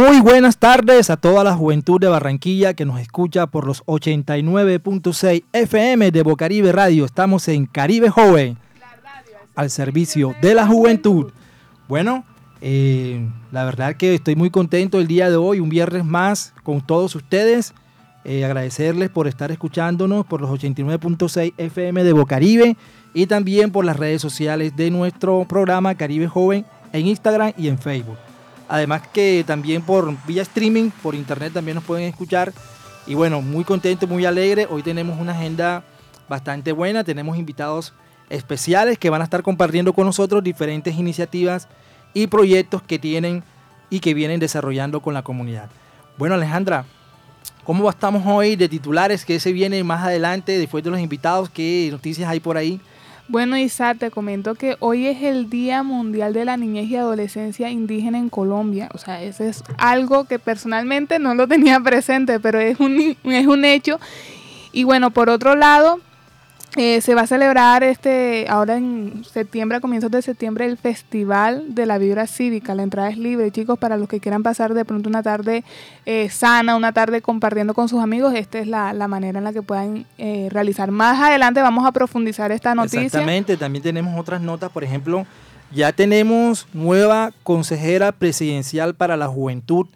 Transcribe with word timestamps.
Muy 0.00 0.20
buenas 0.20 0.56
tardes 0.56 1.10
a 1.10 1.18
toda 1.18 1.44
la 1.44 1.54
juventud 1.54 2.00
de 2.00 2.08
Barranquilla 2.08 2.72
que 2.72 2.86
nos 2.86 2.98
escucha 3.00 3.46
por 3.48 3.66
los 3.66 3.84
89.6 3.84 5.44
FM 5.52 6.10
de 6.10 6.22
Bocaribe 6.22 6.72
Radio. 6.72 7.04
Estamos 7.04 7.46
en 7.48 7.66
Caribe 7.66 8.08
Joven, 8.08 8.56
al 9.54 9.68
servicio 9.68 10.34
de 10.40 10.54
la 10.54 10.66
juventud. 10.66 11.30
Bueno, 11.86 12.24
eh, 12.62 13.28
la 13.52 13.66
verdad 13.66 13.96
que 13.96 14.14
estoy 14.14 14.36
muy 14.36 14.48
contento 14.48 14.98
el 14.98 15.06
día 15.06 15.28
de 15.28 15.36
hoy, 15.36 15.60
un 15.60 15.68
viernes 15.68 16.06
más 16.06 16.54
con 16.62 16.80
todos 16.80 17.14
ustedes. 17.14 17.74
Eh, 18.24 18.46
agradecerles 18.46 19.10
por 19.10 19.28
estar 19.28 19.52
escuchándonos 19.52 20.24
por 20.24 20.40
los 20.40 20.48
89.6 20.48 21.52
FM 21.58 22.04
de 22.04 22.12
Bocaribe 22.14 22.76
y 23.12 23.26
también 23.26 23.70
por 23.70 23.84
las 23.84 23.98
redes 23.98 24.22
sociales 24.22 24.74
de 24.74 24.90
nuestro 24.90 25.44
programa 25.46 25.94
Caribe 25.94 26.26
Joven 26.26 26.64
en 26.94 27.06
Instagram 27.06 27.52
y 27.58 27.68
en 27.68 27.78
Facebook. 27.78 28.16
Además 28.70 29.02
que 29.12 29.42
también 29.44 29.82
por 29.82 30.16
vía 30.28 30.42
streaming, 30.42 30.90
por 31.02 31.16
internet 31.16 31.52
también 31.52 31.74
nos 31.74 31.82
pueden 31.82 32.08
escuchar. 32.08 32.52
Y 33.04 33.14
bueno, 33.14 33.42
muy 33.42 33.64
contento, 33.64 34.06
muy 34.06 34.24
alegre. 34.24 34.68
Hoy 34.70 34.84
tenemos 34.84 35.18
una 35.18 35.32
agenda 35.32 35.82
bastante 36.28 36.70
buena. 36.70 37.02
Tenemos 37.02 37.36
invitados 37.36 37.92
especiales 38.28 38.96
que 38.96 39.10
van 39.10 39.22
a 39.22 39.24
estar 39.24 39.42
compartiendo 39.42 39.92
con 39.92 40.06
nosotros 40.06 40.44
diferentes 40.44 40.94
iniciativas 40.94 41.66
y 42.14 42.28
proyectos 42.28 42.80
que 42.80 43.00
tienen 43.00 43.42
y 43.90 43.98
que 43.98 44.14
vienen 44.14 44.38
desarrollando 44.38 45.00
con 45.00 45.14
la 45.14 45.22
comunidad. 45.22 45.68
Bueno, 46.16 46.36
Alejandra, 46.36 46.84
¿cómo 47.64 47.90
estamos 47.90 48.22
hoy 48.24 48.54
de 48.54 48.68
titulares? 48.68 49.24
¿Qué 49.24 49.40
se 49.40 49.52
viene 49.52 49.82
más 49.82 50.04
adelante 50.04 50.56
después 50.58 50.84
de 50.84 50.90
los 50.90 51.00
invitados? 51.00 51.50
¿Qué 51.50 51.88
noticias 51.90 52.30
hay 52.30 52.38
por 52.38 52.56
ahí? 52.56 52.80
Bueno, 53.30 53.56
Isa, 53.56 53.94
te 53.94 54.10
comento 54.10 54.56
que 54.56 54.76
hoy 54.80 55.06
es 55.06 55.22
el 55.22 55.48
Día 55.48 55.84
Mundial 55.84 56.32
de 56.32 56.44
la 56.44 56.56
Niñez 56.56 56.90
y 56.90 56.96
Adolescencia 56.96 57.70
Indígena 57.70 58.18
en 58.18 58.28
Colombia. 58.28 58.88
O 58.92 58.98
sea, 58.98 59.22
eso 59.22 59.44
es 59.44 59.62
algo 59.78 60.24
que 60.24 60.40
personalmente 60.40 61.20
no 61.20 61.36
lo 61.36 61.46
tenía 61.46 61.78
presente, 61.84 62.40
pero 62.40 62.58
es 62.58 62.80
un, 62.80 63.16
es 63.22 63.46
un 63.46 63.64
hecho. 63.64 64.00
Y 64.72 64.82
bueno, 64.82 65.12
por 65.12 65.30
otro 65.30 65.54
lado, 65.54 66.00
eh, 66.76 67.00
se 67.00 67.16
va 67.16 67.22
a 67.22 67.26
celebrar 67.26 67.82
este 67.82 68.46
ahora 68.48 68.76
en 68.76 69.24
septiembre, 69.24 69.78
a 69.78 69.80
comienzos 69.80 70.10
de 70.10 70.22
septiembre, 70.22 70.66
el 70.66 70.76
Festival 70.76 71.74
de 71.74 71.84
la 71.84 71.98
Vibra 71.98 72.28
Cívica. 72.28 72.76
La 72.76 72.84
entrada 72.84 73.10
es 73.10 73.18
libre, 73.18 73.50
chicos, 73.50 73.78
para 73.78 73.96
los 73.96 74.08
que 74.08 74.20
quieran 74.20 74.44
pasar 74.44 74.72
de 74.72 74.84
pronto 74.84 75.08
una 75.08 75.22
tarde 75.22 75.64
eh, 76.06 76.28
sana, 76.30 76.76
una 76.76 76.92
tarde 76.92 77.22
compartiendo 77.22 77.74
con 77.74 77.88
sus 77.88 78.00
amigos. 78.00 78.34
Esta 78.34 78.60
es 78.60 78.68
la, 78.68 78.92
manera 79.08 79.38
en 79.38 79.44
la 79.44 79.52
que 79.52 79.62
puedan 79.62 80.06
eh, 80.16 80.48
realizar. 80.50 80.92
Más 80.92 81.20
adelante 81.20 81.60
vamos 81.60 81.84
a 81.84 81.90
profundizar 81.90 82.52
esta 82.52 82.74
noticia. 82.74 83.02
Exactamente, 83.02 83.56
también 83.56 83.82
tenemos 83.82 84.16
otras 84.18 84.40
notas, 84.40 84.70
por 84.70 84.84
ejemplo, 84.84 85.26
ya 85.72 85.92
tenemos 85.92 86.68
nueva 86.72 87.32
consejera 87.42 88.12
presidencial 88.12 88.94
para 88.94 89.16
la 89.16 89.26
juventud 89.26 89.86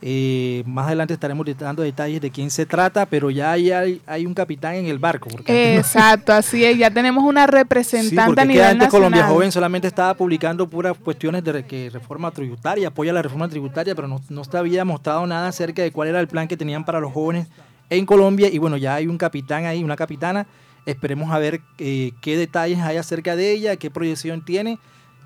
eh, 0.00 0.62
más 0.64 0.86
adelante 0.86 1.14
estaremos 1.14 1.44
dando 1.58 1.82
detalles 1.82 2.20
de 2.20 2.30
quién 2.30 2.50
se 2.50 2.66
trata, 2.66 3.06
pero 3.06 3.30
ya 3.30 3.52
hay, 3.52 4.00
hay, 4.06 4.26
un 4.26 4.34
capitán 4.34 4.76
en 4.76 4.86
el 4.86 4.98
barco. 4.98 5.28
Exacto, 5.46 6.32
así 6.32 6.64
es, 6.64 6.78
ya 6.78 6.90
tenemos 6.90 7.24
una 7.24 7.46
representante 7.46 8.40
a 8.40 8.44
nivel 8.44 8.64
antes 8.64 8.88
Colombia 8.88 9.26
Joven 9.26 9.50
solamente 9.50 9.88
estaba 9.88 10.14
publicando 10.14 10.68
puras 10.68 10.96
cuestiones 10.96 11.42
de 11.42 11.64
que 11.64 11.90
reforma 11.90 12.30
tributaria, 12.30 12.88
apoya 12.88 13.12
la 13.12 13.22
reforma 13.22 13.48
tributaria, 13.48 13.94
pero 13.94 14.06
no, 14.06 14.20
no 14.28 14.42
había 14.52 14.84
mostrado 14.84 15.26
nada 15.26 15.48
acerca 15.48 15.82
de 15.82 15.90
cuál 15.90 16.08
era 16.08 16.20
el 16.20 16.28
plan 16.28 16.46
que 16.46 16.56
tenían 16.56 16.84
para 16.84 17.00
los 17.00 17.12
jóvenes 17.12 17.48
en 17.90 18.06
Colombia. 18.06 18.48
Y 18.52 18.58
bueno, 18.58 18.76
ya 18.76 18.94
hay 18.94 19.06
un 19.06 19.18
capitán 19.18 19.66
ahí, 19.66 19.82
una 19.82 19.96
capitana. 19.96 20.46
Esperemos 20.86 21.32
a 21.32 21.38
ver 21.38 21.60
eh, 21.78 22.12
qué 22.20 22.36
detalles 22.36 22.78
hay 22.78 22.96
acerca 22.96 23.36
de 23.36 23.52
ella, 23.52 23.76
qué 23.76 23.90
proyección 23.90 24.44
tiene 24.44 24.78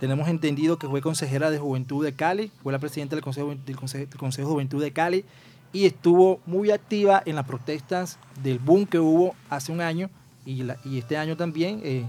tenemos 0.02 0.26
entendido 0.26 0.80
que 0.80 0.88
fue 0.88 1.00
consejera 1.00 1.48
de 1.48 1.60
Juventud 1.60 2.04
de 2.04 2.12
Cali, 2.12 2.50
fue 2.60 2.72
la 2.72 2.80
presidenta 2.80 3.14
del 3.14 3.22
Consejo, 3.22 3.54
del 3.54 3.76
Consejo, 3.76 4.48
de 4.48 4.52
Juventud 4.52 4.82
de 4.82 4.90
Cali 4.90 5.24
y 5.72 5.86
estuvo 5.86 6.40
muy 6.44 6.72
activa 6.72 7.22
en 7.24 7.36
las 7.36 7.46
protestas 7.46 8.18
del 8.42 8.58
boom 8.58 8.84
que 8.84 8.98
hubo 8.98 9.36
hace 9.48 9.70
un 9.70 9.80
año 9.80 10.10
y, 10.44 10.64
y 10.84 10.98
este 10.98 11.16
año 11.16 11.36
también. 11.36 11.80
Eh, 11.84 12.04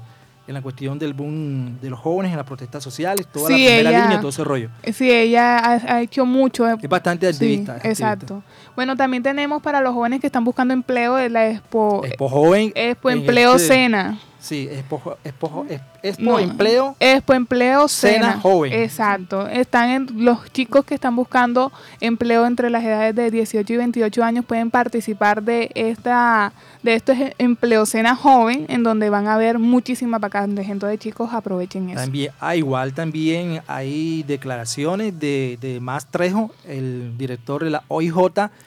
en 0.46 0.56
la 0.56 0.62
cuestión 0.62 1.00
del 1.00 1.14
boom 1.14 1.80
de 1.80 1.90
los 1.90 2.00
jóvenes, 2.00 2.32
en 2.32 2.38
las 2.38 2.46
protestas 2.48 2.84
sociales, 2.84 3.28
toda 3.32 3.50
la 3.50 3.56
primera 3.56 3.92
línea, 3.92 4.20
todo 4.20 4.30
ese 4.30 4.44
rollo. 4.44 4.70
Sí, 4.92 5.10
ella 5.10 5.60
ha, 5.64 6.02
hecho 6.02 6.26
mucho. 6.26 6.68
Es 6.68 6.90
bastante 6.90 7.28
activista. 7.28 7.78
exacto. 7.84 8.44
Bueno, 8.76 8.98
también 8.98 9.24
tenemos 9.24 9.62
para 9.62 9.80
los 9.80 9.94
jóvenes 9.94 10.20
que 10.20 10.28
están 10.28 10.44
buscando 10.44 10.74
empleo 10.74 11.30
la 11.30 11.48
Expo, 11.48 12.04
Expo 12.04 12.28
Joven. 12.28 12.74
Expo 12.76 13.12
Empleo 13.12 13.56
este 13.56 13.68
Cena. 13.68 14.20
Sí, 14.40 14.68
Expo, 14.70 15.16
Expo, 15.24 15.66
Expo 15.70 15.93
Empleo. 16.04 16.96
Expo 17.00 17.34
Empleo 17.34 17.88
Cena, 17.88 18.40
Joven. 18.42 18.74
Exacto. 18.74 19.48
Están 19.48 19.90
en, 19.90 20.26
los 20.26 20.52
chicos 20.52 20.84
que 20.84 20.96
están 20.96 21.16
buscando 21.16 21.72
empleo 22.02 22.46
entre 22.46 22.70
las 22.70 22.84
edades 22.84 23.16
de 23.16 23.32
18 23.32 23.74
y 23.74 23.78
28 23.78 24.24
años 24.24 24.46
pueden 24.46 24.70
participar 24.70 25.44
de 25.44 25.72
esta 25.76 26.52
de 26.84 26.96
esto 26.96 27.14
Empleo 27.38 27.86
Cena 27.86 28.16
Joven, 28.16 28.66
en 28.68 28.84
donde 28.84 29.10
van 29.10 29.28
a 29.28 29.38
ver 29.38 29.60
muchísimas 29.60 30.20
vacantes. 30.20 30.68
Entonces, 30.68 31.00
chicos, 31.00 31.34
aprovechen 31.34 31.90
eso. 31.90 32.02
También, 32.02 32.34
ah, 32.42 32.58
igual 32.58 32.94
también 32.94 33.62
hay 33.68 34.24
declaraciones 34.24 35.18
de, 35.18 35.58
de 35.62 35.80
Más 35.80 36.12
Trejo, 36.12 36.52
el 36.68 37.18
director 37.18 37.64
de 37.64 37.70
la 37.70 37.84
OIJ. 37.88 38.14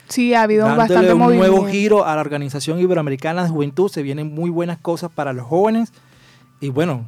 Sí, 0.09 0.33
ha 0.33 0.43
habido 0.43 0.75
bastante 0.75 1.13
un 1.13 1.37
nuevo 1.37 1.67
giro 1.67 2.07
a 2.07 2.15
la 2.15 2.23
Organización 2.23 2.81
Iberoamericana 2.81 3.45
de 3.45 3.51
Juventud. 3.51 3.91
Se 3.91 4.03
vienen 4.03 4.35
muy 4.35 4.49
buenas 4.49 4.79
cosas 4.79 5.11
para 5.11 5.35
los 5.35 5.45
jóvenes 5.45 5.93
y 6.61 6.71
bueno, 6.71 7.05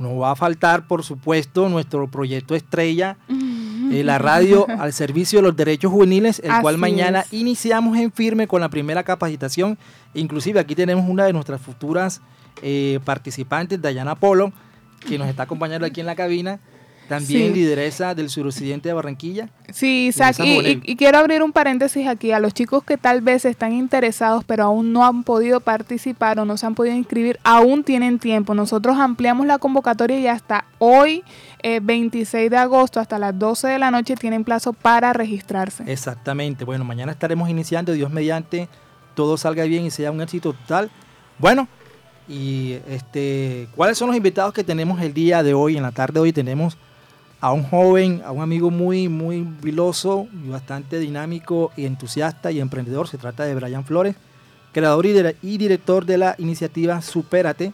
no 0.00 0.16
va 0.16 0.32
a 0.32 0.36
faltar, 0.36 0.86
por 0.86 1.04
supuesto, 1.04 1.68
nuestro 1.68 2.08
proyecto 2.10 2.54
estrella, 2.54 3.18
eh, 3.28 4.02
la 4.02 4.18
radio 4.18 4.66
al 4.80 4.92
servicio 4.92 5.38
de 5.38 5.42
los 5.42 5.56
derechos 5.56 5.92
juveniles, 5.92 6.40
el 6.42 6.52
cual 6.62 6.78
mañana 6.78 7.24
iniciamos 7.30 7.98
en 7.98 8.10
firme 8.10 8.48
con 8.48 8.60
la 8.60 8.68
primera 8.68 9.02
capacitación. 9.02 9.78
Inclusive 10.14 10.58
aquí 10.58 10.74
tenemos 10.74 11.08
una 11.08 11.24
de 11.24 11.32
nuestras 11.32 11.60
futuras 11.60 12.20
eh, 12.62 12.98
participantes, 13.04 13.80
Dayana 13.80 14.14
Polo, 14.14 14.52
que 15.06 15.18
nos 15.18 15.28
está 15.28 15.44
acompañando 15.44 15.86
aquí 15.86 16.00
en 16.00 16.06
la 16.06 16.16
cabina 16.16 16.60
también 17.10 17.52
lideresa 17.52 18.14
del 18.14 18.30
suroccidente 18.30 18.88
de 18.88 18.92
Barranquilla. 18.92 19.48
Sí, 19.72 20.06
Isaac, 20.06 20.36
y, 20.44 20.94
quiero 20.94 21.18
abrir 21.18 21.42
un 21.42 21.50
paréntesis 21.50 22.06
aquí 22.06 22.30
a 22.30 22.38
los 22.38 22.54
chicos 22.54 22.84
que 22.84 22.96
tal 22.96 23.20
vez 23.20 23.44
están 23.44 23.72
interesados 23.72 24.44
pero 24.44 24.62
aún 24.62 24.92
no 24.92 25.04
han 25.04 25.24
podido 25.24 25.58
participar 25.58 26.38
o 26.38 26.44
no 26.44 26.56
se 26.56 26.66
han 26.66 26.76
podido 26.76 26.94
inscribir, 26.94 27.40
aún 27.42 27.82
tienen 27.82 28.20
tiempo. 28.20 28.54
Nosotros 28.54 28.96
ampliamos 28.96 29.44
la 29.44 29.58
convocatoria 29.58 30.20
y 30.20 30.28
hasta 30.28 30.66
hoy, 30.78 31.24
26 31.64 32.32
eh, 32.32 32.48
de 32.48 32.56
agosto, 32.56 33.00
hasta 33.00 33.18
las 33.18 33.36
12 33.36 33.66
de 33.66 33.78
la 33.80 33.90
noche, 33.90 34.14
tienen 34.14 34.44
plazo 34.44 34.72
para 34.72 35.12
registrarse. 35.12 35.82
Exactamente, 35.88 36.64
bueno, 36.64 36.84
mañana 36.84 37.10
estaremos 37.10 37.50
iniciando, 37.50 37.90
Dios 37.90 38.12
mediante, 38.12 38.68
todo 39.16 39.36
salga 39.36 39.64
bien 39.64 39.84
y 39.84 39.90
sea 39.90 40.12
un 40.12 40.20
éxito 40.20 40.52
total. 40.52 40.92
Bueno, 41.40 41.66
y 42.28 42.78
este, 42.88 43.66
¿cuáles 43.74 43.98
son 43.98 44.06
los 44.06 44.16
invitados 44.16 44.54
que 44.54 44.62
tenemos 44.62 45.02
el 45.02 45.12
día 45.12 45.42
de 45.42 45.54
hoy? 45.54 45.76
En 45.76 45.82
la 45.82 45.90
tarde 45.90 46.14
de 46.14 46.20
hoy 46.20 46.32
tenemos 46.32 46.78
a 47.40 47.52
un 47.52 47.62
joven, 47.62 48.22
a 48.24 48.32
un 48.32 48.42
amigo 48.42 48.70
muy, 48.70 49.08
muy 49.08 49.46
viloso 49.62 50.28
y 50.44 50.48
bastante 50.48 50.98
dinámico 50.98 51.72
y 51.76 51.86
entusiasta 51.86 52.50
y 52.52 52.60
emprendedor. 52.60 53.08
Se 53.08 53.18
trata 53.18 53.44
de 53.44 53.54
Brian 53.54 53.84
Flores, 53.84 54.16
creador 54.72 55.06
y, 55.06 55.58
director 55.58 56.04
de 56.04 56.18
la 56.18 56.34
iniciativa 56.38 57.00
Supérate. 57.00 57.72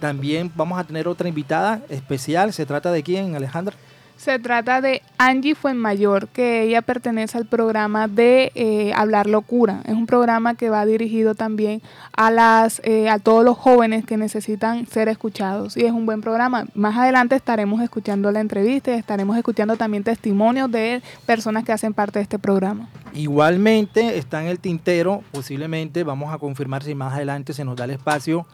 También 0.00 0.50
vamos 0.56 0.78
a 0.78 0.84
tener 0.84 1.06
otra 1.06 1.28
invitada 1.28 1.82
especial. 1.88 2.52
¿Se 2.52 2.66
trata 2.66 2.90
de 2.90 3.02
quién, 3.02 3.36
Alejandra? 3.36 3.76
Se 4.22 4.38
trata 4.38 4.80
de 4.80 5.02
Angie 5.18 5.56
Fuenmayor, 5.56 6.28
que 6.28 6.62
ella 6.62 6.80
pertenece 6.80 7.36
al 7.36 7.44
programa 7.44 8.06
de 8.06 8.52
eh, 8.54 8.92
Hablar 8.94 9.26
Locura. 9.26 9.80
Es 9.84 9.94
un 9.94 10.06
programa 10.06 10.54
que 10.54 10.70
va 10.70 10.86
dirigido 10.86 11.34
también 11.34 11.82
a, 12.12 12.30
las, 12.30 12.80
eh, 12.84 13.10
a 13.10 13.18
todos 13.18 13.44
los 13.44 13.58
jóvenes 13.58 14.04
que 14.04 14.16
necesitan 14.16 14.86
ser 14.86 15.08
escuchados. 15.08 15.76
Y 15.76 15.86
es 15.86 15.90
un 15.90 16.06
buen 16.06 16.20
programa. 16.20 16.66
Más 16.76 16.96
adelante 16.96 17.34
estaremos 17.34 17.82
escuchando 17.82 18.30
la 18.30 18.38
entrevista 18.38 18.92
y 18.92 18.94
estaremos 18.94 19.36
escuchando 19.36 19.76
también 19.76 20.04
testimonios 20.04 20.70
de 20.70 21.02
personas 21.26 21.64
que 21.64 21.72
hacen 21.72 21.92
parte 21.92 22.20
de 22.20 22.22
este 22.22 22.38
programa. 22.38 22.88
Igualmente 23.14 24.18
está 24.18 24.40
en 24.40 24.46
el 24.46 24.60
tintero, 24.60 25.24
posiblemente 25.32 26.04
vamos 26.04 26.32
a 26.32 26.38
confirmar 26.38 26.84
si 26.84 26.94
más 26.94 27.12
adelante 27.12 27.54
se 27.54 27.64
nos 27.64 27.74
da 27.74 27.86
el 27.86 27.90
espacio 27.90 28.46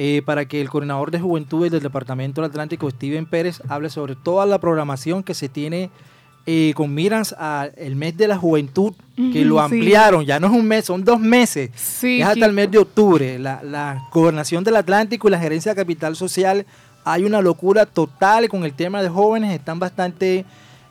eh, 0.00 0.22
para 0.24 0.44
que 0.44 0.60
el 0.60 0.68
coordinador 0.68 1.10
de 1.10 1.18
juventudes 1.18 1.72
del 1.72 1.82
Departamento 1.82 2.40
del 2.40 2.52
Atlántico, 2.52 2.88
Steven 2.88 3.26
Pérez, 3.26 3.60
hable 3.66 3.90
sobre 3.90 4.14
toda 4.14 4.46
la 4.46 4.60
programación 4.60 5.24
que 5.24 5.34
se 5.34 5.48
tiene 5.48 5.90
eh, 6.46 6.72
con 6.76 6.94
miras 6.94 7.32
al 7.36 7.96
mes 7.96 8.16
de 8.16 8.28
la 8.28 8.38
juventud, 8.38 8.92
que 9.16 9.44
lo 9.44 9.58
ampliaron, 9.58 10.24
ya 10.24 10.38
no 10.38 10.46
es 10.46 10.52
un 10.52 10.66
mes, 10.66 10.84
son 10.84 11.02
dos 11.02 11.18
meses, 11.18 11.70
es 12.00 12.24
hasta 12.24 12.46
el 12.46 12.52
mes 12.52 12.70
de 12.70 12.78
octubre. 12.78 13.40
La, 13.40 14.08
gobernación 14.12 14.62
del 14.62 14.76
Atlántico 14.76 15.26
y 15.26 15.32
la 15.32 15.40
gerencia 15.40 15.74
de 15.74 15.82
Capital 15.82 16.14
Social, 16.14 16.64
hay 17.04 17.24
una 17.24 17.40
locura 17.40 17.84
total 17.84 18.48
con 18.48 18.64
el 18.64 18.74
tema 18.74 19.02
de 19.02 19.08
jóvenes, 19.08 19.52
están 19.52 19.80
bastante 19.80 20.44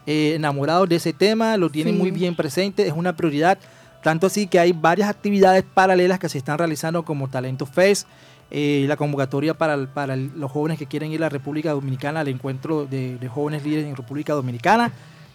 eh, 0.06 0.34
enamorados 0.36 0.90
de 0.90 0.98
ese 0.98 1.14
tema, 1.14 1.56
lo 1.56 1.70
tienen 1.70 1.98
muy 1.98 2.12
bien 2.12 2.36
presente, 2.36 2.86
es 2.86 2.94
una 2.94 3.16
prioridad. 3.16 3.58
Tanto 4.04 4.28
así 4.28 4.48
que 4.48 4.60
hay 4.60 4.74
varias 4.74 5.10
actividades 5.10 5.64
paralelas 5.64 6.20
que 6.20 6.28
se 6.28 6.38
están 6.38 6.58
realizando 6.58 7.04
como 7.04 7.30
Talento 7.30 7.66
Fest, 7.66 8.06
eh, 8.50 8.86
la 8.88 8.96
convocatoria 8.96 9.54
para, 9.54 9.88
para, 9.88 10.16
los 10.16 10.50
jóvenes 10.50 10.80
que 10.80 10.86
quieren 10.86 11.12
ir 11.12 11.20
a 11.20 11.26
la 11.26 11.30
República 11.30 11.72
Dominicana 11.72 12.22
al 12.22 12.30
encuentro 12.30 12.86
de, 12.86 13.20
jóvenes 13.28 13.66
líderes 13.66 13.88
en 13.88 13.96
República 13.96 14.34
Dominicana 14.34 14.92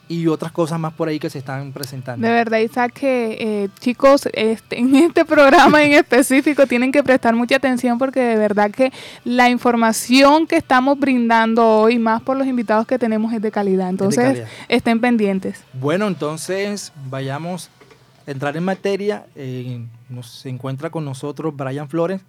y 0.09 0.27
otras 0.29 0.51
cosas 0.51 0.81
más 0.81 0.95
por 0.95 1.09
ahí 1.09 1.19
que 1.19 1.29
se 1.29 1.39
están 1.39 1.73
presentando. 1.73 2.27
De 2.27 2.33
verdad, 2.33 2.59
Isaac, 2.59 2.93
que 2.95 3.37
eh, 3.39 3.69
chicos, 3.81 4.29
este, 4.33 4.79
en 4.79 4.95
este 4.97 5.27
programa 5.27 5.85
en 5.85 5.93
específico 5.93 6.67
tienen 6.67 6.91
que 6.91 7.03
prestar 7.03 7.35
mucha 7.35 7.57
atención 7.57 7.99
porque 7.99 8.21
de 8.21 8.37
verdad 8.37 8.71
que 8.71 8.93
la 9.25 9.51
información 9.51 10.47
que 10.47 10.57
estamos 10.57 10.99
brindando 10.99 11.67
hoy, 11.67 11.99
más 11.99 12.23
por 12.23 12.39
los 12.39 12.47
invitados 12.47 12.87
que 12.87 12.99
tenemos, 12.99 13.33
es 13.35 13.43
de 13.43 13.51
calidad. 13.51 13.91
Entonces, 13.91 14.45
estén 14.69 15.01
pendientes. 15.01 15.63
Bueno, 15.75 16.09
entonces 16.09 16.93
vayamos 17.11 17.71
a 18.27 18.31
entrar 18.31 18.57
en 18.57 18.65
materia. 18.65 19.27
Eh, 19.37 19.85
nos, 20.09 20.31
se 20.31 20.49
encuentra 20.49 20.89
con 20.89 21.05
nosotros 21.05 21.55
Brian 21.55 21.89
Flores 21.89 22.23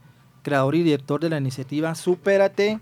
creador 0.43 0.75
y 0.75 0.83
director 0.83 1.19
de 1.19 1.29
la 1.29 1.37
iniciativa 1.37 1.95
Supérate, 1.95 2.79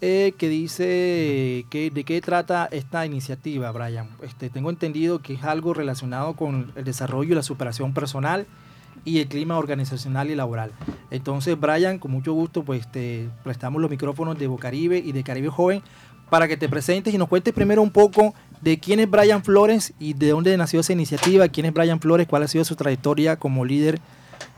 eh, 0.00 0.34
que 0.38 0.48
dice 0.48 1.64
que, 1.70 1.90
de 1.92 2.04
qué 2.04 2.20
trata 2.20 2.68
esta 2.70 3.06
iniciativa, 3.06 3.72
Brian. 3.72 4.08
Este, 4.22 4.50
tengo 4.50 4.70
entendido 4.70 5.20
que 5.20 5.34
es 5.34 5.42
algo 5.42 5.74
relacionado 5.74 6.36
con 6.36 6.70
el 6.76 6.84
desarrollo 6.84 7.32
y 7.32 7.34
la 7.34 7.42
superación 7.42 7.94
personal 7.94 8.46
y 9.04 9.20
el 9.20 9.28
clima 9.28 9.58
organizacional 9.58 10.30
y 10.30 10.34
laboral. 10.34 10.72
Entonces, 11.10 11.58
Brian, 11.58 11.98
con 11.98 12.10
mucho 12.10 12.34
gusto, 12.34 12.62
pues 12.62 12.90
te 12.90 13.28
prestamos 13.42 13.80
los 13.80 13.90
micrófonos 13.90 14.38
de 14.38 14.46
Bocaribe 14.46 14.98
y 14.98 15.12
de 15.12 15.24
Caribe 15.24 15.48
Joven 15.48 15.82
para 16.28 16.48
que 16.48 16.56
te 16.56 16.68
presentes 16.68 17.14
y 17.14 17.18
nos 17.18 17.28
cuentes 17.28 17.54
primero 17.54 17.82
un 17.82 17.90
poco 17.90 18.34
de 18.60 18.78
quién 18.78 19.00
es 19.00 19.08
Brian 19.08 19.44
Flores 19.44 19.94
y 19.98 20.14
de 20.14 20.30
dónde 20.30 20.56
nació 20.56 20.80
esa 20.80 20.92
iniciativa, 20.92 21.48
quién 21.48 21.66
es 21.66 21.72
Brian 21.72 22.00
Flores, 22.00 22.26
cuál 22.26 22.42
ha 22.42 22.48
sido 22.48 22.64
su 22.64 22.76
trayectoria 22.76 23.36
como 23.36 23.64
líder 23.64 24.00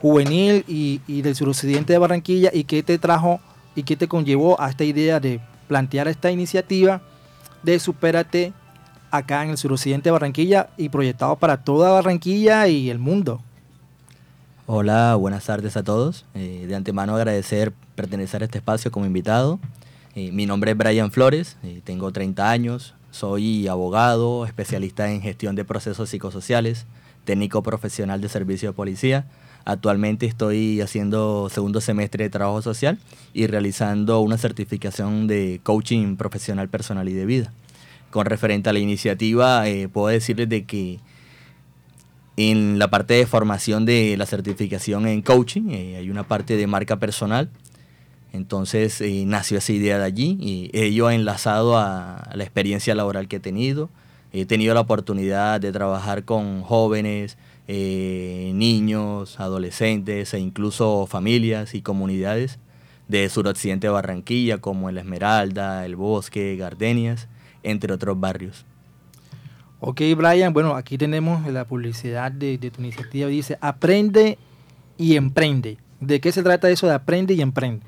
juvenil 0.00 0.64
y, 0.66 1.22
del 1.22 1.34
suroccidente 1.34 1.92
de 1.92 1.98
Barranquilla 1.98 2.50
y 2.52 2.64
qué 2.64 2.82
te 2.82 2.98
trajo 2.98 3.40
y 3.74 3.82
qué 3.82 3.96
te 3.96 4.08
conllevó 4.08 4.60
a 4.60 4.70
esta 4.70 4.84
idea 4.84 5.20
de 5.20 5.40
plantear 5.66 6.08
esta 6.08 6.30
iniciativa 6.30 7.02
de 7.62 7.78
Supérate 7.78 8.52
acá 9.10 9.44
en 9.44 9.50
el 9.50 9.58
suroccidente 9.58 10.08
de 10.08 10.12
Barranquilla 10.12 10.70
y 10.76 10.88
proyectado 10.88 11.36
para 11.36 11.62
toda 11.62 11.92
Barranquilla 11.92 12.68
y 12.68 12.90
el 12.90 12.98
mundo. 12.98 13.42
Hola, 14.66 15.14
buenas 15.14 15.46
tardes 15.46 15.76
a 15.76 15.82
todos. 15.82 16.26
Eh, 16.34 16.66
de 16.68 16.76
antemano 16.76 17.16
agradecer 17.16 17.72
pertenecer 17.94 18.42
a 18.42 18.44
este 18.44 18.58
espacio 18.58 18.90
como 18.90 19.06
invitado. 19.06 19.58
Eh, 20.14 20.30
mi 20.30 20.46
nombre 20.46 20.72
es 20.72 20.76
Brian 20.76 21.10
Flores, 21.10 21.56
eh, 21.62 21.80
tengo 21.84 22.12
30 22.12 22.50
años, 22.50 22.94
soy 23.10 23.68
abogado, 23.68 24.44
especialista 24.44 25.10
en 25.10 25.22
gestión 25.22 25.54
de 25.54 25.64
procesos 25.64 26.10
psicosociales, 26.10 26.86
técnico 27.24 27.62
profesional 27.62 28.20
de 28.20 28.28
servicio 28.28 28.70
de 28.70 28.72
policía 28.74 29.26
Actualmente 29.68 30.24
estoy 30.24 30.80
haciendo 30.80 31.50
segundo 31.50 31.82
semestre 31.82 32.24
de 32.24 32.30
trabajo 32.30 32.62
social 32.62 32.98
y 33.34 33.46
realizando 33.48 34.20
una 34.20 34.38
certificación 34.38 35.26
de 35.26 35.60
coaching 35.62 36.16
profesional 36.16 36.70
personal 36.70 37.06
y 37.06 37.12
de 37.12 37.26
vida. 37.26 37.52
Con 38.08 38.24
referente 38.24 38.70
a 38.70 38.72
la 38.72 38.78
iniciativa, 38.78 39.68
eh, 39.68 39.86
puedo 39.88 40.06
decirles 40.06 40.48
de 40.48 40.64
que 40.64 41.00
en 42.38 42.78
la 42.78 42.88
parte 42.88 43.12
de 43.12 43.26
formación 43.26 43.84
de 43.84 44.16
la 44.16 44.24
certificación 44.24 45.06
en 45.06 45.20
coaching 45.20 45.68
eh, 45.68 45.96
hay 45.98 46.08
una 46.08 46.26
parte 46.26 46.56
de 46.56 46.66
marca 46.66 46.96
personal. 46.96 47.50
Entonces 48.32 49.02
eh, 49.02 49.24
nació 49.26 49.58
esa 49.58 49.72
idea 49.74 49.98
de 49.98 50.04
allí 50.04 50.38
y 50.40 50.70
ello 50.72 51.08
ha 51.08 51.14
enlazado 51.14 51.76
a 51.76 52.26
la 52.32 52.42
experiencia 52.42 52.94
laboral 52.94 53.28
que 53.28 53.36
he 53.36 53.40
tenido. 53.40 53.90
He 54.32 54.46
tenido 54.46 54.72
la 54.72 54.80
oportunidad 54.80 55.60
de 55.60 55.72
trabajar 55.72 56.24
con 56.24 56.62
jóvenes, 56.62 57.36
eh, 57.70 58.50
niños, 58.54 59.38
adolescentes 59.38 60.32
e 60.32 60.38
incluso 60.38 61.06
familias 61.06 61.74
y 61.74 61.82
comunidades 61.82 62.58
de 63.08 63.28
suroccidente 63.28 63.86
de 63.86 63.92
Barranquilla 63.92 64.58
como 64.58 64.88
el 64.88 64.96
Esmeralda, 64.96 65.84
el 65.84 65.94
Bosque, 65.94 66.56
Gardenias, 66.56 67.28
entre 67.62 67.92
otros 67.92 68.18
barrios. 68.18 68.64
Ok, 69.80 70.00
Brian, 70.16 70.52
bueno, 70.54 70.74
aquí 70.74 70.96
tenemos 70.96 71.46
la 71.46 71.66
publicidad 71.66 72.32
de, 72.32 72.58
tu 72.58 72.80
iniciativa. 72.80 73.28
Dice, 73.28 73.58
aprende 73.60 74.38
y 74.96 75.16
emprende. 75.16 75.76
¿De 76.00 76.20
qué 76.20 76.32
se 76.32 76.42
trata 76.42 76.70
eso 76.70 76.86
de 76.86 76.94
aprende 76.94 77.34
y 77.34 77.42
emprende? 77.42 77.84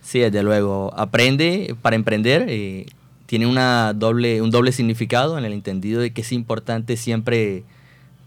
Sí, 0.00 0.20
desde 0.20 0.42
luego. 0.42 0.92
Aprende 0.96 1.76
para 1.82 1.94
emprender. 1.94 2.46
Eh, 2.48 2.86
tiene 3.26 3.46
una 3.46 3.92
doble, 3.92 4.40
un 4.40 4.50
doble 4.50 4.72
significado 4.72 5.38
en 5.38 5.44
el 5.44 5.52
entendido 5.52 6.00
de 6.00 6.12
que 6.12 6.22
es 6.22 6.32
importante 6.32 6.96
siempre 6.96 7.64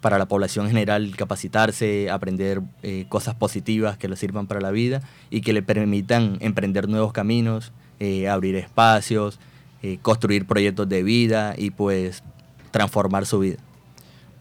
para 0.02 0.18
la 0.18 0.26
población 0.28 0.68
general 0.68 1.16
capacitarse, 1.16 2.10
aprender 2.10 2.62
eh, 2.82 3.06
cosas 3.08 3.36
positivas 3.36 3.98
que 3.98 4.08
le 4.08 4.16
sirvan 4.16 4.48
para 4.48 4.60
la 4.60 4.72
vida 4.72 5.02
y 5.30 5.42
que 5.42 5.54
le 5.54 5.62
permitan 5.62 6.38
emprender 6.42 6.90
nuevos 6.90 7.14
caminos, 7.14 7.72
eh, 8.00 8.28
abrir 8.28 8.56
espacios, 8.56 9.40
eh, 9.84 10.00
construir 10.02 10.46
proyectos 10.46 10.90
de 10.90 11.04
vida 11.04 11.54
y 11.56 11.70
pues 11.70 12.24
transformar 12.72 13.28
su 13.28 13.40
vida. 13.40 13.58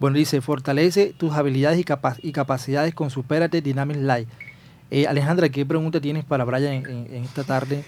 Bueno, 0.01 0.17
dice, 0.17 0.41
fortalece 0.41 1.12
tus 1.17 1.35
habilidades 1.35 1.79
y, 1.79 2.33
capacidades 2.33 2.95
con 2.95 3.11
Superate 3.11 3.61
Dynamic 3.61 3.99
Life. 3.99 5.06
Alejandra, 5.06 5.51
¿qué 5.51 5.65
pregunta 5.67 6.01
tienes 6.01 6.25
para 6.25 6.45
Brian 6.45 6.85
en, 6.87 7.23
esta 7.23 7.45
tarde 7.45 7.85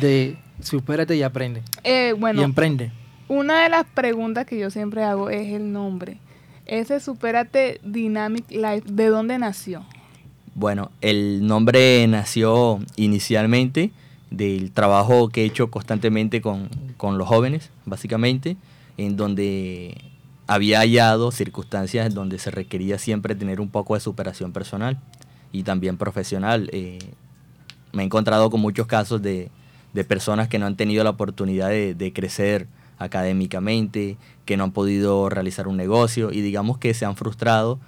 de 0.00 0.38
Supérate 0.60 1.16
y 1.16 1.22
aprende? 1.22 1.62
bueno, 2.18 2.40
y 2.40 2.44
emprende. 2.44 2.92
Una 3.26 3.64
de 3.64 3.68
las 3.68 3.84
preguntas 3.84 4.46
que 4.46 4.58
yo 4.58 4.70
siempre 4.70 5.02
hago 5.02 5.28
es 5.28 5.52
el 5.52 5.72
nombre. 5.72 6.18
Ese 6.72 7.00
Supérate 7.00 7.82
Dynamic 7.84 8.50
Life, 8.50 8.84
¿de 8.90 9.08
dónde 9.08 9.38
nació? 9.38 9.84
Bueno, 10.54 10.90
el 11.02 11.46
nombre 11.46 12.06
nació 12.08 12.78
inicialmente 12.96 13.90
del 14.30 14.72
trabajo 14.72 15.28
que 15.28 15.42
he 15.42 15.44
hecho 15.44 15.70
constantemente 15.70 16.40
con, 16.40 16.70
los 16.98 17.28
jóvenes, 17.28 17.68
básicamente, 17.84 18.56
en 18.96 19.18
donde 19.18 19.98
había 20.46 20.78
hallado 20.78 21.30
circunstancias 21.30 22.14
donde 22.14 22.38
se 22.38 22.50
requería 22.50 22.96
siempre 22.96 23.34
tener 23.34 23.60
un 23.60 23.68
poco 23.68 23.92
de 23.92 24.00
superación 24.00 24.54
personal 24.54 24.98
y 25.52 25.64
también 25.64 25.98
profesional. 25.98 26.70
Eh, 26.72 27.00
me 27.92 28.02
he 28.02 28.06
encontrado 28.06 28.48
con 28.48 28.62
muchos 28.62 28.86
casos 28.86 29.20
de, 29.20 29.50
personas 30.08 30.48
que 30.48 30.58
no 30.58 30.64
han 30.64 30.76
tenido 30.76 31.04
la 31.04 31.10
oportunidad 31.10 31.68
de, 31.68 31.94
de 31.94 32.14
crecer 32.14 32.66
académicamente, 33.02 34.16
que 34.44 34.56
no 34.56 34.64
han 34.64 34.72
podido 34.72 35.28
realizar 35.28 35.68
un 35.68 35.76
negocio 35.76 36.32
y 36.32 36.40
digamos 36.40 36.78
que 36.78 36.94
se 36.94 37.04
han 37.04 37.16
frustrado, 37.16 37.78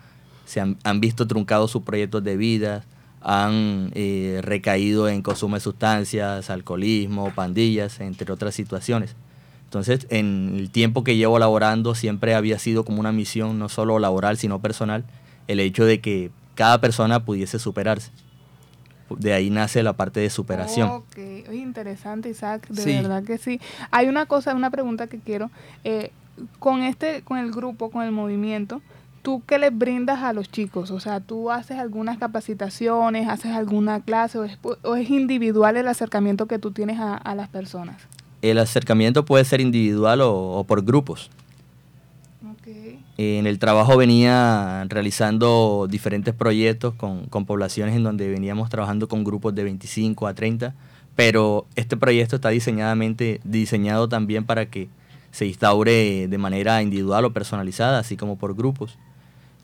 se 0.44 0.60
han, 0.60 1.00
visto 1.00 1.26
truncados 1.26 1.70
sus 1.70 1.82
proyectos 1.82 2.22
de 2.22 2.36
vida, 2.36 2.84
han 3.20 3.90
eh, 3.94 4.40
recaído 4.42 5.08
en 5.08 5.22
consumo 5.22 5.56
de 5.56 5.60
sustancias, 5.60 6.50
alcoholismo, 6.50 7.32
pandillas, 7.34 8.00
entre 8.00 8.30
otras 8.32 8.54
situaciones. 8.54 9.16
Entonces, 9.64 10.06
en 10.10 10.54
el 10.56 10.70
tiempo 10.70 11.02
que 11.02 11.16
llevo 11.16 11.38
laborando, 11.38 11.94
siempre 11.94 12.34
había 12.34 12.58
sido 12.58 12.84
como 12.84 13.00
una 13.00 13.12
misión, 13.12 13.58
no 13.58 13.68
solo 13.68 13.98
laboral, 13.98 14.36
sino 14.36 14.60
personal, 14.60 15.04
el 15.48 15.58
hecho 15.58 15.84
de 15.84 16.00
que 16.00 16.30
cada 16.54 16.80
persona 16.80 17.24
pudiese 17.24 17.58
superarse 17.58 18.12
de 19.18 19.32
ahí 19.32 19.50
nace 19.50 19.82
la 19.82 19.92
parte 19.92 20.20
de 20.20 20.30
superación. 20.30 20.88
Ok, 20.90 21.18
interesante 21.52 22.28
Isaac, 22.28 22.66
de 22.68 23.02
verdad 23.02 23.24
que 23.24 23.38
sí. 23.38 23.60
Hay 23.90 24.08
una 24.08 24.26
cosa, 24.26 24.54
una 24.54 24.70
pregunta 24.70 25.06
que 25.06 25.18
quiero, 25.18 25.50
eh, 25.84 26.10
con 26.58 26.82
este, 26.82 27.22
con 27.22 27.38
el 27.38 27.50
grupo, 27.50 27.90
con 27.90 28.04
el 28.04 28.10
movimiento, 28.10 28.82
¿tú 29.24 29.42
qué 29.46 29.58
les 29.58 29.76
brindas 29.76 30.22
a 30.22 30.32
los 30.32 30.50
chicos? 30.50 30.90
O 30.90 31.00
sea, 31.00 31.18
¿tú 31.18 31.50
haces 31.50 31.78
algunas 31.78 32.18
capacitaciones, 32.18 33.26
haces 33.26 33.52
alguna 33.52 34.00
clase 34.00 34.38
o 34.38 34.44
es, 34.44 35.10
individual 35.10 35.76
el 35.76 35.88
acercamiento 35.88 36.46
que 36.46 36.58
tú 36.58 36.70
tienes 36.70 36.98
a, 37.00 37.34
las 37.34 37.48
personas? 37.48 37.96
El 38.42 38.58
acercamiento 38.58 39.24
puede 39.24 39.44
ser 39.46 39.62
individual 39.62 40.20
o, 40.22 40.62
por 40.68 40.84
grupos. 40.84 41.30
En 43.16 43.46
el 43.46 43.58
trabajo 43.58 43.96
venía 43.96 44.84
realizando 44.88 45.86
diferentes 45.88 46.34
proyectos 46.34 46.94
con, 46.94 47.26
con, 47.26 47.46
poblaciones 47.46 47.94
en 47.94 48.02
donde 48.02 48.28
veníamos 48.28 48.70
trabajando 48.70 49.08
con 49.08 49.22
grupos 49.22 49.54
de 49.54 49.62
25 49.62 50.26
a 50.26 50.34
30, 50.34 50.74
pero 51.14 51.66
este 51.76 51.96
proyecto 51.96 52.36
está 52.36 52.48
diseñadamente, 52.48 53.40
diseñado 53.44 54.08
también 54.08 54.44
para 54.44 54.66
que 54.66 54.88
se 55.34 55.46
instaure 55.46 56.28
de 56.28 56.38
manera 56.38 56.80
individual 56.80 57.24
o 57.24 57.32
personalizada, 57.32 57.98
así 57.98 58.16
como 58.16 58.36
por 58.36 58.54
grupos. 58.54 58.98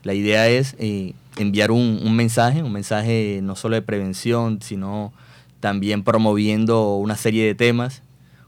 La 0.03 0.13
idea 0.13 0.49
es 0.49 0.75
eh, 0.79 1.13
enviar 1.37 1.71
un, 1.71 2.13
mensaje, 2.13 2.61
un 2.61 2.73
mensaje 2.73 3.39
no 3.41 3.55
solo 3.55 3.75
de 3.75 3.81
prevención, 3.81 4.61
sino 4.61 5.13
también 5.61 6.03
promoviendo 6.03 6.95
una 6.95 7.15
serie 7.15 7.45
de 7.45 7.55
temas 7.55 8.01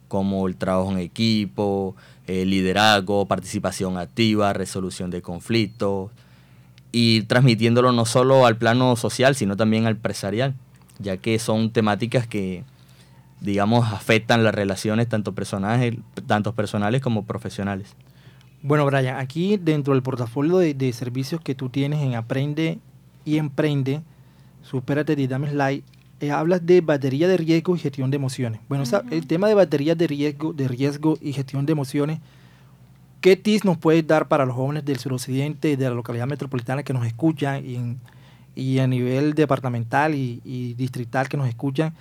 como 0.10 0.48
el 0.48 0.58
trabajo 0.58 0.92
en 0.92 0.98
equipo, 0.98 1.96
el 2.42 2.50
liderazgo, 2.50 3.26
participación 3.26 3.98
activa, 3.98 4.54
resolución 4.54 5.12
de 5.12 5.22
conflictos, 5.22 6.12
y 6.92 7.24
transmitiéndolo 7.24 7.92
no 7.92 8.06
solo 8.06 8.46
al 8.46 8.58
plano 8.58 8.96
social, 8.96 9.36
sino 9.36 9.56
también 9.56 9.86
al 9.86 9.94
empresarial, 9.94 10.54
ya 11.00 11.18
que 11.18 11.40
son 11.40 11.72
temáticas 11.72 12.28
que 12.28 12.64
digamos, 13.44 13.92
afectan 13.92 14.44
las 14.44 14.56
relaciones 14.56 15.10
tanto 15.10 15.36
personales, 15.36 15.96
tanto 16.28 16.54
personales 16.54 17.02
como 17.02 17.26
profesionales. 17.26 17.94
Bueno, 18.62 18.86
Brian, 18.86 19.18
aquí 19.18 19.58
dentro 19.58 19.94
del 19.94 20.02
portafolio 20.02 20.58
de, 20.58 20.94
servicios 20.94 21.42
que 21.42 21.54
tú 21.54 21.68
tienes 21.70 22.02
en 22.02 22.16
Aprende 22.16 22.80
y 23.26 23.38
Emprende, 23.38 24.02
Supérate 24.64 25.18
Dynamics 25.18 25.54
Light, 25.54 25.84
eh, 26.24 26.32
hablas 26.32 26.66
de 26.66 26.82
batería 26.82 27.28
de 27.28 27.38
riesgo 27.38 27.76
y 27.76 27.80
gestión 27.80 28.10
de 28.10 28.16
emociones. 28.16 28.62
Bueno, 28.70 28.84
el 29.12 29.28
tema 29.28 29.48
de 29.48 29.56
batería 29.56 29.96
de 29.96 30.08
riesgo, 30.08 30.54
de 30.54 30.68
riesgo 30.68 31.18
y 31.22 31.34
gestión 31.34 31.66
de 31.66 31.74
emociones, 31.74 32.20
¿qué 33.20 33.36
tips 33.36 33.66
nos 33.66 33.78
puedes 33.78 34.06
dar 34.08 34.28
para 34.28 34.46
los 34.46 34.56
jóvenes 34.56 34.86
del 34.86 35.00
suroccidente 35.00 35.72
y 35.72 35.76
de 35.76 35.90
la 35.90 35.96
localidad 35.96 36.28
metropolitana 36.28 36.84
que 36.84 36.94
nos 36.94 37.06
escuchan 37.06 37.66
y, 37.66 37.98
y 38.56 38.80
a 38.80 38.88
nivel 38.88 39.34
departamental 39.34 40.16
y, 40.16 40.42
y 40.46 40.76
distrital 40.76 41.28
que 41.28 41.36
nos 41.36 41.48
escuchan? 41.48 41.94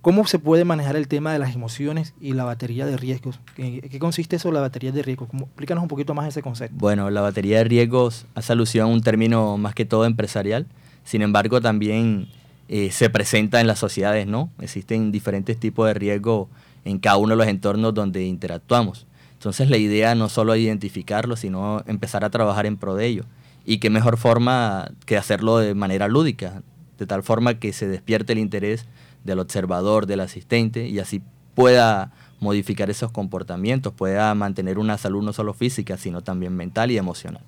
¿Cómo 0.00 0.26
se 0.26 0.38
puede 0.38 0.64
manejar 0.64 0.96
el 0.96 1.08
tema 1.08 1.32
de 1.32 1.38
las 1.38 1.54
emociones 1.54 2.14
y 2.20 2.32
la 2.32 2.44
batería 2.44 2.86
de 2.86 2.96
riesgos? 2.96 3.40
¿Qué, 3.54 3.98
consiste 3.98 4.36
eso, 4.36 4.52
la 4.52 4.60
batería 4.60 4.92
de 4.92 5.02
riesgos? 5.02 5.28
Explícanos 5.34 5.82
un 5.82 5.88
poquito 5.88 6.14
más 6.14 6.26
ese 6.26 6.40
concepto. 6.40 6.76
Bueno, 6.78 7.10
la 7.10 7.20
batería 7.20 7.58
de 7.58 7.64
riesgos 7.64 8.24
hace 8.34 8.52
alusión 8.52 8.88
a 8.88 8.92
un 8.92 9.02
término 9.02 9.58
más 9.58 9.74
que 9.74 9.84
todo 9.84 10.06
empresarial. 10.06 10.66
Sin 11.04 11.20
embargo, 11.20 11.60
también 11.60 12.28
eh, 12.68 12.90
se 12.90 13.08
presenta 13.08 13.60
en 13.60 13.66
las 13.66 13.78
sociedades, 13.78 14.26
¿no? 14.26 14.50
Existen 14.60 15.10
diferentes 15.10 15.58
tipos 15.58 15.86
de 15.86 15.94
riesgos 15.94 16.48
en 16.84 16.98
cada 16.98 17.16
uno 17.16 17.30
de 17.30 17.36
los 17.36 17.46
entornos 17.46 17.94
donde 17.94 18.24
interactuamos. 18.24 19.06
Entonces, 19.32 19.70
la 19.70 19.78
idea 19.78 20.14
no 20.14 20.28
solo 20.28 20.52
es 20.54 20.60
identificarlo, 20.60 21.36
sino 21.36 21.82
empezar 21.86 22.24
a 22.24 22.30
trabajar 22.30 22.66
en 22.66 22.76
pro 22.76 22.94
de 22.94 23.06
ello. 23.06 23.24
Y 23.64 23.78
qué 23.78 23.88
mejor 23.88 24.16
forma 24.16 24.90
que 25.06 25.16
hacerlo 25.16 25.58
de 25.58 25.74
manera 25.74 26.08
lúdica, 26.08 26.62
de 26.98 27.06
tal 27.06 27.22
forma 27.22 27.58
que 27.58 27.72
se 27.72 27.86
despierte 27.86 28.32
el 28.32 28.38
interés 28.38 28.86
del 29.24 29.38
observador, 29.38 30.06
del 30.06 30.20
asistente, 30.20 30.88
y 30.88 30.98
así 30.98 31.22
pueda 31.54 32.12
modificar 32.40 32.90
esos 32.90 33.10
comportamientos, 33.12 33.92
pueda 33.92 34.34
mantener 34.34 34.78
una 34.78 34.98
salud 34.98 35.22
no 35.22 35.32
solo 35.32 35.54
física, 35.54 35.96
sino 35.96 36.22
también 36.22 36.54
mental 36.54 36.90
y 36.90 36.98
emocional. 36.98 37.42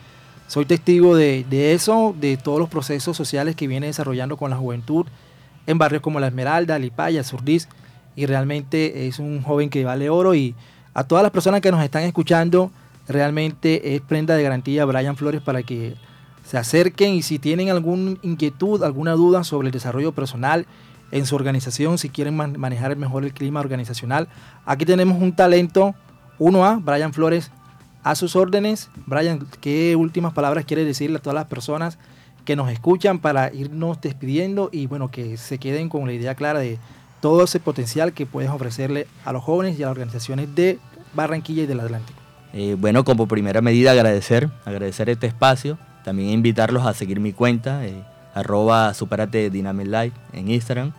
Soy 0.46 0.66
testigo 0.66 1.16
de, 1.16 1.72
eso, 1.72 2.14
de 2.18 2.36
todos 2.36 2.58
los 2.58 2.68
procesos 2.68 3.16
sociales 3.16 3.56
que 3.56 3.66
viene 3.66 3.86
desarrollando 3.86 4.36
con 4.36 4.50
la 4.50 4.56
juventud 4.56 5.06
en 5.66 5.78
barrios 5.78 6.02
como 6.02 6.20
La 6.20 6.26
Esmeralda, 6.26 6.78
Lipaya, 6.78 7.24
Surdís, 7.24 7.68
y 8.16 8.26
realmente 8.26 9.06
es 9.06 9.18
un 9.18 9.42
joven 9.42 9.70
que 9.70 9.84
vale 9.84 10.10
oro 10.10 10.34
y 10.34 10.54
a 10.92 11.04
todas 11.04 11.22
las 11.22 11.32
personas 11.32 11.62
que 11.62 11.72
nos 11.72 11.82
están 11.82 12.02
escuchando, 12.02 12.70
realmente 13.08 13.94
es 13.94 14.02
prenda 14.02 14.36
de 14.36 14.42
garantía 14.42 14.84
Brian 14.84 15.16
Flores 15.16 15.40
para 15.40 15.62
que 15.62 15.94
se 16.44 16.58
acerquen 16.58 17.14
y 17.14 17.22
si 17.22 17.38
tienen 17.38 17.70
alguna 17.70 18.18
inquietud, 18.22 18.82
alguna 18.82 19.12
duda 19.12 19.44
sobre 19.44 19.68
el 19.68 19.72
desarrollo 19.72 20.12
personal 20.12 20.66
en 21.12 21.24
su 21.26 21.34
organización, 21.36 21.98
si 21.98 22.08
quieren 22.08 22.36
manejar 22.36 22.96
mejor 22.96 23.24
el 23.24 23.32
clima 23.32 23.60
organizacional, 23.60 24.28
aquí 24.66 24.84
tenemos 24.84 25.20
un 25.20 25.34
talento 25.34 25.94
1A, 26.38 26.82
Brian 26.84 27.12
Flores, 27.12 27.50
a 28.02 28.14
sus 28.14 28.36
órdenes. 28.36 28.90
Brian, 29.06 29.46
¿qué 29.60 29.96
últimas 29.96 30.32
palabras 30.32 30.64
quiere 30.64 30.84
decirle 30.84 31.18
a 31.18 31.22
todas 31.22 31.34
las 31.34 31.46
personas 31.46 31.98
que 32.44 32.56
nos 32.56 32.70
escuchan 32.70 33.18
para 33.18 33.52
irnos 33.52 34.00
despidiendo 34.00 34.68
y 34.72 34.86
bueno, 34.86 35.10
que 35.10 35.36
se 35.36 35.58
queden 35.58 35.88
con 35.88 36.06
la 36.06 36.12
idea 36.12 36.34
clara 36.34 36.58
de 36.58 36.78
todo 37.20 37.44
ese 37.44 37.60
potencial 37.60 38.12
que 38.12 38.26
puedes 38.26 38.50
ofrecerle 38.50 39.06
a 39.24 39.32
los 39.32 39.44
jóvenes 39.44 39.78
y 39.78 39.82
a 39.82 39.86
las 39.86 39.92
organizaciones 39.92 40.54
de 40.54 40.78
Barranquilla 41.14 41.62
y 41.62 41.66
del 41.66 41.80
Atlántico? 41.80 42.18
Eh, 42.52 42.76
bueno, 42.78 43.04
como 43.04 43.28
primera 43.28 43.60
medida 43.62 43.92
agradecer, 43.92 44.50
agradecer 44.64 45.08
este 45.08 45.26
espacio, 45.26 45.78
también 46.04 46.30
invitarlos 46.30 46.84
a 46.84 46.92
seguir 46.94 47.20
mi 47.20 47.32
cuenta, 47.32 47.86
eh, 47.86 48.02
arroba 48.34 48.92
superate 48.92 49.50
Life 49.50 50.12
en 50.32 50.50
Instagram. 50.50 50.92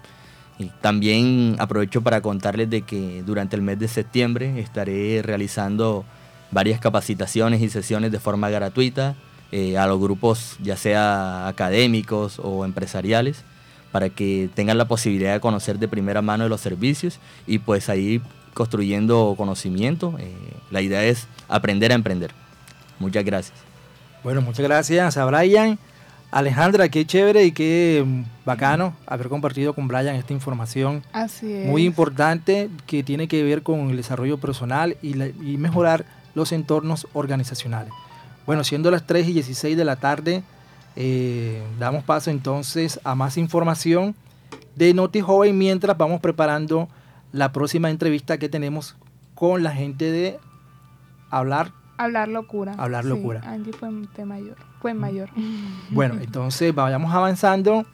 Y 0.59 0.71
también 0.81 1.55
aprovecho 1.59 2.01
para 2.01 2.21
contarles 2.21 2.69
de 2.69 2.83
que 2.83 3.23
durante 3.23 3.55
el 3.55 3.63
mes 3.63 3.79
de 3.79 3.87
septiembre 3.87 4.59
estaré 4.59 5.21
realizando 5.23 6.05
varias 6.53 6.79
capacitaciones 6.79 7.61
y 7.61 7.69
sesiones 7.69 8.11
de 8.11 8.19
forma 8.19 8.49
gratuita 8.49 9.15
eh, 9.51 9.77
a 9.77 9.85
los 9.87 9.99
grupos 9.99 10.57
ya 10.61 10.77
sea 10.77 11.47
académicos 11.47 12.39
o 12.41 12.65
empresariales 12.65 13.43
para 13.91 14.09
que 14.09 14.49
tengan 14.55 14.77
la 14.77 14.87
posibilidad 14.87 15.33
de 15.33 15.39
conocer 15.39 15.77
de 15.77 15.87
primera 15.87 16.21
mano 16.21 16.45
de 16.45 16.49
los 16.49 16.61
servicios 16.61 17.19
y 17.45 17.59
pues 17.59 17.89
ahí 17.89 18.21
construyendo 18.53 19.35
conocimiento. 19.37 20.15
Eh, 20.19 20.33
la 20.71 20.81
idea 20.81 21.03
es 21.03 21.27
aprender 21.47 21.91
a 21.91 21.95
emprender. 21.95 22.31
Muchas 22.99 23.23
gracias. 23.23 23.57
Bueno, 24.23 24.41
muchas 24.41 24.63
gracias 24.63 25.17
a 25.17 25.25
Brian, 25.25 25.77
Alejandra, 26.31 26.89
qué 26.89 27.05
chévere 27.05 27.43
y 27.43 27.51
qué 27.51 28.03
bacano 28.45 28.95
haber 29.05 29.27
compartido 29.29 29.73
con 29.73 29.87
Brian 29.87 30.15
esta 30.15 30.33
información. 30.33 31.03
Así 31.11 31.51
es. 31.51 31.67
Muy 31.67 31.85
importante 31.85 32.69
que 32.87 33.03
tiene 33.03 33.27
que 33.27 33.43
ver 33.43 33.61
con 33.61 33.91
el 33.91 33.97
desarrollo 33.97 34.39
personal 34.39 34.97
y, 35.01 35.13
mejorar 35.57 36.05
los 36.35 36.51
entornos 36.51 37.07
organizacionales. 37.13 37.93
Bueno, 38.45 38.63
siendo 38.63 38.91
las 38.91 39.05
3 39.05 39.27
y 39.29 39.33
16 39.33 39.77
de 39.77 39.85
la 39.85 39.95
tarde, 39.95 40.43
eh, 40.95 41.63
damos 41.79 42.03
paso 42.03 42.29
entonces 42.29 42.99
a 43.03 43.15
más 43.15 43.37
información 43.37 44.15
de 44.75 44.93
Noti 44.93 45.21
Joven 45.21 45.57
mientras 45.57 45.97
vamos 45.97 46.19
preparando 46.19 46.89
la 47.31 47.51
próxima 47.51 47.89
entrevista 47.89 48.37
que 48.37 48.49
tenemos 48.49 48.95
con 49.35 49.63
la 49.63 49.71
gente 49.71 50.11
de 50.11 50.39
Hablar 51.29 51.71
Hablar 51.97 52.27
locura. 52.27 52.73
Hablar 52.77 53.05
locura. 53.05 53.41
Angie 53.45 53.71
fue 53.71 53.89
mayor. 54.25 54.57
Fue 54.81 54.93
mayor. 54.93 55.29
Bueno, 55.89 56.15
entonces 56.21 56.73
vayamos 56.73 57.13
avanzando 57.13 57.85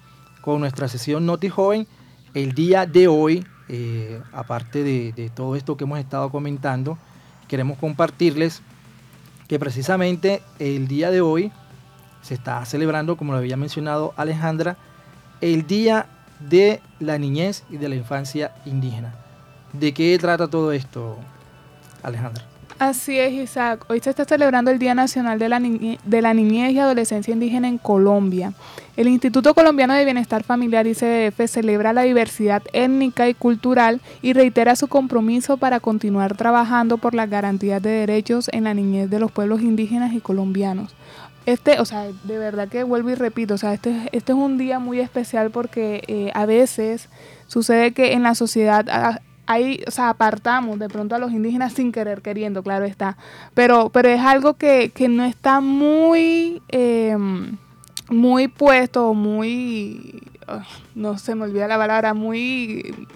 con 0.41 0.61
nuestra 0.61 0.87
sesión 0.87 1.25
Noti 1.25 1.49
Joven. 1.49 1.85
El 2.33 2.53
día 2.53 2.85
de 2.85 3.07
hoy, 3.07 3.45
eh, 3.67 4.21
aparte 4.31 4.83
de, 4.83 5.31
todo 5.35 5.55
esto 5.55 5.75
que 5.75 5.83
hemos 5.83 5.99
estado 5.99 6.29
comentando, 6.29 6.97
queremos 7.49 7.77
compartirles 7.77 8.61
que 9.49 9.59
precisamente 9.59 10.41
el 10.59 10.87
día 10.87 11.11
de 11.11 11.19
hoy 11.19 11.51
se 12.21 12.35
está 12.35 12.63
celebrando, 12.65 13.17
como 13.17 13.33
lo 13.33 13.39
había 13.39 13.57
mencionado 13.57 14.13
Alejandra, 14.15 14.77
el 15.41 15.67
Día 15.67 16.05
de 16.39 16.81
la 16.99 17.17
Niñez 17.17 17.63
y 17.69 17.77
de 17.77 17.89
la 17.89 17.95
Infancia 17.95 18.53
Indígena. 18.65 19.15
¿De 19.73 19.93
qué 19.93 20.17
trata 20.19 20.47
todo 20.47 20.71
esto, 20.71 21.17
Alejandra? 22.03 22.45
Así 22.79 23.19
es, 23.19 23.33
Isaac. 23.33 23.83
Hoy 23.89 23.99
se 23.99 24.09
está 24.09 24.23
celebrando 24.23 24.71
el 24.71 24.79
Día 24.79 24.95
Nacional 24.95 25.37
de 25.37 25.49
la, 25.49 25.59
de 25.59 26.21
la 26.21 26.33
Niñez 26.33 26.71
y 26.71 26.79
Adolescencia 26.79 27.33
Indígena 27.33 27.67
en 27.67 27.77
Colombia. 27.77 28.53
El 28.95 29.09
Instituto 29.09 29.53
Colombiano 29.53 29.93
de 29.93 30.05
Bienestar 30.05 30.43
Familiar 30.43 30.87
ICDF 30.87 31.45
celebra 31.47 31.91
la 31.91 32.03
diversidad 32.03 32.63
étnica 32.71 33.27
y 33.27 33.33
cultural 33.33 33.99
y 34.21 34.31
reitera 34.31 34.77
su 34.77 34.87
compromiso 34.87 35.57
para 35.57 35.81
continuar 35.81 36.37
trabajando 36.37 36.97
por 36.97 37.15
las 37.15 37.29
garantías 37.29 37.81
de 37.81 37.89
derechos 37.89 38.49
en 38.53 38.63
la 38.63 38.73
niñez 38.73 39.09
de 39.09 39.19
los 39.19 39.29
pueblos 39.29 39.61
indígenas 39.61 40.13
y 40.13 40.21
colombianos. 40.21 40.95
Este, 41.45 41.81
o 41.81 41.85
sea, 41.85 42.05
de 42.23 42.37
verdad 42.37 42.69
que 42.69 42.83
vuelvo 42.83 43.09
y 43.09 43.15
repito, 43.15 43.55
o 43.55 43.57
sea, 43.57 43.73
este, 43.73 44.07
este 44.13 44.31
es 44.31 44.37
un 44.37 44.57
día 44.57 44.79
muy 44.79 45.01
especial 45.01 45.51
porque 45.51 46.03
eh, 46.07 46.31
a 46.33 46.45
veces 46.45 47.09
sucede 47.47 47.91
que 47.91 48.13
en 48.13 48.23
la 48.23 48.35
sociedad 48.35 48.85
ah, 48.89 49.19
ahí, 49.49 49.83
o 49.87 49.91
sea, 49.91 50.09
apartamos 50.09 50.77
de 50.77 50.87
pronto 50.87 51.15
a 51.15 51.17
los 51.19 51.31
indígenas 51.31 51.73
sin 51.73 51.91
querer 51.91 52.21
queriendo, 52.21 52.61
claro 52.61 52.85
está. 52.85 53.17
Pero, 53.55 53.89
pero 53.89 54.07
es 54.07 54.21
algo 54.21 54.53
que, 54.53 54.91
no 55.09 55.25
está 55.25 55.59
muy, 55.59 56.61
em, 56.67 57.57
muy 58.09 58.47
puesto, 58.47 59.15
muy, 59.15 60.21
no 60.93 61.17
se 61.17 61.33
me 61.33 61.45
olvida 61.45 61.67
la 61.67 61.77
palabra, 61.77 62.13
muy 62.13 63.07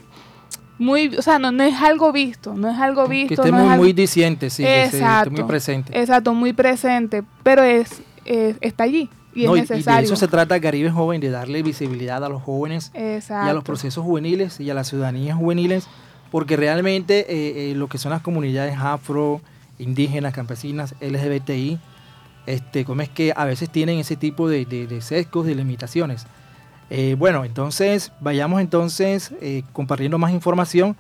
muy, 0.79 1.15
o 1.15 1.21
sea, 1.21 1.37
no, 1.37 1.51
no, 1.51 1.63
es 1.63 1.79
algo 1.79 2.11
visto, 2.11 2.55
no 2.55 2.67
es 2.69 2.79
algo 2.79 3.07
visto. 3.07 3.43
Que 3.43 3.49
esté 3.49 3.51
muy, 3.51 3.77
muy 3.77 3.93
diciente, 3.93 4.49
sí, 4.49 4.65
exacto, 4.65 5.29
muy 5.29 5.43
presente. 5.43 5.97
Exacto, 5.97 6.33
muy 6.33 6.51
presente, 6.51 7.23
pero 7.43 7.61
es, 7.61 8.01
está 8.25 8.85
allí. 8.85 9.07
Y 9.35 9.45
es 9.45 9.51
necesario. 9.51 9.99
Y 9.99 10.01
de 10.01 10.05
eso 10.05 10.15
se 10.15 10.27
trata 10.27 10.59
Caribe 10.59 10.89
Joven, 10.89 11.21
de 11.21 11.29
darle 11.29 11.61
visibilidad 11.61 12.23
a 12.23 12.29
los 12.29 12.41
jóvenes 12.41 12.91
y 12.95 13.31
a 13.31 13.53
los 13.53 13.63
procesos 13.63 14.03
juveniles 14.03 14.59
y 14.59 14.69
a 14.71 14.73
las 14.73 14.89
ciudadanías 14.89 15.37
juveniles 15.37 15.87
porque 16.33 16.57
realmente 16.57 17.31
eh, 17.31 17.69
eh, 17.69 17.75
lo 17.75 17.87
que 17.87 17.99
son 17.99 18.11
las 18.11 18.23
comunidades 18.23 18.75
afro, 18.79 19.39
indígenas, 19.77 20.33
campesinas, 20.33 20.95
LGBTI, 20.99 21.77
este, 22.47 22.85
como 22.85 23.03
es 23.03 23.09
que 23.09 23.33
a 23.35 23.45
veces 23.45 23.69
tienen 23.69 23.99
ese 23.99 24.15
tipo 24.15 24.49
de, 24.49 24.65
de, 24.65 25.01
sesgos, 25.01 25.45
de 25.45 25.53
limitaciones. 25.53 26.25
Eh, 26.89 27.15
bueno, 27.19 27.45
entonces 27.45 28.11
vayamos 28.19 28.61
entonces 28.61 29.31
compartiendo 29.73 30.17
más 30.17 30.31
información. 30.31 30.97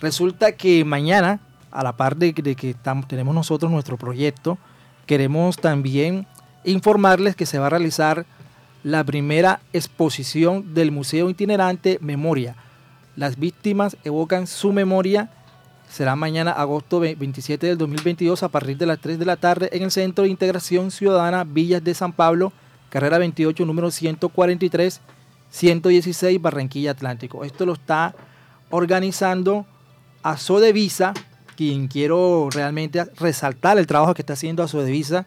Resulta 0.00 0.50
que 0.50 0.84
mañana, 0.84 1.38
a 1.70 1.84
la 1.84 1.96
par 1.96 2.16
de, 2.16 2.34
que 2.34 2.74
tenemos 3.06 3.36
nosotros 3.36 3.70
nuestro 3.70 3.96
proyecto, 3.96 4.58
queremos 5.06 5.58
también 5.58 6.26
informarles 6.64 7.36
que 7.36 7.46
se 7.46 7.60
va 7.60 7.66
a 7.66 7.70
realizar 7.70 8.26
la 8.82 9.04
primera 9.04 9.60
exposición 9.72 10.74
del 10.74 10.90
Museo 10.90 11.30
Itinerante 11.30 11.98
Memoria 12.00 12.56
las 13.16 13.38
víctimas 13.38 13.96
evocan 14.04 14.46
su 14.46 14.72
memoria. 14.72 15.30
Será 15.88 16.16
mañana, 16.16 16.52
agosto 16.52 17.00
27 17.00 17.66
del 17.66 17.78
2022, 17.78 18.42
a 18.42 18.48
partir 18.48 18.78
de 18.78 18.86
las 18.86 18.98
3 18.98 19.18
de 19.18 19.24
la 19.26 19.36
tarde, 19.36 19.68
en 19.72 19.82
el 19.82 19.90
Centro 19.90 20.24
de 20.24 20.30
Integración 20.30 20.90
Ciudadana 20.90 21.44
Villas 21.44 21.84
de 21.84 21.92
San 21.92 22.12
Pablo, 22.12 22.52
carrera 22.88 23.18
28, 23.18 23.66
número 23.66 23.90
143, 23.90 25.00
116, 25.50 26.40
Barranquilla 26.40 26.92
Atlántico. 26.92 27.44
Esto 27.44 27.66
lo 27.66 27.74
está 27.74 28.14
organizando 28.70 29.66
Azodevisa, 30.22 31.12
quien 31.56 31.88
quiero 31.88 32.48
realmente 32.50 33.04
resaltar 33.16 33.76
el 33.76 33.86
trabajo 33.86 34.14
que 34.14 34.22
está 34.22 34.32
haciendo 34.32 34.62
Azodevisa. 34.62 35.26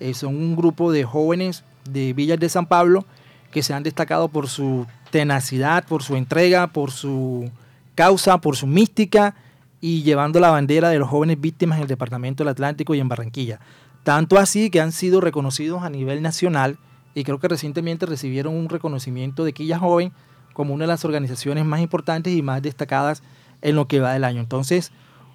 Eh, 0.00 0.14
son 0.14 0.34
un 0.34 0.56
grupo 0.56 0.90
de 0.90 1.04
jóvenes 1.04 1.62
de 1.88 2.12
Villas 2.12 2.40
de 2.40 2.48
San 2.48 2.66
Pablo 2.66 3.04
que 3.52 3.62
se 3.62 3.74
han 3.74 3.84
destacado 3.84 4.28
por 4.28 4.48
su 4.48 4.86
tenacidad, 5.10 5.84
por 5.86 6.02
su 6.02 6.16
entrega, 6.16 6.68
por 6.68 6.90
su 6.90 7.50
causa, 7.94 8.38
por 8.38 8.56
su 8.56 8.66
mística 8.66 9.34
y 9.80 10.02
llevando 10.02 10.40
la 10.40 10.50
bandera 10.50 10.90
de 10.90 10.98
los 10.98 11.08
jóvenes 11.08 11.40
víctimas 11.40 11.78
en 11.78 11.82
el 11.82 11.88
Departamento 11.88 12.42
del 12.42 12.50
Atlántico 12.50 12.94
y 12.94 13.00
en 13.00 13.08
Barranquilla. 13.08 13.60
Tanto 14.04 14.38
así 14.38 14.70
que 14.70 14.80
han 14.80 14.92
sido 14.92 15.20
reconocidos 15.20 15.82
a 15.82 15.90
nivel 15.90 16.22
nacional 16.22 16.78
y 17.14 17.24
creo 17.24 17.38
que 17.38 17.48
recientemente 17.48 18.06
recibieron 18.06 18.54
un 18.54 18.68
reconocimiento 18.68 19.44
de 19.44 19.52
Quilla 19.52 19.78
Joven 19.78 20.12
como 20.52 20.74
una 20.74 20.84
de 20.84 20.88
las 20.88 21.04
organizaciones 21.04 21.64
más 21.64 21.80
importantes 21.80 22.32
y 22.32 22.42
más 22.42 22.62
destacadas 22.62 23.22
en 23.62 23.76
lo 23.76 23.88
que 23.88 24.00
va 24.00 24.12
del 24.12 24.24
año. 24.24 24.40
Entonces, 24.40 24.92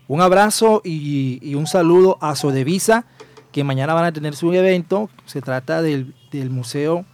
un 0.08 0.22
abrazo 0.22 0.82
y, 0.84 1.56
un 1.56 1.68
saludo 1.68 2.18
a 2.22 2.36
Sodevisa, 2.36 3.06
que 3.52 3.64
mañana 3.64 3.94
van 3.94 4.06
a 4.06 4.12
tener 4.12 4.36
su 4.36 4.54
evento. 4.54 5.10
Se 5.26 5.42
trata 5.42 5.82
del, 5.82 6.14
del 6.32 6.50
Museo 6.50 7.06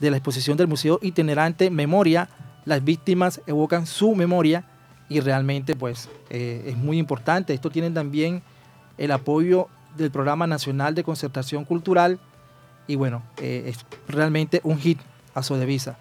de 0.00 0.10
la 0.10 0.16
exposición 0.16 0.56
del 0.56 0.68
Museo 0.68 0.98
Itinerante 1.02 1.70
Memoria, 1.70 2.28
las 2.64 2.84
víctimas 2.84 3.40
evocan 3.46 3.86
su 3.86 4.14
memoria 4.14 4.64
y 5.08 5.20
realmente 5.20 5.76
pues 5.76 6.08
eh, 6.30 6.64
es 6.66 6.76
muy 6.76 6.98
importante. 6.98 7.54
Esto 7.54 7.70
tiene 7.70 7.90
también 7.90 8.42
el 8.98 9.12
apoyo 9.12 9.68
del 9.96 10.10
Programa 10.10 10.46
Nacional 10.46 10.94
de 10.94 11.04
Concertación 11.04 11.64
Cultural 11.64 12.18
y 12.86 12.96
bueno, 12.96 13.22
eh, 13.40 13.64
es 13.66 13.78
realmente 14.08 14.60
un 14.64 14.78
hit 14.78 14.98
a 15.34 15.42
Sodevisa. 15.42 15.98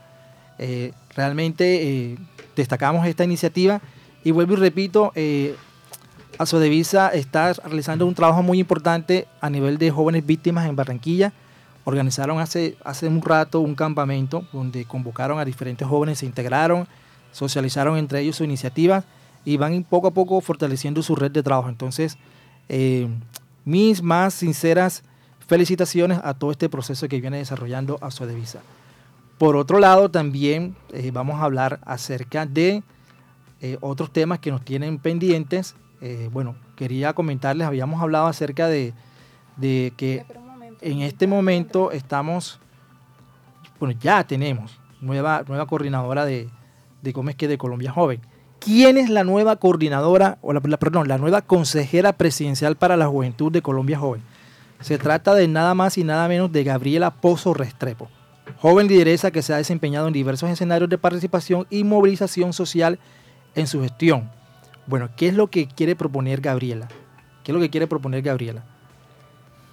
Eh, 0.57 0.93
realmente 1.15 2.17
destacamos 2.55 3.05
esta 3.07 3.23
iniciativa 3.23 3.81
y 4.23 4.31
vuelvo 4.31 4.53
y 4.53 4.57
repito, 4.57 5.13
a 6.37 6.45
Sodevisa 6.45 7.09
está 7.09 7.53
realizando 7.53 8.05
un 8.05 8.15
trabajo 8.15 8.41
muy 8.41 8.59
importante 8.59 9.27
a 9.39 9.49
nivel 9.49 9.77
de 9.77 9.91
jóvenes 9.91 10.25
víctimas 10.25 10.67
en 10.67 10.75
Barranquilla 10.75 11.31
organizaron 11.85 12.39
hace, 12.39 12.77
hace 12.83 13.07
un 13.07 13.21
rato 13.21 13.61
un 13.61 13.75
campamento 13.75 14.45
donde 14.51 14.85
convocaron 14.85 15.39
a 15.39 15.45
diferentes 15.45 15.87
jóvenes, 15.87 16.19
se 16.19 16.25
integraron, 16.25 16.87
socializaron 17.31 17.97
entre 17.97 18.19
ellos 18.19 18.35
su 18.35 18.43
iniciativa 18.43 19.03
y 19.45 19.57
van 19.57 19.83
poco 19.83 20.07
a 20.07 20.11
poco 20.11 20.41
fortaleciendo 20.41 21.01
su 21.03 21.15
red 21.15 21.31
de 21.31 21.43
trabajo. 21.43 21.69
Entonces, 21.69 22.17
eh, 22.67 23.07
mis 23.63 24.01
más 24.01 24.33
sinceras 24.33 25.03
felicitaciones 25.47 26.19
a 26.23 26.33
todo 26.33 26.51
este 26.51 26.69
proceso 26.69 27.07
que 27.07 27.21
viene 27.21 27.37
desarrollando 27.37 27.99
a 28.01 28.09
Sodevisa. 28.09 28.61
Por 29.37 29.55
otro 29.55 29.79
lado, 29.79 30.09
también 30.09 30.75
eh, 30.91 31.11
vamos 31.13 31.39
a 31.39 31.43
hablar 31.43 31.79
acerca 31.85 32.47
de 32.47 32.81
eh, 33.61 33.77
otros 33.81 34.11
temas 34.11 34.39
que 34.39 34.51
nos 34.51 34.65
tienen 34.65 34.97
pendientes. 34.97 35.75
bueno, 36.31 36.55
quería 36.75 37.13
comentarles, 37.13 37.65
habíamos 37.65 37.99
hablado 37.99 38.27
acerca 38.27 38.67
de, 38.67 38.93
de 39.57 39.91
que 39.97 40.23
en 40.81 41.01
este 41.01 41.27
momento 41.27 41.91
estamos, 41.91 42.59
bueno, 43.79 43.97
ya 44.01 44.25
tenemos 44.25 44.79
nueva, 45.01 45.43
nueva 45.47 45.65
coordinadora 45.67 46.25
de, 46.25 46.49
de 47.01 47.13
cómo 47.13 47.29
es 47.29 47.35
que 47.35 47.47
de 47.47 47.57
Colombia 47.57 47.91
Joven. 47.91 48.21
¿Quién 48.59 48.97
es 48.97 49.09
la 49.09 49.23
nueva 49.23 49.57
coordinadora, 49.57 50.39
o 50.41 50.51
la, 50.51 50.59
perdón, 50.59 51.07
la 51.07 51.19
nueva 51.19 51.41
consejera 51.43 52.13
presidencial 52.13 52.75
para 52.75 52.97
la 52.97 53.07
juventud 53.07 53.51
de 53.51 53.61
Colombia 53.61 53.99
Joven? 53.99 54.23
Se 54.79 54.97
trata 54.97 55.35
de 55.35 55.47
nada 55.47 55.75
más 55.75 55.97
y 55.97 56.03
nada 56.03 56.27
menos 56.27 56.51
de 56.51 56.63
Gabriela 56.63 57.11
Pozo 57.11 57.53
Restrepo, 57.53 58.09
joven 58.57 58.87
lideresa 58.87 59.31
que 59.31 59.41
se 59.41 59.53
ha 59.53 59.57
desempeñado 59.57 60.07
en 60.07 60.13
diversos 60.13 60.49
escenarios 60.49 60.89
de 60.89 60.97
participación 60.97 61.67
y 61.69 61.83
movilización 61.83 62.53
social 62.53 62.99
en 63.53 63.67
su 63.67 63.81
gestión. 63.81 64.31
Bueno, 64.87 65.09
¿qué 65.15 65.27
es 65.27 65.35
lo 65.35 65.47
que 65.47 65.67
quiere 65.67 65.95
proponer 65.95 66.41
Gabriela? 66.41 66.87
¿Qué 67.43 67.51
es 67.51 67.53
lo 67.53 67.61
que 67.61 67.69
quiere 67.69 67.87
proponer 67.87 68.21
Gabriela? 68.23 68.63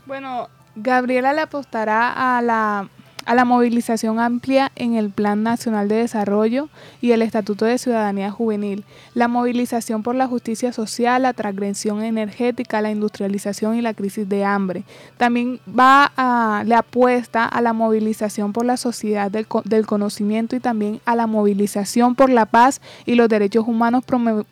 Bueno, 0.06 0.48
Gabriela 0.74 1.32
le 1.32 1.42
apostará 1.42 2.36
a 2.36 2.40
la, 2.40 2.88
a 3.24 3.34
la 3.34 3.44
movilización 3.44 4.18
amplia 4.18 4.72
en 4.74 4.94
el 4.94 5.10
Plan 5.10 5.42
Nacional 5.42 5.88
de 5.88 5.96
Desarrollo 5.96 6.68
y 7.00 7.12
el 7.12 7.22
Estatuto 7.22 7.64
de 7.64 7.78
Ciudadanía 7.78 8.30
Juvenil, 8.30 8.84
la 9.14 9.28
movilización 9.28 10.02
por 10.02 10.14
la 10.14 10.26
justicia 10.26 10.72
social, 10.72 11.22
la 11.22 11.32
transgresión 11.32 12.02
energética, 12.02 12.80
la 12.80 12.90
industrialización 12.90 13.76
y 13.76 13.82
la 13.82 13.94
crisis 13.94 14.28
de 14.28 14.44
hambre. 14.44 14.84
También 15.18 15.60
va 15.68 16.12
a, 16.16 16.64
le 16.64 16.74
apuesta 16.74 17.44
a 17.44 17.60
la 17.60 17.72
movilización 17.72 18.52
por 18.52 18.64
la 18.64 18.76
sociedad 18.76 19.30
del, 19.30 19.46
del 19.64 19.86
conocimiento 19.86 20.56
y 20.56 20.60
también 20.60 21.00
a 21.04 21.14
la 21.14 21.26
movilización 21.26 22.14
por 22.14 22.30
la 22.30 22.46
paz 22.46 22.80
y 23.06 23.14
los 23.14 23.28
derechos 23.28 23.66
humanos 23.66 24.04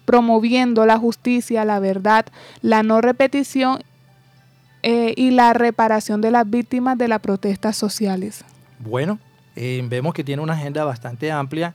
promoviendo 0.04 0.87
la 0.87 0.98
justicia, 0.98 1.64
la 1.64 1.80
verdad, 1.80 2.26
la 2.62 2.83
no 2.83 3.00
repetición 3.00 3.80
eh, 4.83 5.14
y 5.16 5.31
la 5.31 5.53
reparación 5.53 6.21
de 6.21 6.31
las 6.31 6.49
víctimas 6.49 6.97
de 6.97 7.09
las 7.09 7.21
protestas 7.21 7.77
sociales. 7.77 8.45
Bueno, 8.79 9.19
eh, 9.57 9.85
vemos 9.88 10.14
que 10.14 10.25
tiene 10.25 10.43
una 10.43 10.55
agenda 10.55 10.85
bastante 10.85 11.31
amplia 11.31 11.75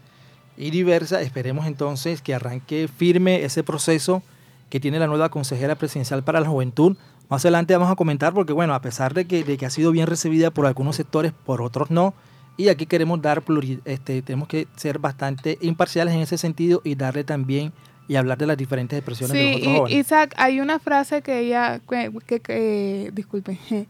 y 0.58 0.72
diversa. 0.72 1.22
Esperemos 1.22 1.68
entonces 1.68 2.22
que 2.22 2.34
arranque 2.34 2.88
firme 2.88 3.44
ese 3.44 3.64
proceso 3.64 4.24
que 4.70 4.80
tiene 4.80 5.00
la 5.00 5.08
nueva 5.08 5.30
consejera 5.30 5.76
presidencial 5.76 6.24
para 6.24 6.40
la 6.40 6.48
juventud. 6.48 6.98
Más 7.30 7.44
adelante 7.46 7.76
vamos 7.76 7.92
a 7.92 7.96
comentar 7.96 8.34
porque, 8.34 8.54
bueno, 8.54 8.74
a 8.74 8.82
pesar 8.82 9.14
de 9.14 9.26
que, 9.26 9.44
de 9.44 9.58
que 9.58 9.66
ha 9.66 9.70
sido 9.70 9.92
bien 9.92 10.08
recibida 10.08 10.52
por 10.52 10.66
algunos 10.66 10.96
sectores, 10.96 11.32
por 11.32 11.62
otros 11.62 11.92
no, 11.92 12.14
y 12.58 12.70
aquí 12.70 12.86
queremos 12.86 13.22
dar, 13.22 13.44
este, 13.86 14.22
tenemos 14.22 14.48
que 14.48 14.68
ser 14.76 15.00
bastante 15.00 15.58
imparciales 15.62 16.14
en 16.14 16.22
ese 16.22 16.38
sentido 16.38 16.82
y 16.84 16.96
darle 16.96 17.24
también 17.24 17.74
y 18.08 18.16
hablar 18.16 18.38
de 18.38 18.48
las 18.48 18.58
diferentes 18.58 18.98
expresiones 18.98 19.34
de 19.34 19.44
los 19.44 19.56
otros 19.62 19.78
jóvenes. 19.78 19.98
Isaac, 20.00 20.34
hay 20.38 20.60
una 20.60 20.80
frase 20.80 21.22
que 21.22 21.40
ella, 21.40 21.80
que, 21.90 22.12
que, 22.42 23.12
disculpe, 23.14 23.60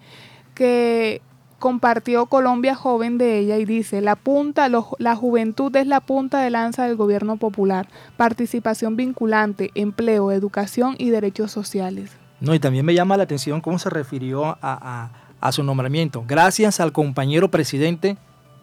que 0.56 1.22
compartió 1.60 2.28
Colombia 2.28 2.76
Joven 2.76 3.18
de 3.18 3.40
ella 3.40 3.58
y 3.58 3.66
dice, 3.66 4.02
la 4.02 4.16
punta, 4.16 4.70
la 4.70 5.16
juventud 5.16 5.76
es 5.76 5.88
la 5.88 6.02
punta 6.02 6.42
de 6.42 6.50
lanza 6.50 6.86
del 6.86 6.96
gobierno 6.96 7.38
popular, 7.38 7.88
participación 8.18 8.96
vinculante, 8.96 9.72
empleo, 9.76 10.32
educación 10.32 10.96
y 10.98 11.10
derechos 11.10 11.52
sociales. 11.52 12.12
No, 12.40 12.54
y 12.54 12.60
también 12.60 12.86
me 12.86 12.94
llama 12.94 13.18
la 13.18 13.24
atención 13.24 13.62
cómo 13.62 13.80
se 13.80 13.90
refirió 13.90 14.58
a, 14.62 15.10
su 15.52 15.64
nombramiento. 15.64 16.24
Gracias 16.28 16.80
al 16.80 16.92
compañero 16.92 17.50
presidente 17.52 18.18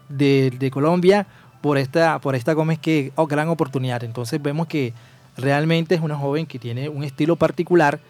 de, 0.09 0.71
Colombia 0.73 1.27
por 1.61 1.79
esta, 1.79 2.21
por 2.21 2.35
esta 2.35 2.53
Gómez 2.55 2.79
que 2.79 3.13
oh, 3.15 3.27
gran 3.27 3.49
oportunidad. 3.49 4.05
Entonces 4.05 4.43
vemos 4.43 4.67
que 4.67 4.93
realmente 5.37 5.95
es 5.95 6.01
una 6.01 6.17
joven 6.17 6.47
que 6.47 6.59
tiene 6.59 6.89
un 6.89 7.05
estilo 7.05 7.37
particular 7.37 8.01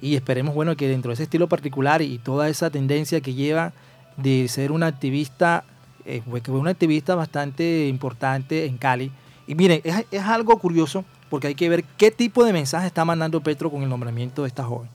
y 0.00 0.14
esperemos 0.14 0.54
bueno 0.54 0.76
que 0.76 0.88
dentro 0.88 1.10
de 1.10 1.14
ese 1.14 1.22
estilo 1.24 1.48
particular 1.48 2.02
y 2.02 2.18
toda 2.18 2.48
esa 2.48 2.70
tendencia 2.70 3.20
que 3.20 3.34
lleva 3.34 3.72
de 4.16 4.48
ser 4.48 4.72
una 4.72 4.86
activista 4.86 5.64
eh, 6.04 6.22
pues, 6.28 6.42
que 6.42 6.50
fue 6.50 6.60
una 6.60 6.70
activista 6.70 7.14
bastante 7.14 7.88
importante 7.88 8.66
en 8.66 8.78
Cali. 8.78 9.10
Y 9.46 9.54
miren 9.54 9.80
es, 9.84 10.04
es, 10.10 10.22
algo 10.22 10.58
curioso 10.58 11.04
porque 11.30 11.48
hay 11.48 11.54
que 11.54 11.68
ver 11.68 11.84
qué 11.96 12.10
tipo 12.10 12.44
de 12.44 12.52
mensaje 12.52 12.86
está 12.86 13.04
mandando 13.04 13.40
Petro 13.40 13.70
con 13.70 13.82
el 13.82 13.88
nombramiento 13.88 14.42
de 14.42 14.48
esta 14.48 14.64
joven. 14.64 14.88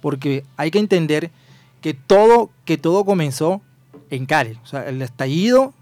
Porque 0.00 0.44
hay 0.56 0.70
que 0.70 0.78
entender 0.78 1.30
que 1.80 1.94
todo 1.94 2.50
que 2.64 2.78
todo 2.78 3.04
comenzó 3.04 3.60
en 4.10 4.26
Cali. 4.26 4.58
O 4.62 4.66
sea 4.66 4.88
el 4.88 5.00
estallido 5.02 5.74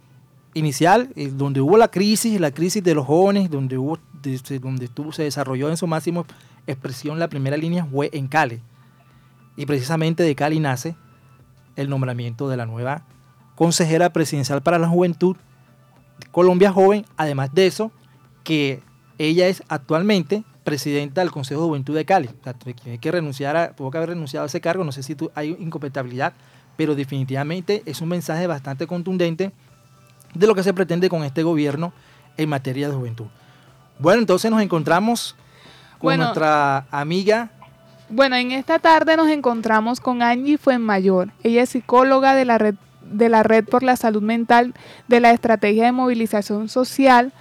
inicial 0.56 1.10
eh, 1.16 1.30
donde 1.32 1.60
hubo 1.60 1.76
la 1.76 1.88
crisis 1.88 2.40
la 2.40 2.50
crisis 2.50 2.82
de 2.82 2.94
los 2.94 3.06
jóvenes 3.06 3.50
donde 3.50 3.76
hubo 3.78 3.98
donde 4.60 4.86
estuvo, 4.86 5.12
se 5.12 5.22
desarrolló 5.22 5.68
en 5.68 5.76
su 5.76 5.86
máximo 5.86 6.26
expresión 6.66 7.18
la 7.18 7.28
primera 7.28 7.56
línea 7.56 7.84
fue 7.84 8.10
en 8.12 8.26
Cali. 8.26 8.60
Y 9.56 9.66
precisamente 9.66 10.24
de 10.24 10.34
Cali 10.34 10.58
nace 10.58 10.96
el 11.76 11.88
nombramiento 11.88 12.48
de 12.48 12.56
la 12.56 12.66
nueva 12.66 13.04
consejera 13.54 14.12
presidencial 14.12 14.62
para 14.62 14.78
la 14.78 14.88
juventud, 14.88 15.36
Colombia 16.32 16.72
Joven, 16.72 17.04
además 17.16 17.54
de 17.54 17.66
eso, 17.66 17.92
que 18.42 18.82
ella 19.18 19.46
es 19.46 19.62
actualmente 19.68 20.44
presidenta 20.64 21.20
del 21.20 21.30
Consejo 21.30 21.60
de 21.60 21.68
Juventud 21.68 21.94
de 21.94 22.04
Cali. 22.04 22.30
tiene 22.82 22.98
que 22.98 23.12
renunciar 23.12 23.74
tuvo 23.76 23.90
que 23.90 23.98
haber 23.98 24.10
renunciado 24.10 24.44
a 24.44 24.46
ese 24.46 24.60
cargo, 24.60 24.82
no 24.82 24.92
sé 24.92 25.02
si 25.02 25.16
hay 25.34 25.56
incompatibilidad, 25.60 26.34
pero 26.76 26.94
definitivamente 26.94 27.82
es 27.86 28.00
un 28.00 28.08
mensaje 28.08 28.46
bastante 28.46 28.86
contundente 28.86 29.52
de 30.34 30.46
lo 30.46 30.54
que 30.54 30.62
se 30.62 30.74
pretende 30.74 31.08
con 31.08 31.24
este 31.24 31.42
gobierno 31.42 31.92
en 32.36 32.48
materia 32.48 32.88
de 32.88 32.94
juventud. 32.94 33.26
Bueno, 33.98 34.20
entonces 34.20 34.50
nos 34.50 34.62
encontramos 34.62 35.36
con 35.98 36.16
nuestra 36.18 36.86
amiga. 36.90 37.50
Bueno, 38.08 38.36
en 38.36 38.52
esta 38.52 38.78
tarde 38.78 39.16
nos 39.16 39.28
encontramos 39.28 40.00
con 40.00 40.22
Angie 40.22 40.58
Fuenmayor. 40.58 41.30
Ella 41.42 41.62
es 41.62 41.70
psicóloga 41.70 42.34
de 42.34 42.44
la 42.44 42.58
red 42.58 42.74
de 43.10 43.28
la 43.28 43.42
Red 43.42 43.64
por 43.64 43.82
la 43.82 43.96
Salud 43.96 44.22
Mental 44.22 44.74
de 45.08 45.20
la 45.20 45.30
Estrategia 45.30 45.84
de 45.84 45.92
Movilización 45.92 46.68
Social, 46.68 47.32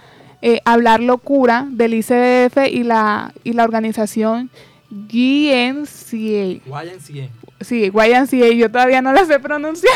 eh, 0.42 0.60
Hablar 0.64 1.00
Locura 1.00 1.66
del 1.68 1.94
ICDF 1.94 2.68
y 2.70 2.84
la, 2.84 3.32
y 3.44 3.52
la 3.52 3.64
organización 3.64 4.50
GNCA. 4.90 6.62
YNCA. 6.64 7.30
Sí, 7.60 7.90
YNCA, 7.92 8.54
yo 8.54 8.70
todavía 8.70 9.02
no 9.02 9.12
la 9.12 9.24
sé 9.24 9.40
pronunciar. 9.40 9.94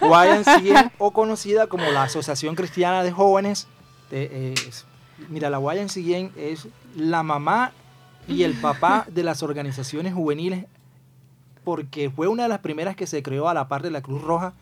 YNCA 0.00 0.92
o 0.98 1.12
conocida 1.12 1.66
como 1.66 1.90
la 1.90 2.04
Asociación 2.04 2.54
Cristiana 2.54 3.02
de 3.02 3.12
Jóvenes 3.12 3.66
de, 4.10 4.28
eh, 4.32 4.54
Mira, 5.28 5.50
la 5.50 5.58
YMCA 5.58 6.30
es 6.36 6.68
la 6.96 7.22
mamá 7.22 7.72
y 8.28 8.44
el 8.44 8.54
papá 8.54 9.06
de 9.12 9.24
las 9.24 9.42
organizaciones 9.42 10.14
juveniles 10.14 10.66
porque 11.64 12.08
fue 12.08 12.28
una 12.28 12.44
de 12.44 12.48
las 12.48 12.60
primeras 12.60 12.96
que 12.96 13.06
se 13.06 13.22
creó 13.22 13.48
a 13.48 13.54
la 13.54 13.68
par 13.68 13.82
de 13.82 13.90
la 13.90 14.00
Cruz 14.00 14.22
Roja 14.22 14.54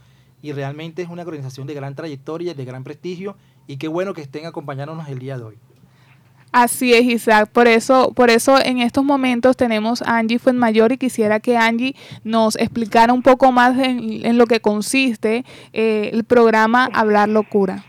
y 0.42 0.52
realmente 0.52 1.02
es 1.02 1.08
una 1.08 1.22
organización 1.22 1.66
de 1.66 1.74
gran 1.74 1.94
trayectoria, 1.94 2.54
de 2.54 2.64
gran 2.64 2.84
prestigio 2.84 3.36
y 3.66 3.76
qué 3.76 3.88
bueno 3.88 4.14
que 4.14 4.22
estén 4.22 4.46
acompañándonos 4.46 5.08
el 5.08 5.18
día 5.18 5.36
de 5.36 5.44
hoy. 5.44 5.58
Así 6.52 6.94
es, 6.94 7.02
Isaac. 7.02 7.50
Por 7.52 7.68
eso, 7.68 8.12
por 8.14 8.30
eso 8.30 8.58
en 8.58 8.78
estos 8.78 9.04
momentos 9.04 9.56
tenemos 9.56 10.02
a 10.02 10.18
Angie 10.18 10.38
Fuenmayor 10.38 10.92
y 10.92 10.98
quisiera 10.98 11.40
que 11.40 11.56
Angie 11.56 11.94
nos 12.24 12.56
explicara 12.56 13.12
un 13.12 13.22
poco 13.22 13.52
más 13.52 13.78
en, 13.78 14.38
lo 14.38 14.46
que 14.46 14.60
consiste 14.60 15.44
eh, 15.72 16.10
el 16.12 16.24
programa 16.24 16.88
Hablar 16.94 17.28
Locura. 17.28 17.84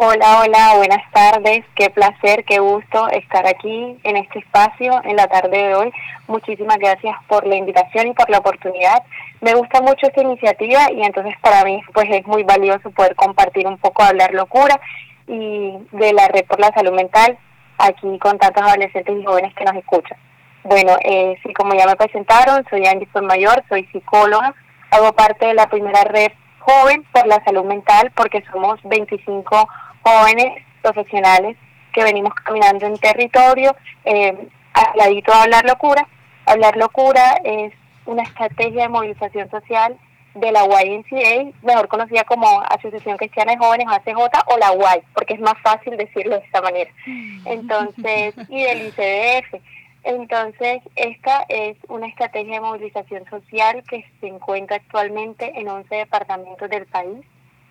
Hola, 0.00 0.42
hola, 0.42 0.74
buenas 0.76 1.10
tardes. 1.12 1.64
Qué 1.74 1.90
placer, 1.90 2.44
qué 2.44 2.60
gusto 2.60 3.08
estar 3.08 3.44
aquí 3.48 3.98
en 4.04 4.16
este 4.16 4.38
espacio 4.38 5.00
en 5.02 5.16
la 5.16 5.26
tarde 5.26 5.58
de 5.58 5.74
hoy. 5.74 5.92
Muchísimas 6.28 6.78
gracias 6.78 7.16
por 7.26 7.44
la 7.44 7.56
invitación 7.56 8.06
y 8.06 8.12
por 8.12 8.30
la 8.30 8.38
oportunidad. 8.38 9.02
Me 9.40 9.54
gusta 9.54 9.80
mucho 9.80 10.06
esta 10.06 10.22
iniciativa 10.22 10.92
y 10.92 11.02
entonces 11.02 11.34
para 11.40 11.64
mí 11.64 11.80
pues 11.92 12.06
es 12.10 12.24
muy 12.28 12.44
valioso 12.44 12.90
poder 12.90 13.16
compartir 13.16 13.66
un 13.66 13.76
poco 13.78 14.04
Hablar 14.04 14.32
Locura 14.34 14.80
y 15.28 15.78
de 15.92 16.12
la 16.12 16.26
Red 16.28 16.46
por 16.46 16.58
la 16.58 16.72
Salud 16.72 16.92
Mental 16.92 17.38
aquí 17.78 18.18
con 18.18 18.38
tantos 18.38 18.62
adolescentes 18.62 19.16
y 19.16 19.24
jóvenes 19.24 19.54
que 19.54 19.64
nos 19.64 19.76
escuchan. 19.76 20.18
Bueno, 20.64 20.96
eh, 21.02 21.36
sí, 21.42 21.52
como 21.54 21.74
ya 21.74 21.86
me 21.86 21.96
presentaron, 21.96 22.64
soy 22.68 22.86
Angie 22.86 23.08
Mayor, 23.22 23.62
soy 23.68 23.86
psicóloga, 23.86 24.54
hago 24.90 25.12
parte 25.12 25.46
de 25.46 25.54
la 25.54 25.68
primera 25.68 26.02
red 26.04 26.32
joven 26.58 27.04
por 27.12 27.26
la 27.26 27.42
salud 27.44 27.64
mental 27.64 28.12
porque 28.14 28.44
somos 28.52 28.80
25 28.82 29.68
jóvenes 30.02 30.64
profesionales 30.82 31.56
que 31.92 32.04
venimos 32.04 32.34
caminando 32.44 32.86
en 32.86 32.98
territorio, 32.98 33.74
eh, 34.04 34.48
al 34.74 34.86
ladito 34.96 35.32
de 35.32 35.38
Hablar 35.38 35.64
Locura. 35.64 36.06
Hablar 36.46 36.76
Locura 36.76 37.38
es 37.44 37.72
una 38.06 38.22
estrategia 38.22 38.82
de 38.82 38.88
movilización 38.88 39.50
social 39.50 39.96
de 40.34 40.52
la 40.52 40.64
YNCA, 40.64 41.52
mejor 41.62 41.88
conocida 41.88 42.24
como 42.24 42.60
Asociación 42.60 43.16
Cristiana 43.16 43.52
de 43.52 43.58
Jóvenes, 43.58 43.86
ACJ, 43.88 44.18
o 44.46 44.58
la 44.58 44.74
Y, 44.74 45.02
porque 45.14 45.34
es 45.34 45.40
más 45.40 45.54
fácil 45.62 45.96
decirlo 45.96 46.38
de 46.38 46.44
esta 46.44 46.62
manera. 46.62 46.90
Entonces, 47.44 48.34
y 48.48 48.62
del 48.62 48.88
ICDF. 48.88 49.60
Entonces, 50.04 50.80
esta 50.96 51.44
es 51.48 51.76
una 51.88 52.06
estrategia 52.06 52.54
de 52.54 52.60
movilización 52.60 53.24
social 53.28 53.82
que 53.88 54.04
se 54.20 54.28
encuentra 54.28 54.76
actualmente 54.76 55.52
en 55.58 55.68
11 55.68 55.94
departamentos 55.94 56.70
del 56.70 56.86
país 56.86 57.24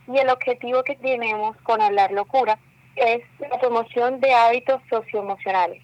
y 0.08 0.18
el 0.18 0.30
objetivo 0.30 0.84
que 0.84 0.96
tenemos 0.96 1.58
con 1.64 1.82
Hablar 1.82 2.12
Locura 2.12 2.58
es 2.96 3.22
la 3.40 3.60
promoción 3.60 4.20
de 4.20 4.34
hábitos 4.34 4.82
socioemocionales, 4.90 5.82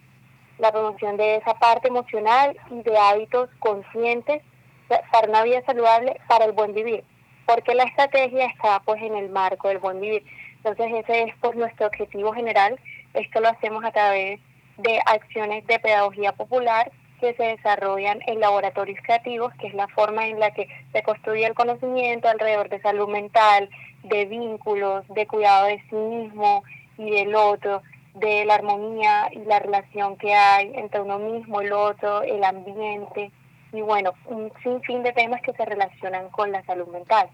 la 0.60 0.72
promoción 0.72 1.18
de 1.18 1.36
esa 1.36 1.54
parte 1.56 1.90
emocional 1.90 2.58
y 2.72 2.82
de 2.82 2.98
hábitos 2.98 3.50
conscientes 3.60 4.42
para 4.88 5.30
una 5.30 5.44
vida 5.44 5.62
saludable 5.66 6.20
para 6.28 6.46
el 6.46 6.52
buen 6.52 6.74
vivir, 6.74 7.04
porque 7.46 7.76
la 7.76 7.84
estrategia 7.84 8.46
está 8.46 8.82
pues 8.86 9.02
en 9.02 9.16
el 9.16 9.30
marco 9.30 9.68
del 9.68 9.80
buen 9.80 10.00
vivir. 10.00 10.24
Entonces 10.58 10.94
ese 10.94 11.24
es 11.24 11.36
pues 11.42 11.56
nuestro 11.56 11.88
objetivo 11.88 12.34
general, 12.34 12.80
esto 13.14 13.42
lo 13.42 13.50
hacemos 13.50 13.84
a 13.84 13.92
través 13.92 14.40
de 14.78 15.00
acciones 15.06 15.66
de 15.68 15.80
pedagogía 15.80 16.32
popular 16.34 16.92
que 17.20 17.34
se 17.36 17.44
desarrollan 17.44 18.20
en 18.28 18.40
laboratorios 18.40 19.00
creativos, 19.04 19.54
que 19.56 19.68
es 19.68 19.74
la 19.74 19.88
forma 19.88 20.28
en 20.28 20.40
la 20.40 20.52
que 20.52 20.68
se 20.92 21.04
construye 21.04 21.46
el 21.46 21.54
conocimiento 21.54 22.28
alrededor 22.28 22.70
de 22.70 22.82
salud 22.82 23.08
mental, 23.08 23.70
de 24.04 24.26
vínculos, 24.26 25.08
de 25.08 25.26
cuidado 25.26 25.68
de 25.68 25.82
sí 25.90 25.96
mismo 25.96 26.64
y 26.98 27.12
del 27.12 27.34
otro, 27.36 27.82
de 28.16 28.46
la 28.46 28.56
armonía 28.56 29.30
y 29.32 29.40
la 29.46 29.60
relación 29.60 30.18
que 30.18 30.34
hay 30.34 30.72
entre 30.76 31.02
uno 31.02 31.18
mismo, 31.18 31.62
el 31.62 31.72
otro, 31.72 32.24
el 32.24 32.44
ambiente 32.44 33.32
y 33.74 33.82
bueno, 33.82 34.14
un 34.26 34.52
sinfín 34.62 35.04
de 35.04 35.12
temas 35.12 35.42
que 35.42 35.54
se 35.54 35.66
relacionan 35.66 36.30
con 36.30 36.52
la 36.52 36.64
salud 36.64 36.88
mental. 36.88 37.30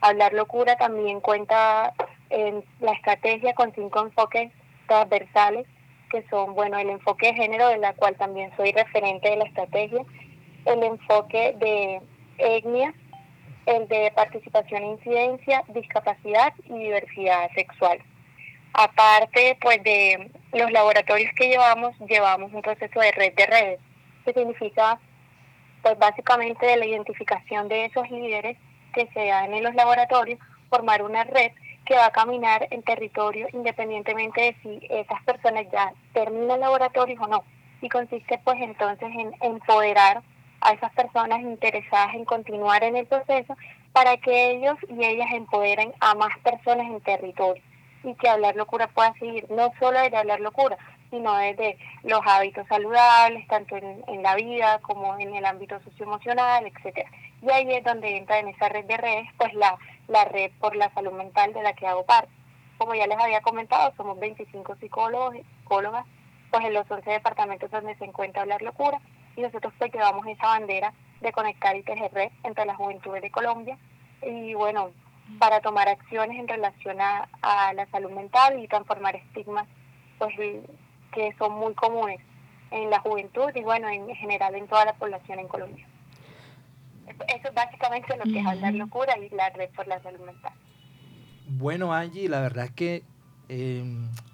Hablar 0.00 0.34
Locura 0.34 0.76
también 0.76 1.20
cuenta 1.20 1.94
en 2.30 2.64
la 2.80 2.92
estrategia 2.92 3.54
con 3.54 3.72
cinco 3.74 4.00
enfoques 4.00 4.50
transversales 4.86 5.66
que 6.10 6.24
son, 6.28 6.54
bueno, 6.54 6.78
el 6.78 6.90
enfoque 6.90 7.28
de 7.28 7.34
género, 7.34 7.68
de 7.68 7.78
la 7.78 7.92
cual 7.94 8.16
también 8.16 8.52
soy 8.56 8.72
referente 8.72 9.30
de 9.30 9.36
la 9.36 9.44
estrategia, 9.44 10.04
el 10.64 10.82
enfoque 10.82 11.54
de 11.58 12.00
etnia, 12.38 12.94
el 13.66 13.88
de 13.88 14.12
participación 14.14 14.82
e 14.82 14.90
incidencia, 14.92 15.64
discapacidad 15.68 16.52
y 16.66 16.78
diversidad 16.78 17.50
sexual. 17.54 17.98
Aparte, 18.74 19.56
pues 19.60 19.82
de 19.82 20.30
los 20.52 20.70
laboratorios 20.70 21.32
que 21.36 21.48
llevamos, 21.48 21.94
llevamos 22.08 22.52
un 22.52 22.62
proceso 22.62 23.00
de 23.00 23.12
red 23.12 23.34
de 23.34 23.46
redes, 23.46 23.80
que 24.24 24.32
significa, 24.32 25.00
pues 25.84 25.98
básicamente 25.98 26.64
de 26.64 26.78
la 26.78 26.86
identificación 26.86 27.68
de 27.68 27.84
esos 27.84 28.10
líderes 28.10 28.56
que 28.94 29.06
se 29.12 29.26
dan 29.26 29.52
en 29.52 29.62
los 29.62 29.74
laboratorios, 29.74 30.40
formar 30.70 31.02
una 31.02 31.24
red 31.24 31.52
que 31.84 31.94
va 31.94 32.06
a 32.06 32.10
caminar 32.10 32.66
en 32.70 32.82
territorio 32.82 33.48
independientemente 33.52 34.40
de 34.40 34.56
si 34.62 34.86
esas 34.88 35.22
personas 35.24 35.66
ya 35.70 35.92
terminan 36.14 36.60
laboratorios 36.60 37.20
o 37.20 37.26
no. 37.26 37.44
Y 37.82 37.90
consiste 37.90 38.40
pues 38.42 38.56
entonces 38.62 39.10
en 39.14 39.34
empoderar 39.42 40.22
a 40.62 40.72
esas 40.72 40.90
personas 40.92 41.40
interesadas 41.42 42.14
en 42.14 42.24
continuar 42.24 42.82
en 42.82 42.96
el 42.96 43.06
proceso 43.06 43.54
para 43.92 44.16
que 44.16 44.52
ellos 44.52 44.78
y 44.88 45.04
ellas 45.04 45.28
empoderen 45.34 45.92
a 46.00 46.14
más 46.14 46.32
personas 46.38 46.86
en 46.86 47.02
territorio 47.02 47.62
y 48.04 48.14
que 48.14 48.28
hablar 48.30 48.56
locura 48.56 48.86
pueda 48.86 49.12
seguir, 49.18 49.50
no 49.50 49.70
solo 49.78 50.00
desde 50.00 50.16
hablar 50.16 50.40
locura, 50.40 50.78
sino 51.14 51.36
desde 51.36 51.78
los 52.02 52.20
hábitos 52.26 52.66
saludables, 52.66 53.46
tanto 53.46 53.76
en, 53.76 54.22
la 54.22 54.34
vida 54.34 54.80
como 54.80 55.16
en 55.16 55.32
el 55.34 55.44
ámbito 55.44 55.80
socioemocional, 55.82 56.66
etcétera. 56.66 57.08
Y 57.40 57.50
ahí 57.50 57.72
es 57.72 57.84
donde 57.84 58.16
entra 58.16 58.40
en 58.40 58.48
esa 58.48 58.68
red 58.68 58.84
de 58.86 58.96
redes, 58.96 59.28
pues 59.38 59.54
la, 59.54 59.76
la 60.08 60.24
red 60.24 60.50
por 60.58 60.74
la 60.74 60.92
salud 60.92 61.12
mental 61.12 61.52
de 61.52 61.62
la 61.62 61.72
que 61.74 61.86
hago 61.86 62.04
parte. 62.04 62.32
Como 62.78 62.94
ya 62.96 63.06
les 63.06 63.18
había 63.18 63.42
comentado, 63.42 63.92
somos 63.96 64.18
25 64.18 64.74
psicólogos, 64.76 65.36
psicólogas, 65.60 66.04
pues 66.50 66.64
en 66.64 66.74
los 66.74 66.90
11 66.90 67.08
departamentos 67.08 67.70
donde 67.70 67.94
se 67.96 68.04
encuentra 68.04 68.42
Hablar 68.42 68.62
Locura, 68.62 69.00
y 69.36 69.42
nosotros 69.42 69.72
pues 69.78 69.92
llevamos 69.92 70.26
esa 70.26 70.46
bandera 70.46 70.92
de 71.20 71.32
conectar 71.32 71.76
y 71.76 71.82
tejer 71.84 72.12
red 72.12 72.30
entre 72.42 72.66
las 72.66 72.76
juventudes 72.76 73.22
de 73.22 73.30
Colombia, 73.30 73.78
y 74.22 74.54
bueno, 74.54 74.90
para 75.38 75.60
tomar 75.60 75.88
acciones 75.88 76.38
en 76.40 76.48
relación 76.48 77.00
a 77.00 77.28
la 77.72 77.86
salud 77.92 78.10
mental 78.10 78.58
y 78.58 78.66
transformar 78.66 79.14
estigmas 79.14 79.68
pues 80.18 80.34
que 81.14 81.34
son 81.38 81.52
muy 81.52 81.74
comunes 81.74 82.20
en 82.70 82.90
la 82.90 83.00
juventud 83.00 83.50
y 83.54 83.62
bueno, 83.62 83.88
en 83.88 84.08
general 84.16 84.54
en 84.54 84.66
toda 84.66 84.84
la 84.84 84.94
población 84.94 85.38
en 85.38 85.48
Colombia. 85.48 85.86
Eso 87.06 87.48
es 87.48 87.54
básicamente 87.54 88.16
lo 88.16 88.24
que 88.24 88.40
es 88.40 88.46
hablar 88.46 88.74
locura 88.74 89.16
y 89.18 89.28
la 89.30 89.50
red 89.50 89.70
por 89.70 89.86
la 89.86 90.02
salud 90.02 90.20
mental. 90.20 90.52
Bueno, 91.46 91.92
Angie, 91.92 92.28
la 92.28 92.40
verdad 92.40 92.64
es 92.64 92.70
que 92.72 93.02
eh, 93.48 93.84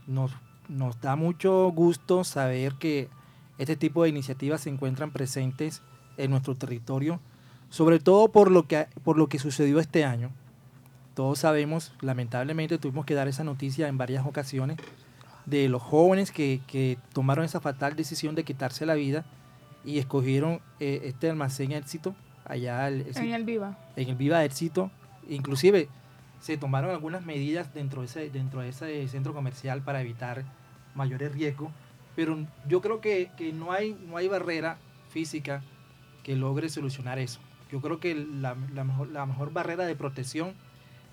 nos, 0.06 0.32
nos 0.68 1.00
da 1.00 1.16
mucho 1.16 1.70
gusto 1.72 2.24
saber 2.24 2.74
que 2.74 3.08
este 3.58 3.76
tipo 3.76 4.04
de 4.04 4.08
iniciativas 4.08 4.62
se 4.62 4.70
encuentran 4.70 5.10
presentes 5.10 5.82
en 6.16 6.30
nuestro 6.30 6.54
territorio, 6.54 7.20
sobre 7.68 7.98
todo 7.98 8.28
por 8.28 8.50
lo 8.50 8.66
que, 8.66 8.86
por 9.04 9.18
lo 9.18 9.28
que 9.28 9.38
sucedió 9.38 9.80
este 9.80 10.04
año. 10.04 10.30
Todos 11.14 11.40
sabemos, 11.40 11.92
lamentablemente 12.00 12.78
tuvimos 12.78 13.04
que 13.04 13.14
dar 13.14 13.28
esa 13.28 13.44
noticia 13.44 13.88
en 13.88 13.98
varias 13.98 14.24
ocasiones, 14.24 14.78
de 15.50 15.68
los 15.68 15.82
jóvenes 15.82 16.30
que, 16.30 16.60
que 16.66 16.96
tomaron 17.12 17.44
esa 17.44 17.60
fatal 17.60 17.96
decisión 17.96 18.34
de 18.34 18.44
quitarse 18.44 18.86
la 18.86 18.94
vida 18.94 19.24
y 19.84 19.98
escogieron 19.98 20.60
eh, 20.78 21.02
este 21.04 21.28
almacén 21.28 21.72
éxito 21.72 22.14
allá 22.44 22.88
el, 22.88 23.06
en 23.14 23.32
el 23.32 23.44
Viva. 23.44 23.78
En 23.96 24.08
el 24.08 24.16
Viva 24.16 24.44
Éxito. 24.44 24.90
Inclusive 25.28 25.88
se 26.40 26.56
tomaron 26.56 26.90
algunas 26.90 27.24
medidas 27.24 27.72
dentro 27.74 28.00
de 28.00 28.06
ese, 28.06 28.30
dentro 28.30 28.60
de 28.60 28.70
ese 28.70 29.06
centro 29.08 29.34
comercial 29.34 29.82
para 29.82 30.00
evitar 30.00 30.44
mayores 30.94 31.32
riesgos. 31.32 31.70
Pero 32.16 32.46
yo 32.68 32.80
creo 32.80 33.00
que, 33.00 33.30
que 33.36 33.52
no, 33.52 33.72
hay, 33.72 33.96
no 34.08 34.16
hay 34.16 34.28
barrera 34.28 34.78
física 35.10 35.62
que 36.22 36.36
logre 36.36 36.68
solucionar 36.68 37.18
eso. 37.18 37.40
Yo 37.70 37.80
creo 37.80 38.00
que 38.00 38.14
la, 38.14 38.56
la, 38.74 38.84
mejor, 38.84 39.08
la 39.08 39.26
mejor 39.26 39.52
barrera 39.52 39.86
de 39.86 39.94
protección 39.94 40.54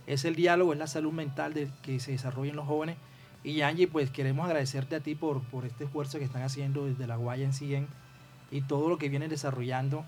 es 0.08 0.26
el 0.26 0.36
diálogo, 0.36 0.73
es 0.73 0.80
la 0.80 0.88
salud 0.88 1.12
mental 1.12 1.54
de, 1.54 1.69
que 1.84 2.00
se 2.00 2.12
desarrolla 2.12 2.50
en 2.50 2.56
los 2.56 2.65
jóvenes. 2.65 2.97
Y 3.43 3.62
Angie, 3.62 3.88
pues 3.88 4.10
queremos 4.10 4.45
agradecerte 4.45 4.95
a 4.95 5.00
ti 5.00 5.15
por, 5.15 5.41
por 5.43 5.65
este 5.65 5.86
esfuerzo 5.86 6.19
que 6.19 6.26
están 6.26 6.41
haciendo 6.41 6.86
desde 6.86 7.08
la 7.08 7.15
Guaya 7.15 7.45
en 7.45 7.54
100 7.54 7.88
y 8.52 8.62
todo 8.62 8.89
lo 8.89 8.97
que 8.97 9.10
vienen 9.10 9.30
desarrollando 9.30 10.06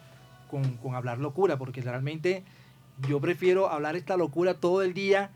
con, 0.50 0.78
con 0.78 0.96
hablar 0.96 1.20
locura, 1.20 1.58
porque 1.58 1.82
realmente 1.82 2.44
yo 3.08 3.20
prefiero 3.20 3.70
hablar 3.70 3.96
esta 3.96 4.18
locura 4.18 4.56
todo 4.56 4.82
el 4.82 4.94
día 4.94 5.32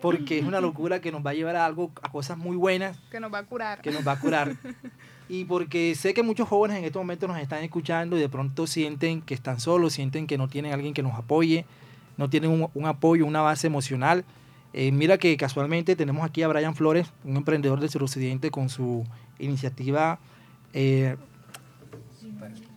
porque 0.00 0.38
es 0.38 0.44
una 0.44 0.60
locura 0.60 1.00
que 1.00 1.10
nos 1.10 1.24
va 1.24 1.30
a 1.30 1.34
llevar 1.34 1.56
a 1.56 1.64
algo, 1.64 1.90
a 2.02 2.10
cosas 2.10 2.36
muy 2.36 2.56
buenas. 2.56 2.98
Que 3.10 3.20
nos 3.20 3.32
va 3.32 3.38
a 3.38 3.44
curar. 3.44 3.80
Que 3.80 3.90
nos 3.90 4.06
va 4.06 4.12
a 4.12 4.20
curar. 4.20 4.56
y 5.28 5.44
porque 5.44 5.94
sé 5.94 6.12
que 6.12 6.22
muchos 6.22 6.48
jóvenes 6.48 6.78
en 6.78 6.84
estos 6.84 7.00
momentos 7.00 7.28
nos 7.28 7.38
están 7.38 7.64
escuchando 7.64 8.16
y 8.16 8.20
de 8.20 8.28
pronto 8.28 8.66
sienten 8.66 9.22
que 9.22 9.34
están 9.34 9.58
solos, 9.58 9.94
sienten 9.94 10.26
que 10.26 10.36
no 10.36 10.48
tienen 10.48 10.72
alguien 10.72 10.92
que 10.92 11.02
nos 11.02 11.14
apoye, 11.14 11.64
no 12.16 12.28
tienen 12.28 12.50
un, 12.50 12.68
un 12.74 12.86
apoyo, 12.86 13.24
una 13.24 13.40
base 13.40 13.66
emocional. 13.66 14.24
Eh, 14.78 14.92
mira 14.92 15.16
que 15.16 15.34
casualmente 15.38 15.96
tenemos 15.96 16.22
aquí 16.22 16.42
a 16.42 16.48
Brian 16.48 16.74
Flores, 16.74 17.10
un 17.24 17.36
emprendedor 17.36 17.80
de 17.80 17.88
suroccidente 17.88 18.50
con 18.50 18.68
su 18.68 19.06
iniciativa 19.38 20.18
eh, 20.74 21.16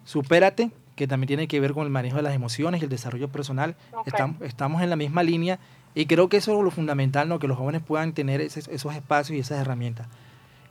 Supérate, 0.06 0.72
que 0.96 1.08
también 1.08 1.28
tiene 1.28 1.48
que 1.50 1.60
ver 1.60 1.74
con 1.74 1.84
el 1.84 1.90
manejo 1.90 2.16
de 2.16 2.24
las 2.24 2.34
emociones 2.34 2.80
y 2.80 2.86
el 2.86 2.90
desarrollo 2.90 3.28
personal. 3.28 3.76
Estamos, 4.06 4.42
estamos 4.42 4.82
en 4.82 4.90
la 4.90 4.96
misma 4.96 5.24
línea 5.24 5.60
y 5.94 6.06
creo 6.06 6.30
que 6.30 6.38
eso 6.38 6.58
es 6.58 6.64
lo 6.64 6.72
fundamental, 6.72 7.28
¿no? 7.28 7.38
que 7.38 7.50
los 7.50 7.58
jóvenes 7.58 7.82
puedan 7.86 8.14
tener 8.14 8.40
esos, 8.40 8.70
esos 8.70 8.96
espacios 8.96 9.36
y 9.36 9.42
esas 9.42 9.60
herramientas. 9.60 10.08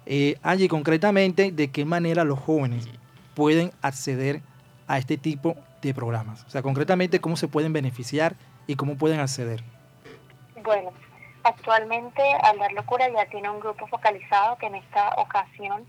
Eh, 0.06 0.38
Angie, 0.42 0.68
concretamente, 0.68 1.52
¿de 1.52 1.68
qué 1.68 1.84
manera 1.84 2.24
los 2.24 2.38
jóvenes 2.38 2.88
pueden 3.34 3.70
acceder 3.82 4.40
a 4.86 4.96
este 4.96 5.18
tipo 5.18 5.56
de 5.82 5.92
programas? 5.92 6.42
O 6.46 6.50
sea, 6.50 6.62
concretamente, 6.62 7.20
¿cómo 7.20 7.36
se 7.36 7.48
pueden 7.48 7.74
beneficiar 7.74 8.34
y 8.66 8.76
cómo 8.76 8.96
pueden 8.96 9.20
acceder? 9.20 9.62
Bueno, 10.64 10.90
actualmente 11.48 12.22
Hablar 12.42 12.72
Locura 12.72 13.08
ya 13.08 13.26
tiene 13.26 13.50
un 13.50 13.60
grupo 13.60 13.86
focalizado 13.86 14.56
que 14.58 14.66
en 14.66 14.76
esta 14.76 15.14
ocasión 15.16 15.88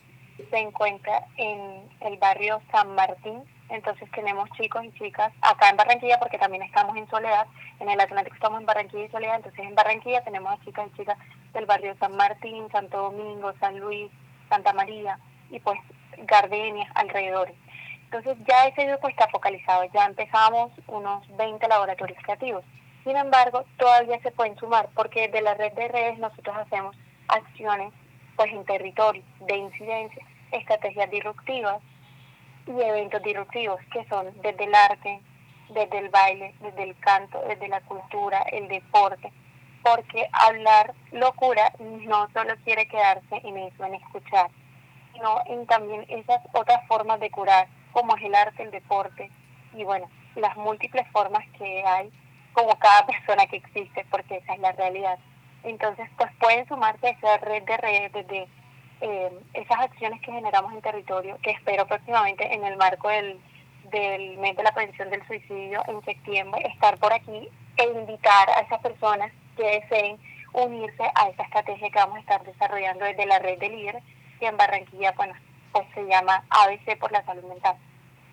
se 0.50 0.58
encuentra 0.58 1.26
en 1.38 1.88
el 2.00 2.18
barrio 2.18 2.62
San 2.72 2.96
Martín, 2.96 3.44
entonces 3.70 4.10
tenemos 4.12 4.50
chicos 4.52 4.84
y 4.86 4.92
chicas 4.94 5.32
acá 5.42 5.70
en 5.70 5.78
Barranquilla, 5.78 6.18
porque 6.18 6.38
también 6.38 6.64
estamos 6.64 6.96
en 6.96 7.10
Soledad, 7.10 7.46
en 7.80 7.90
el 7.90 8.00
Atlántico 8.00 8.36
estamos 8.36 8.60
en 8.62 8.66
Barranquilla 8.66 9.04
y 9.06 9.10
Soledad, 9.10 9.36
entonces 9.36 9.66
en 9.66 9.76
Barranquilla 9.76 10.24
tenemos 10.24 10.54
a 10.54 10.64
chicas 10.64 10.88
y 10.88 10.98
chicas 10.98 11.18
del 11.54 11.66
barrio 11.66 11.96
San 12.00 12.16
Martín, 12.16 12.70
Santo 12.72 12.98
Domingo, 12.98 13.54
San 13.60 13.80
Luis, 13.80 14.10
Santa 14.50 14.74
María 14.74 15.20
y 15.52 15.60
pues 15.60 15.80
Gardenias 16.20 16.90
alrededor. 16.96 17.52
Entonces 18.06 18.38
ya 18.48 18.66
ese 18.66 18.86
grupo 18.86 19.08
está 19.08 19.28
focalizado, 19.28 19.84
ya 19.94 20.06
empezamos 20.06 20.72
unos 20.88 21.28
20 21.38 21.68
laboratorios 21.68 22.18
creativos. 22.24 22.64
Sin 23.10 23.18
embargo, 23.18 23.66
todavía 23.80 24.20
se 24.22 24.30
pueden 24.30 24.56
sumar 24.58 24.88
porque 24.94 25.30
de 25.30 25.42
la 25.42 25.56
red 25.56 25.74
de 25.74 25.88
redes 25.88 26.20
nosotros 26.20 26.56
hacemos 26.56 26.96
acciones 27.28 27.92
pues 28.36 28.52
en 28.52 28.64
territorio 28.66 29.24
de 29.48 29.58
incidencia, 29.58 30.24
estrategias 30.52 31.10
disruptivas, 31.10 31.82
y 32.68 32.80
eventos 32.80 33.24
disruptivos 33.24 33.82
que 33.92 34.06
son 34.10 34.28
desde 34.44 34.64
el 34.64 34.76
arte, 34.76 35.22
desde 35.70 35.98
el 35.98 36.10
baile, 36.10 36.54
desde 36.60 36.84
el 36.84 36.96
canto, 37.00 37.42
desde 37.48 37.68
la 37.68 37.82
cultura, 37.82 38.44
el 38.52 38.68
deporte, 38.68 39.34
porque 39.82 40.30
hablar 40.32 40.94
locura 41.12 41.74
no 41.80 42.30
solo 42.32 42.54
quiere 42.64 42.88
quedarse 42.88 43.42
en 43.44 43.58
eso, 43.58 43.86
en 43.86 43.96
escuchar, 43.96 44.52
sino 45.14 45.42
en 45.48 45.66
también 45.66 46.06
esas 46.10 46.42
otras 46.54 46.86
formas 46.88 47.20
de 47.20 47.32
curar, 47.32 47.70
como 47.92 48.16
es 48.16 48.24
el 48.24 48.36
arte, 48.36 48.62
el 48.62 48.70
deporte 48.70 49.32
y 49.74 49.84
bueno, 49.84 50.08
las 50.36 50.56
múltiples 50.58 51.08
formas 51.12 51.44
que 51.58 51.84
hay 51.84 52.12
como 52.60 52.78
cada 52.78 53.06
persona 53.06 53.48
que 53.48 53.58
existe, 53.58 54.06
porque 54.12 54.38
esa 54.38 54.54
es 54.54 54.60
la 54.60 54.74
realidad. 54.74 55.18
Entonces, 55.64 56.10
pues 56.18 56.30
pueden 56.40 56.68
sumarse 56.68 57.08
a 57.08 57.12
esa 57.12 57.38
red 57.38 57.64
de 57.64 57.78
redes 57.78 58.12
desde 58.12 58.48
eh, 59.02 59.32
esas 59.54 59.80
acciones 59.80 60.20
que 60.22 60.32
generamos 60.32 60.74
en 60.74 60.82
territorio, 60.82 61.38
que 61.42 61.52
espero 61.52 61.88
próximamente 61.88 62.54
en 62.54 62.66
el 62.66 62.76
marco 62.76 63.08
del, 63.08 63.40
del 63.92 64.38
mes 64.38 64.58
de 64.58 64.64
la 64.64 64.74
prevención 64.74 65.10
del 65.10 65.26
suicidio 65.26 65.84
en 65.88 66.04
septiembre, 66.04 66.68
estar 66.68 66.98
por 66.98 67.14
aquí 67.14 67.48
e 67.78 67.84
invitar 67.86 68.50
a 68.50 68.62
esas 68.62 68.82
personas 68.82 69.32
que 69.56 69.64
deseen 69.64 70.20
unirse 70.52 71.04
a 71.16 71.30
esta 71.30 71.44
estrategia 71.44 71.90
que 71.90 72.00
vamos 72.00 72.18
a 72.18 72.22
estar 72.22 72.44
desarrollando 72.44 73.06
desde 73.06 73.26
la 73.26 73.40
red 73.40 73.58
de 73.58 73.70
líderes, 73.70 74.04
que 74.40 74.48
en 74.48 74.58
Barranquilla 74.58 75.14
bueno, 75.14 75.34
pues 75.72 75.86
se 75.94 76.04
llama 76.06 76.44
ABC 76.50 76.98
por 77.00 77.12
la 77.12 77.24
salud 77.24 77.44
mental. 77.44 77.78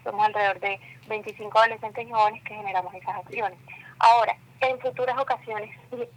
Somos 0.02 0.26
alrededor 0.26 0.58
de 0.60 0.80
25 1.08 1.58
adolescentes 1.58 2.06
y 2.06 2.10
jóvenes 2.10 2.42
que 2.44 2.54
generamos 2.54 2.94
esas 2.94 3.16
acciones. 3.16 3.58
Ahora, 3.98 4.36
en 4.60 4.78
futuras 4.80 5.18
ocasiones, 5.18 5.70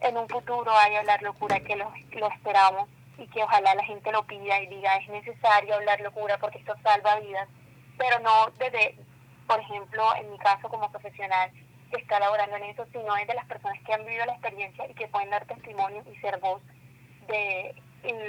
en 0.00 0.16
un 0.16 0.28
futuro 0.28 0.70
hay 0.76 0.96
hablar 0.96 1.22
locura 1.22 1.60
que 1.60 1.76
lo, 1.76 1.92
lo 2.12 2.28
esperamos 2.28 2.88
y 3.18 3.26
que 3.28 3.42
ojalá 3.42 3.74
la 3.74 3.84
gente 3.84 4.10
lo 4.12 4.24
pida 4.24 4.60
y 4.60 4.66
diga 4.66 4.96
es 4.96 5.08
necesario 5.08 5.74
hablar 5.74 6.00
locura 6.00 6.38
porque 6.38 6.58
esto 6.58 6.74
salva 6.82 7.20
vidas, 7.20 7.48
pero 7.96 8.18
no 8.20 8.50
desde, 8.58 8.96
por 9.46 9.60
ejemplo, 9.60 10.14
en 10.16 10.30
mi 10.32 10.38
caso 10.38 10.68
como 10.68 10.90
profesional, 10.90 11.50
que 11.90 12.00
está 12.00 12.18
laborando 12.18 12.56
en 12.56 12.64
eso, 12.64 12.86
sino 12.92 13.16
es 13.16 13.26
de 13.26 13.34
las 13.34 13.46
personas 13.46 13.78
que 13.86 13.94
han 13.94 14.04
vivido 14.04 14.26
la 14.26 14.32
experiencia 14.32 14.88
y 14.90 14.94
que 14.94 15.08
pueden 15.08 15.30
dar 15.30 15.46
testimonio 15.46 16.02
y 16.10 16.16
ser 16.16 16.38
voz 16.40 16.60
de 17.28 17.74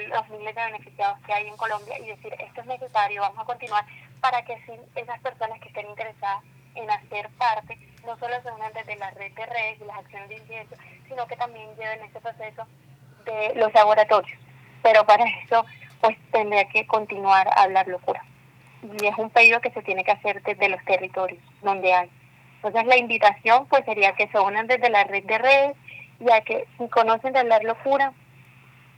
los 0.07 0.29
miles 0.29 0.55
de 0.55 0.65
beneficiados 0.65 1.19
que 1.25 1.33
hay 1.33 1.47
en 1.47 1.57
Colombia 1.57 1.99
y 1.99 2.07
decir 2.07 2.33
esto 2.39 2.61
es 2.61 2.67
necesario, 2.67 3.21
vamos 3.21 3.39
a 3.39 3.45
continuar 3.45 3.85
para 4.21 4.43
que 4.43 4.53
esas 4.95 5.19
personas 5.19 5.59
que 5.59 5.67
estén 5.67 5.89
interesadas 5.89 6.43
en 6.75 6.89
hacer 6.89 7.29
parte 7.37 7.77
no 8.05 8.17
solo 8.17 8.35
se 8.41 8.51
unan 8.51 8.71
desde 8.73 8.95
la 8.97 9.11
red 9.11 9.31
de 9.33 9.45
redes 9.45 9.81
y 9.81 9.85
las 9.85 9.97
acciones 9.97 10.29
de 10.29 10.35
incidencia, 10.35 10.77
sino 11.07 11.25
que 11.27 11.35
también 11.35 11.67
lleven 11.75 12.03
ese 12.03 12.19
proceso 12.19 12.65
de 13.25 13.53
los 13.55 13.73
laboratorios. 13.73 14.39
Pero 14.81 15.05
para 15.05 15.25
eso 15.43 15.65
pues 16.01 16.17
tendría 16.31 16.67
que 16.69 16.85
continuar 16.85 17.47
a 17.47 17.63
hablar 17.63 17.87
locura. 17.87 18.23
Y 18.83 19.05
es 19.05 19.17
un 19.17 19.29
pedido 19.29 19.59
que 19.61 19.71
se 19.71 19.81
tiene 19.81 20.03
que 20.03 20.11
hacer 20.11 20.43
desde 20.43 20.69
los 20.69 20.83
territorios 20.85 21.43
donde 21.61 21.93
hay. 21.93 22.09
Entonces 22.57 22.85
la 22.85 22.97
invitación 22.97 23.65
pues 23.67 23.83
sería 23.85 24.13
que 24.13 24.27
se 24.27 24.39
unan 24.39 24.67
desde 24.67 24.89
la 24.89 25.03
red 25.03 25.23
de 25.23 25.37
redes, 25.37 25.77
ya 26.19 26.41
que 26.41 26.67
si 26.77 26.87
conocen 26.89 27.33
de 27.33 27.39
hablar 27.39 27.63
locura, 27.63 28.13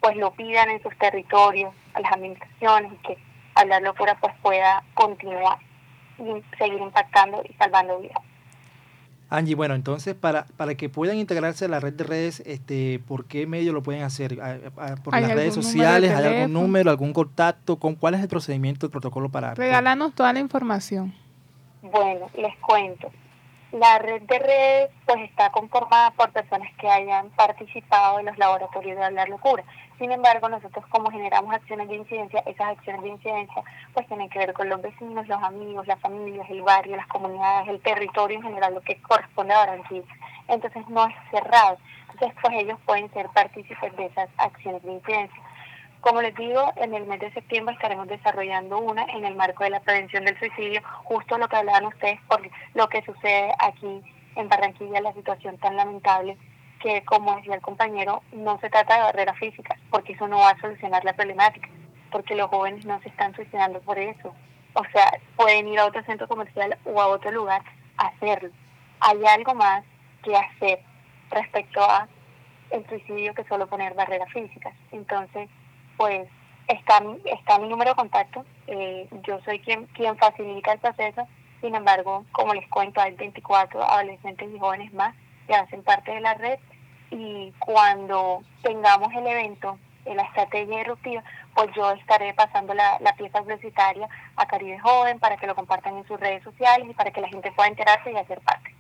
pues 0.02 0.16
lo 0.18 0.32
pidan 0.32 0.70
en 0.70 0.82
sus 0.84 0.96
territorios, 0.98 1.74
a 1.94 2.02
las 2.02 2.12
administraciones, 2.12 2.94
y 2.94 2.98
que 2.98 3.18
hablar 3.56 3.82
locura 3.82 4.18
pues 4.20 4.34
pueda 4.42 4.84
continuar 4.94 5.58
y 6.20 6.44
seguir 6.58 6.82
impactando 6.82 7.44
y 7.48 7.54
salvando 7.54 8.00
vidas. 8.00 8.22
Angie, 9.30 9.56
bueno, 9.56 9.76
entonces 9.76 10.16
para, 10.16 10.46
para 10.56 10.76
que 10.76 10.88
puedan 10.90 11.18
integrarse 11.18 11.66
a 11.66 11.68
la 11.68 11.80
red 11.80 11.94
de 11.94 12.04
redes, 12.04 12.42
este, 12.46 13.00
¿por 13.08 13.26
qué 13.26 13.46
medio 13.46 13.74
lo 13.74 13.84
pueden 13.84 14.04
hacer? 14.04 14.38
¿Por 15.04 15.20
las 15.20 15.32
redes 15.34 15.54
sociales? 15.54 16.12
¿Hay 16.12 16.26
algún 16.26 16.54
número, 16.54 16.90
algún 16.90 17.14
contacto? 17.14 17.78
¿Con 17.78 17.96
¿Cuál 17.96 18.14
es 18.14 18.22
el 18.22 18.28
procedimiento, 18.28 18.86
el 18.86 18.92
protocolo 18.92 19.30
para...? 19.30 19.54
Regálanos 19.54 20.14
toda 20.14 20.32
la 20.32 20.40
información. 20.40 21.14
Bueno, 21.82 22.30
les 22.38 22.56
cuento. 22.58 23.12
La 23.78 24.00
red 24.00 24.24
de 24.24 24.40
redes 24.40 24.90
pues 25.06 25.20
está 25.30 25.52
conformada 25.52 26.10
por 26.12 26.32
personas 26.32 26.68
que 26.80 26.90
hayan 26.90 27.30
participado 27.30 28.20
en 28.20 28.26
los 28.26 28.36
laboratorios 28.40 28.98
de 28.98 29.06
hablar 29.06 29.30
locura. 29.30 29.64
Sin 30.00 30.12
embargo, 30.12 30.50
nosotros 30.50 30.84
como 30.88 31.12
generamos 31.12 31.54
acciones 31.54 31.88
de 31.88 31.98
incidencia, 31.98 32.42
esas 32.48 32.70
acciones 32.70 33.04
de 33.04 33.10
incidencia 33.10 33.62
pues 33.94 34.08
tienen 34.08 34.30
que 34.30 34.40
ver 34.40 34.54
con 34.54 34.68
los 34.68 34.82
vecinos, 34.82 35.28
los 35.28 35.44
amigos, 35.44 35.86
las 35.86 36.00
familias, 36.00 36.50
el 36.50 36.64
barrio, 36.64 36.96
las 36.96 37.06
comunidades, 37.06 37.68
el 37.68 37.80
territorio 37.82 38.38
en 38.38 38.44
general, 38.46 38.74
lo 38.74 38.82
que 38.82 39.00
corresponde 39.00 39.54
a 39.54 39.60
Barranquilla. 39.60 40.16
Entonces 40.48 40.88
no 40.90 41.06
es 41.06 41.16
cerrado. 41.30 41.78
Entonces 42.14 42.36
pues 42.42 42.54
ellos 42.56 42.80
pueden 42.84 43.14
ser 43.14 43.30
partícipes 43.30 43.96
de 43.96 44.06
esas 44.08 44.30
acciones 44.38 44.82
de 44.82 44.94
incidencia. 44.94 45.44
Como 46.08 46.22
les 46.22 46.34
digo, 46.36 46.72
en 46.78 46.94
el 46.94 47.06
mes 47.06 47.20
de 47.20 47.34
septiembre 47.34 47.76
estaremos 47.76 48.08
desarrollando 48.08 48.80
una 48.80 49.04
en 49.04 49.26
el 49.26 49.36
marco 49.36 49.66
de 49.66 49.72
la 49.72 49.82
prevención 49.82 50.24
del 50.24 50.40
suicidio, 50.40 50.82
justo 51.04 51.38
lo 51.38 51.50
que 51.50 51.58
hablaban 51.58 51.86
ustedes 51.86 52.18
por 52.30 52.42
lo 52.76 52.88
que 52.88 53.02
sucede 53.02 53.52
aquí 53.60 54.02
en 54.38 54.48
Barranquilla, 54.48 55.02
la 55.02 55.12
situación 55.12 55.58
tan 55.58 55.76
lamentable 55.76 56.38
que, 56.80 57.04
como 57.04 57.36
decía 57.36 57.56
el 57.56 57.62
compañero, 57.62 58.24
no 58.32 58.58
se 58.62 58.70
trata 58.70 58.96
de 58.96 59.02
barreras 59.02 59.38
físicas, 59.38 59.78
porque 59.90 60.14
eso 60.14 60.30
no 60.30 60.38
va 60.38 60.52
a 60.52 60.62
solucionar 60.62 61.04
la 61.04 61.12
problemática, 61.12 61.68
porque 62.10 62.36
los 62.36 62.50
jóvenes 62.50 62.86
no 62.86 63.02
se 63.02 63.10
están 63.10 63.36
suicidando 63.36 63.82
por 63.82 64.00
eso. 64.00 64.34
O 64.76 64.86
sea, 64.94 65.12
pueden 65.36 65.68
ir 65.68 65.78
a 65.78 65.88
otro 65.88 66.06
centro 66.06 66.30
comercial 66.30 66.78
o 66.86 67.02
a 67.02 67.08
otro 67.08 67.32
lugar 67.32 67.64
a 67.98 68.08
hacerlo. 68.08 68.52
Hay 69.02 69.26
algo 69.26 69.56
más 69.56 69.84
que 70.24 70.38
hacer 70.38 70.80
respecto 71.32 71.82
a 71.82 72.08
el 72.72 72.88
suicidio 72.88 73.34
que 73.34 73.44
solo 73.44 73.68
poner 73.68 73.94
barreras 73.94 74.32
físicas. 74.32 74.74
Entonces, 74.94 75.50
pues 75.98 76.28
está, 76.68 77.04
está 77.26 77.60
mi 77.60 77.68
número 77.68 77.92
de 77.92 77.96
contacto. 77.96 78.46
Eh, 78.68 79.10
yo 79.24 79.40
soy 79.46 79.60
quien, 79.60 79.86
quien 79.88 80.18
facilita 80.18 80.74
el 80.74 80.80
proceso. 80.80 81.28
Sin 81.62 81.76
embargo, 81.76 82.26
como 82.32 82.54
les 82.54 82.68
cuento, 82.70 83.02
hay 83.02 83.14
24 83.16 83.84
adolescentes 83.84 84.50
y 84.54 84.60
jóvenes 84.60 84.94
más 84.94 85.16
que 85.48 85.56
hacen 85.56 85.84
parte 85.84 86.12
de 86.12 86.22
la 86.22 86.36
red 86.36 86.60
y 87.10 87.52
cuando 87.60 88.44
tengamos 88.62 89.14
el 89.14 89.26
evento 89.26 89.78
la 90.16 90.24
estrategia 90.24 90.82
eruptiva, 90.82 91.24
pues 91.56 91.70
yo 91.76 91.92
estaré 91.92 92.34
pasando 92.34 92.74
la, 92.74 92.98
la 93.02 93.14
pieza 93.14 93.42
publicitaria 93.42 94.08
a 94.36 94.46
Caribe 94.46 94.80
Joven 94.80 95.20
para 95.20 95.38
que 95.38 95.48
lo 95.48 95.56
compartan 95.56 95.98
en 95.98 96.08
sus 96.08 96.20
redes 96.20 96.44
sociales 96.44 96.88
y 96.90 96.94
para 96.94 97.12
que 97.12 97.22
la 97.22 97.28
gente 97.28 97.52
pueda 97.52 97.70
enterarse 97.70 98.12
y 98.12 98.16
hacer 98.16 98.40
parte. 98.42 98.74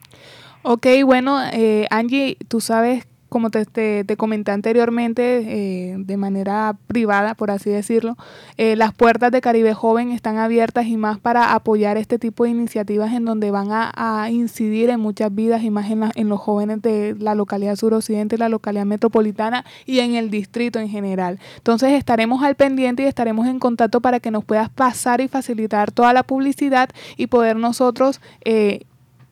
Ok, 0.63 0.87
bueno, 1.05 1.39
eh, 1.51 1.87
Angie, 1.89 2.37
tú 2.47 2.61
sabes 2.61 3.07
como 3.29 3.49
te, 3.49 4.05
comenté 4.17 4.51
anteriormente, 4.51 5.91
eh, 5.91 5.95
de 5.97 6.17
manera 6.17 6.77
privada, 6.87 7.35
por 7.35 7.51
así 7.51 7.69
decirlo, 7.69 8.15
eh, 8.57 8.75
las 8.75 8.93
puertas 8.93 9.31
de 9.31 9.41
Caribe 9.41 9.73
Joven 9.73 10.11
están 10.11 10.37
abiertas 10.37 10.87
y 10.87 10.97
más 10.97 11.19
para 11.19 11.53
apoyar 11.53 11.97
este 11.97 12.19
tipo 12.19 12.45
de 12.45 12.51
iniciativas 12.51 13.13
en 13.13 13.25
donde 13.25 13.51
van 13.51 13.67
a, 13.71 14.29
incidir 14.31 14.89
en 14.89 14.99
muchas 14.99 15.33
vidas 15.33 15.63
y 15.63 15.69
más 15.69 15.89
en, 15.89 16.29
los 16.29 16.39
jóvenes 16.39 16.81
de 16.81 17.15
la 17.19 17.35
localidad 17.35 17.75
suroccidente, 17.75 18.37
la 18.37 18.49
localidad 18.49 18.85
metropolitana 18.85 19.65
y 19.85 19.99
en 19.99 20.15
el 20.15 20.29
distrito 20.29 20.79
en 20.79 20.89
general. 20.89 21.39
Entonces 21.57 21.91
estaremos 21.91 22.43
al 22.43 22.55
pendiente 22.55 23.03
y 23.03 23.05
estaremos 23.05 23.47
en 23.47 23.59
contacto 23.59 24.01
para 24.01 24.19
que 24.19 24.31
nos 24.31 24.43
puedas 24.45 24.69
pasar 24.69 25.21
y 25.21 25.27
facilitar 25.27 25.91
toda 25.91 26.13
la 26.13 26.23
publicidad 26.23 26.89
y 27.17 27.27
poder 27.27 27.57
nosotros 27.57 28.21
eh, 28.43 28.85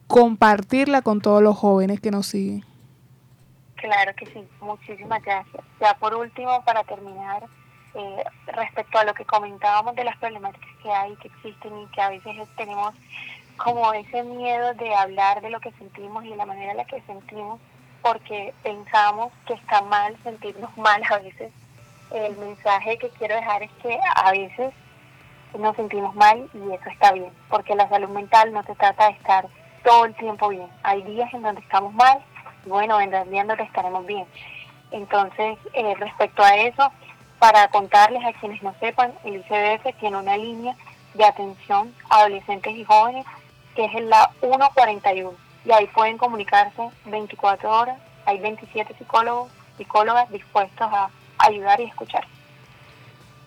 compartirla 0.08 1.01
con 1.01 1.21
todos 1.21 1.41
los 1.41 1.58
jóvenes 1.58 1.99
que 1.99 2.12
nos 2.12 2.27
siguen. 2.27 2.63
Claro 3.86 4.15
que 4.15 4.26
sí, 4.26 4.43
muchísimas 4.62 5.21
gracias. 5.21 5.63
Ya 5.80 5.93
por 5.93 6.15
último, 6.15 6.63
para 6.63 6.84
terminar, 6.86 7.43
eh, 7.93 8.24
respecto 8.48 8.98
a 8.98 9.04
lo 9.04 9.13
que 9.13 9.26
comentábamos 9.26 9.93
de 9.93 10.04
las 10.04 10.17
problemáticas 10.17 10.71
que 10.82 10.89
hay, 10.91 11.15
que 11.17 11.28
existen 11.28 11.82
y 11.82 11.86
que 11.91 12.02
a 12.02 12.10
veces 12.10 12.36
tenemos 12.58 12.95
como 13.58 13.93
ese 13.93 14.24
miedo 14.24 14.74
de 14.74 14.95
hablar 14.95 15.39
de 15.41 15.52
lo 15.52 15.60
que 15.60 15.71
sentimos 15.74 16.26
y 16.26 16.30
de 16.30 16.36
la 16.36 16.48
manera 16.48 16.71
en 16.71 16.78
la 16.78 16.86
que 16.86 17.00
sentimos, 17.02 17.62
porque 18.02 18.56
pensamos 18.63 19.32
que 19.45 19.54
está 19.54 19.84
mal 19.84 20.17
sentirnos 20.24 20.76
mal 20.78 21.04
a 21.08 21.19
veces. 21.19 21.54
El 22.10 22.36
mensaje 22.38 22.98
que 22.98 23.10
quiero 23.12 23.36
dejar 23.36 23.62
es 23.62 23.71
que 23.84 24.00
a 24.15 24.32
veces 24.32 24.74
nos 25.60 25.76
sentimos 25.76 26.15
mal 26.15 26.50
y 26.56 26.74
eso 26.74 26.89
está 26.89 27.12
bien, 27.12 27.32
porque 27.50 27.76
la 27.76 27.88
salud 27.88 28.10
mental 28.10 28.52
no 28.52 28.63
se 28.63 28.74
trata 28.74 29.10
de 29.10 29.12
estar 29.12 29.48
todo 29.84 30.06
el 30.06 30.15
tiempo 30.15 30.50
bien. 30.50 30.67
Hay 30.82 31.04
días 31.04 31.32
en 31.36 31.43
donde 31.43 31.62
estamos 31.62 31.93
mal 31.93 32.26
bueno, 32.65 32.97
vendrás 32.97 33.30
viendo 33.30 33.56
que 33.56 33.63
estaremos 33.63 34.06
bien. 34.06 34.25
Entonces, 34.91 35.58
eh, 35.73 35.95
respecto 35.99 36.43
a 36.43 36.56
eso, 36.56 36.91
para 37.39 37.67
contarles 37.67 38.23
a 38.23 38.34
quienes 38.34 38.62
no 38.63 38.73
sepan, 38.80 39.13
el 39.23 39.38
ICBF 39.38 39.97
tiene 39.99 40.17
una 40.17 40.38
línea 40.38 40.75
de 41.13 41.25
atención 41.25 41.93
a 42.10 42.21
adolescentes 42.21 42.75
y 42.75 42.84
jóvenes 42.84 43.25
que 43.75 43.86
es 43.86 44.04
la 44.06 44.32
141 44.39 45.34
y 45.65 45.71
ahí 45.71 45.88
pueden 45.88 46.17
comunicarse 46.17 46.89
24 47.06 47.69
horas. 47.69 47.99
Hay 48.25 48.39
27 48.39 48.95
psicólogos, 48.97 49.51
psicólogas 49.78 50.30
dispuestos 50.32 50.88
a 50.91 51.10
ayudar 51.38 51.80
y 51.82 51.84
escuchar. 51.84 52.25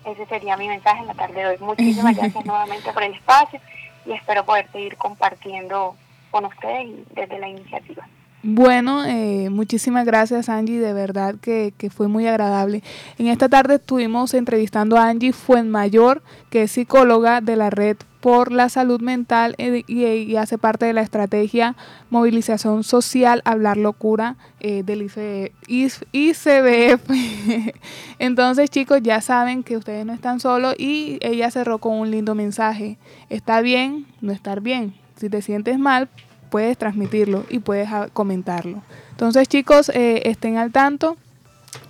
Ese 0.04 0.26
sería 0.26 0.56
mi 0.56 0.68
mensaje 0.68 1.00
en 1.00 1.06
la 1.06 1.14
tarde 1.14 1.34
de 1.34 1.46
hoy. 1.46 1.58
Muchísimas 1.58 2.16
gracias 2.16 2.44
nuevamente 2.44 2.92
por 2.92 3.02
el 3.02 3.14
espacio 3.14 3.60
y 4.04 4.12
espero 4.12 4.44
poder 4.44 4.70
seguir 4.70 4.96
compartiendo 4.96 5.96
con 6.30 6.44
ustedes 6.44 6.86
y 6.86 7.04
desde 7.14 7.38
la 7.38 7.48
iniciativa. 7.48 8.06
Bueno, 8.44 9.04
eh, 9.04 9.50
muchísimas 9.50 10.06
gracias 10.06 10.48
Angie, 10.48 10.78
de 10.78 10.92
verdad 10.92 11.34
que, 11.40 11.72
fue 11.92 12.06
muy 12.06 12.28
agradable. 12.28 12.84
En 13.18 13.26
esta 13.26 13.48
tarde 13.48 13.76
estuvimos 13.76 14.32
entrevistando 14.32 14.96
a 14.96 15.08
Angie 15.08 15.32
Fuenmayor, 15.32 16.22
que 16.48 16.62
es 16.62 16.70
psicóloga 16.70 17.40
de 17.40 17.56
la 17.56 17.70
Red 17.70 17.96
por 18.20 18.52
la 18.52 18.68
Salud 18.68 19.00
Mental 19.00 19.56
eh, 19.58 19.82
y, 19.88 20.36
hace 20.36 20.56
parte 20.56 20.86
de 20.86 20.92
la 20.92 21.02
estrategia 21.02 21.74
Movilización 22.10 22.84
Social 22.84 23.42
Hablar 23.44 23.76
Locura 23.76 24.36
eh, 24.60 24.84
del 24.84 25.02
ICBF. 25.02 27.10
Entonces 28.20 28.70
chicos, 28.70 29.00
ya 29.02 29.20
saben 29.20 29.64
que 29.64 29.76
ustedes 29.76 30.06
no 30.06 30.12
están 30.12 30.38
solos 30.38 30.76
y 30.78 31.18
ella 31.22 31.50
cerró 31.50 31.78
con 31.78 31.98
un 31.98 32.12
lindo 32.12 32.36
mensaje. 32.36 32.98
Está 33.30 33.62
bien 33.62 34.06
no 34.20 34.32
estar 34.32 34.60
bien. 34.60 34.94
Si 35.16 35.28
te 35.28 35.42
sientes 35.42 35.80
mal, 35.80 36.08
puedes 36.50 36.76
transmitirlo 36.78 37.44
y 37.48 37.60
puedes 37.60 37.88
ah, 37.92 38.08
comentarlo. 38.12 38.82
Entonces 39.10 39.48
chicos, 39.48 39.90
eh, 39.90 40.22
estén 40.24 40.56
al 40.56 40.72
tanto. 40.72 41.16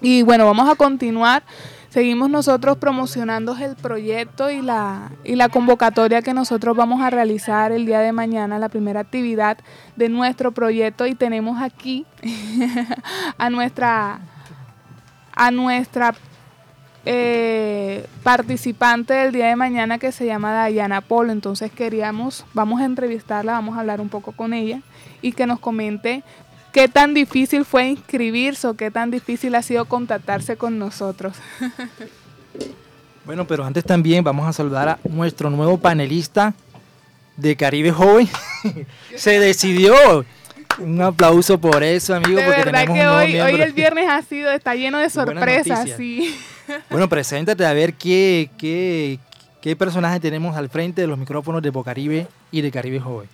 Y 0.01 0.23
bueno, 0.23 0.47
vamos 0.47 0.69
a 0.69 0.75
continuar. 0.75 1.43
Seguimos 1.89 2.29
nosotros 2.29 2.77
promocionando 2.77 3.57
el 3.57 3.75
proyecto 3.75 4.51
y 4.51 4.61
la, 4.61 5.11
y 5.25 5.37
la 5.37 5.49
convocatoria 5.49 6.21
que 6.21 6.35
nosotros 6.35 6.77
vamos 6.77 7.01
a 7.01 7.09
realizar 7.09 7.73
el 7.73 7.87
día 7.87 8.01
de 8.01 8.13
mañana, 8.13 8.59
la 8.59 8.69
primera 8.69 9.01
actividad 9.01 9.57
de 9.97 10.09
nuestro 10.11 10.53
proyecto. 10.53 11.07
Y 11.07 11.15
tenemos 11.15 11.63
aquí 11.63 12.05
a 13.39 13.49
nuestra, 13.49 14.21
a 15.35 15.51
nuestra 15.51 16.15
eh, 17.05 18.07
participante 18.23 19.15
del 19.15 19.33
día 19.33 19.47
de 19.47 19.57
mañana 19.57 19.99
que 19.99 20.13
se 20.13 20.27
llama 20.27 20.53
Dayana 20.53 21.01
Polo. 21.01 21.33
Entonces 21.33 21.71
queríamos, 21.71 22.45
vamos 22.55 22.81
a 22.81 22.85
entrevistarla, 22.85 23.53
vamos 23.53 23.77
a 23.77 23.81
hablar 23.81 24.01
un 24.01 24.09
poco 24.09 24.33
con 24.33 24.53
ella 24.53 24.81
y 25.23 25.33
que 25.33 25.47
nos 25.47 25.61
comente 25.61 26.23
qué 26.73 26.89
tan 26.89 27.15
difícil 27.15 27.65
fue 27.65 27.89
inscribirse 27.89 28.67
o 28.67 28.75
qué 28.75 28.91
tan 28.91 29.11
difícil 29.11 29.55
ha 29.55 29.63
sido 29.63 29.85
contactarse 29.87 30.57
con 30.57 30.79
nosotros. 30.79 31.37
bueno, 33.25 33.47
pero 33.47 33.65
antes 33.65 33.85
también 33.85 34.23
vamos 34.23 34.47
a 34.47 34.53
saludar 34.53 34.89
a 34.89 34.99
nuestro 35.09 35.51
nuevo 35.51 35.79
panelista 35.79 36.55
de 37.37 37.57
Caribe 37.57 37.93
Joven. 37.93 38.29
se 39.17 39.39
decidió 39.39 40.25
Un 40.79 41.01
aplauso 41.01 41.59
por 41.59 41.83
eso, 41.83 42.15
amigo. 42.15 42.39
De 42.39 42.47
verdad 42.47 42.87
que 42.87 43.07
hoy, 43.07 43.41
hoy 43.41 43.61
el 43.61 43.73
viernes 43.73 44.07
ha 44.09 44.23
sido, 44.23 44.51
está 44.53 44.75
lleno 44.75 44.99
de 44.99 45.11
sorpresas, 45.11 45.89
sí. 45.97 46.37
Bueno, 46.91 47.09
preséntate 47.09 47.65
a 47.65 47.73
ver 47.73 47.95
qué, 47.95 48.51
qué, 48.59 49.19
qué 49.61 49.77
personaje 49.77 50.21
tenemos 50.21 50.57
al 50.57 50.69
frente 50.69 51.03
de 51.03 51.07
los 51.07 51.19
micrófonos 51.19 51.63
de 51.63 51.71
Bocaribe 51.71 52.27
y 52.51 52.61
de 52.61 52.71
Caribe 52.71 53.01
Joven. 53.01 53.29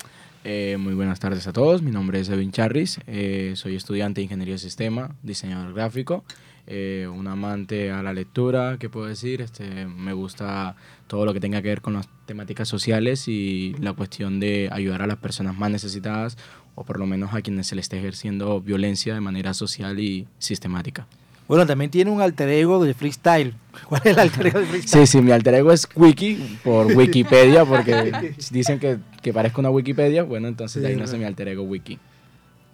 Eh, 0.45 0.77
muy 0.79 0.93
buenas 0.93 1.21
tardes 1.21 1.47
a 1.47 1.53
todos, 1.53 1.81
mi 1.81 1.91
nombre 1.91 2.21
es 2.21 2.29
Edwin 2.29 2.53
Charris, 2.53 3.01
eh, 3.07 3.55
soy 3.57 3.77
estudiante 3.77 4.21
de 4.21 4.25
Ingeniería 4.25 4.55
de 4.55 4.59
Sistema, 4.59 5.17
diseñador 5.23 5.73
gráfico, 5.73 6.23
eh, 6.67 7.09
un 7.11 7.27
amante 7.29 7.91
a 7.91 8.03
la 8.03 8.13
lectura, 8.13 8.77
¿qué 8.79 8.91
puedo 8.91 9.07
decir? 9.07 9.41
Este, 9.41 9.87
me 9.87 10.13
gusta 10.13 10.77
todo 11.07 11.25
lo 11.25 11.33
que 11.33 11.41
tenga 11.41 11.63
que 11.63 11.69
ver 11.69 11.81
con 11.81 11.95
las 11.95 12.11
temáticas 12.27 12.69
sociales 12.69 13.27
y 13.27 13.75
la 13.81 13.95
cuestión 13.95 14.39
de 14.39 14.69
ayudar 14.71 15.01
a 15.01 15.07
las 15.07 15.17
personas 15.17 15.57
más 15.57 15.71
necesitadas 15.71 16.37
o 16.75 16.85
por 16.85 16.99
lo 16.99 17.07
menos 17.07 17.33
a 17.33 17.41
quienes 17.41 17.67
se 17.67 17.75
les 17.75 17.87
esté 17.87 17.99
ejerciendo 17.99 18.61
violencia 18.61 19.15
de 19.15 19.21
manera 19.21 19.55
social 19.55 19.99
y 19.99 20.27
sistemática. 20.39 21.07
Bueno, 21.47 21.67
también 21.67 21.91
tiene 21.91 22.11
un 22.11 22.21
alter 22.21 22.49
ego 22.49 22.83
de 22.83 22.95
freestyle. 22.95 23.55
¿Cuál 23.89 24.01
es 24.05 24.13
el 24.13 24.19
alter 24.19 24.47
ego 24.47 24.61
de 24.61 24.67
freestyle? 24.67 25.07
Sí, 25.07 25.19
sí, 25.19 25.23
mi 25.23 25.33
alter 25.33 25.55
ego 25.55 25.73
es 25.73 25.89
Wiki, 25.95 26.59
por 26.63 26.87
Wikipedia, 26.97 27.65
porque 27.65 28.35
dicen 28.51 28.79
que, 28.79 28.99
que 29.23 29.33
parezco 29.33 29.61
una 29.61 29.71
Wikipedia. 29.71 30.23
Bueno, 30.23 30.49
entonces 30.49 30.83
de 30.83 30.89
ahí 30.89 30.97
nace 30.97 31.19
mi 31.19 31.25
alter 31.25 31.49
ego 31.49 31.63
Wiki. 31.63 31.99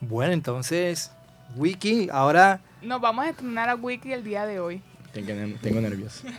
Bueno, 0.00 0.32
entonces, 0.32 1.10
Wiki, 1.56 2.08
ahora... 2.10 2.60
Nos 2.82 3.00
vamos 3.00 3.26
a 3.26 3.30
estrenar 3.30 3.68
a 3.68 3.74
Wiki 3.74 4.12
el 4.12 4.24
día 4.24 4.46
de 4.46 4.60
hoy. 4.60 4.80
Tengo, 5.12 5.32
tengo 5.60 5.80
nervios. 5.80 6.22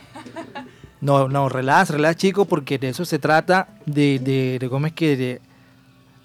No, 1.02 1.28
no, 1.28 1.48
relax, 1.48 1.90
relax, 1.90 2.16
chicos, 2.16 2.46
porque 2.46 2.78
de 2.78 2.90
eso 2.90 3.04
se 3.04 3.18
trata, 3.18 3.66
de, 3.86 4.20
de, 4.20 4.58
de 4.60 4.68
¿cómo 4.68 4.86
es 4.86 4.92
que? 4.92 5.16
De, 5.16 5.40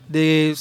de 0.07 0.55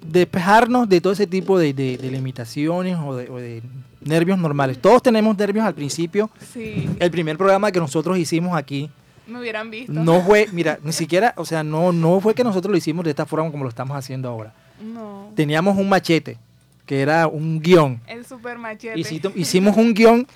despejarnos 0.00 0.88
de 0.88 1.02
todo 1.02 1.12
ese 1.12 1.26
tipo 1.26 1.58
de, 1.58 1.74
de, 1.74 1.98
limitaciones 2.10 2.96
o 2.98 3.14
de, 3.14 3.62
nervios 4.04 4.38
normales. 4.38 4.80
Todos 4.80 5.02
tenemos 5.02 5.36
nervios 5.36 5.64
al 5.64 5.74
principio. 5.74 6.30
Sí. 6.52 6.88
El 6.98 7.10
primer 7.10 7.36
programa 7.36 7.72
que 7.72 7.80
nosotros 7.80 8.18
hicimos 8.18 8.56
aquí. 8.56 8.90
Me 9.26 9.40
hubieran 9.40 9.70
visto. 9.70 9.92
No 9.92 10.20
fue, 10.20 10.48
mira, 10.52 10.78
ni 10.82 10.92
siquiera, 10.92 11.32
o 11.36 11.44
sea, 11.44 11.62
no, 11.62 11.92
no 11.92 12.20
fue 12.20 12.34
que 12.34 12.44
nosotros 12.44 12.70
lo 12.70 12.76
hicimos 12.76 13.04
de 13.04 13.10
esta 13.10 13.24
forma 13.24 13.50
como 13.50 13.64
lo 13.64 13.70
estamos 13.70 13.96
haciendo 13.96 14.28
ahora. 14.28 14.52
No. 14.82 15.30
Teníamos 15.34 15.76
un 15.78 15.88
machete, 15.88 16.36
que 16.84 17.00
era 17.00 17.26
un 17.26 17.60
guion. 17.60 18.00
El 18.06 18.24
super 18.26 18.58
machete. 18.58 19.00
Hicimos 19.34 19.76
un 19.76 19.94
guion 19.94 20.26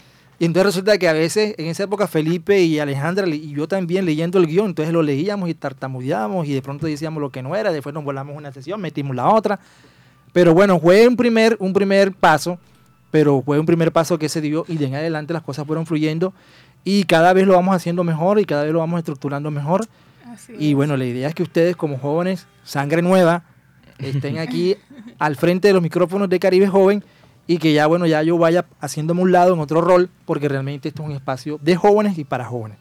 y 0.41 0.45
entonces 0.45 0.67
resulta 0.67 0.97
que 0.99 1.09
a 1.09 1.13
veces, 1.13 1.55
en 1.59 1.67
esa 1.67 1.83
época, 1.83 2.07
Felipe 2.07 2.61
y 2.61 2.79
Alejandra 2.79 3.27
y 3.29 3.51
yo 3.51 3.67
también 3.67 4.05
leyendo 4.05 4.39
el 4.39 4.47
guion, 4.47 4.67
entonces 4.67 4.95
lo 4.95 5.03
leíamos 5.03 5.49
y 5.49 5.55
tartamudeábamos 5.55 6.47
y 6.47 6.55
de 6.55 6.63
pronto 6.63 6.87
decíamos 6.87 7.21
lo 7.21 7.31
que 7.31 7.43
no 7.43 7.57
era, 7.57 7.73
después 7.73 7.93
nos 7.93 8.05
volamos 8.05 8.37
una 8.37 8.53
sesión, 8.53 8.81
metimos 8.81 9.17
la 9.17 9.29
otra. 9.29 9.59
Pero 10.33 10.55
bueno, 10.55 10.79
fue 10.79 11.09
un 11.09 11.17
primer, 11.17 11.57
un 11.59 11.73
primer 11.73 12.13
paso, 12.13 12.57
pero 13.11 13.43
fue 13.43 13.59
un 13.59 13.67
primer 13.67 13.93
paso 13.93 14.19
que 14.19 14.29
se 14.29 14.41
dio 14.41 14.65
y 14.69 14.77
de 14.77 14.87
en 14.87 14.95
adelante 14.95 15.33
las 15.33 15.43
cosas 15.43 15.67
fueron 15.67 15.87
fluyendo 15.87 16.33
y 16.85 17.05
cada 17.05 17.33
vez 17.33 17.47
lo 17.47 17.55
vamos 17.55 17.75
haciendo 17.75 18.05
mejor 18.05 18.39
y 18.39 18.45
cada 18.45 18.65
vez 18.65 18.73
lo 18.73 18.79
vamos 18.79 18.99
estructurando 18.99 19.51
mejor. 19.51 19.87
y 20.59 20.75
bueno, 20.75 20.97
la 20.97 21.05
idea 21.05 21.29
es 21.29 21.35
que 21.35 21.43
ustedes 21.43 21.77
como 21.77 21.99
jóvenes, 21.99 22.47
sangre 22.63 23.03
nueva, 23.03 23.45
estén 23.99 24.39
aquí 24.39 24.77
al 25.19 25.37
frente 25.37 25.69
de 25.69 25.75
los 25.75 25.83
micrófonos 25.83 26.29
de 26.29 26.39
Caribe 26.39 26.69
Joven 26.69 27.03
y 27.47 27.59
que 27.59 27.73
ya, 27.73 27.87
bueno, 27.87 28.07
ya 28.07 28.23
yo 28.23 28.37
vaya 28.37 28.67
haciéndome 28.81 29.23
un 29.23 29.33
lado 29.33 29.55
en 29.55 29.61
otro 29.61 29.81
rol, 29.81 30.11
porque 30.27 30.49
realmente 30.49 30.89
esto 30.89 31.03
es 31.03 31.09
un 31.09 31.15
espacio 31.15 31.59
de 31.63 31.77
jóvenes 31.77 32.19
y 32.19 32.25
para 32.25 32.45
jóvenes. 32.45 32.77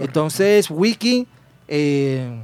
Entonces, 0.00 0.70
Wiki, 0.70 1.26
eh, 1.68 2.42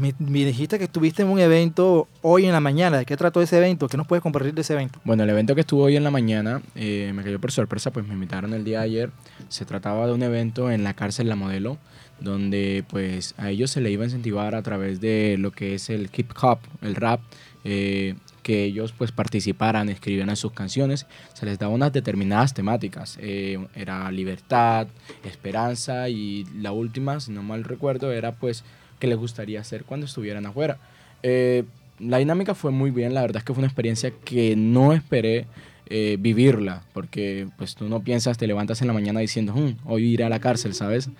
me, 0.00 0.12
dijiste 0.44 0.78
que 0.78 0.84
estuviste 0.84 1.22
en 1.22 1.28
un 1.28 1.38
evento 1.38 2.08
hoy 2.22 2.46
en 2.46 2.52
la 2.52 2.60
mañana. 2.60 2.98
¿De 2.98 3.04
qué 3.06 3.16
trató 3.16 3.42
ese 3.42 3.58
evento? 3.58 3.88
¿Qué 3.88 3.96
nos 3.96 4.06
puedes 4.06 4.22
compartir 4.22 4.54
de 4.54 4.62
ese 4.62 4.72
evento? 4.72 4.98
Bueno, 5.04 5.22
el 5.22 5.30
evento 5.30 5.54
que 5.54 5.60
estuvo 5.60 5.84
hoy 5.84 5.96
en 5.96 6.04
la 6.04 6.10
mañana 6.10 6.62
eh, 6.74 7.12
me 7.14 7.22
cayó 7.22 7.38
por 7.38 7.52
sorpresa, 7.52 7.90
pues 7.90 8.06
me 8.06 8.14
invitaron 8.14 8.54
el 8.54 8.64
día 8.64 8.78
de 8.78 8.84
ayer. 8.84 9.10
Se 9.48 9.64
trataba 9.64 10.06
de 10.06 10.14
un 10.14 10.22
evento 10.22 10.70
en 10.70 10.84
la 10.84 10.94
cárcel 10.94 11.28
La 11.28 11.36
Modelo, 11.36 11.78
donde 12.18 12.84
pues 12.88 13.34
a 13.36 13.50
ellos 13.50 13.70
se 13.70 13.80
le 13.80 13.90
iba 13.90 14.04
a 14.04 14.06
incentivar 14.06 14.54
a 14.54 14.62
través 14.62 15.00
de 15.00 15.36
lo 15.38 15.50
que 15.50 15.74
es 15.74 15.90
el 15.90 16.10
hip 16.16 16.32
hop, 16.40 16.58
el 16.80 16.94
rap, 16.94 17.20
eh, 17.64 18.14
que 18.42 18.64
ellos 18.64 18.92
pues 18.96 19.12
participaran, 19.12 19.90
escribieran 19.90 20.34
sus 20.34 20.52
canciones, 20.52 21.06
se 21.34 21.44
les 21.44 21.58
daba 21.58 21.74
unas 21.74 21.92
determinadas 21.92 22.54
temáticas. 22.54 23.18
Eh, 23.20 23.58
era 23.74 24.10
libertad, 24.10 24.88
esperanza 25.24 26.08
y 26.08 26.46
la 26.56 26.72
última, 26.72 27.20
si 27.20 27.32
no 27.32 27.42
mal 27.42 27.64
recuerdo, 27.64 28.12
era 28.12 28.32
pues 28.32 28.64
qué 29.00 29.08
les 29.08 29.18
gustaría 29.18 29.60
hacer 29.60 29.84
cuando 29.84 30.06
estuvieran 30.06 30.46
afuera. 30.46 30.78
Eh, 31.24 31.64
la 31.98 32.18
dinámica 32.18 32.54
fue 32.54 32.70
muy 32.70 32.92
bien, 32.92 33.12
la 33.14 33.22
verdad 33.22 33.38
es 33.38 33.44
que 33.44 33.52
fue 33.52 33.60
una 33.60 33.66
experiencia 33.66 34.12
que 34.24 34.54
no 34.54 34.92
esperé 34.92 35.46
eh, 35.86 36.16
vivirla, 36.20 36.84
porque 36.92 37.48
pues 37.58 37.74
tú 37.74 37.88
no 37.88 38.00
piensas, 38.00 38.38
te 38.38 38.46
levantas 38.46 38.80
en 38.80 38.86
la 38.86 38.92
mañana 38.92 39.18
diciendo, 39.20 39.52
hmm, 39.54 39.78
hoy 39.86 40.04
iré 40.04 40.24
a 40.24 40.28
la 40.28 40.38
cárcel, 40.38 40.74
¿sabes? 40.74 41.10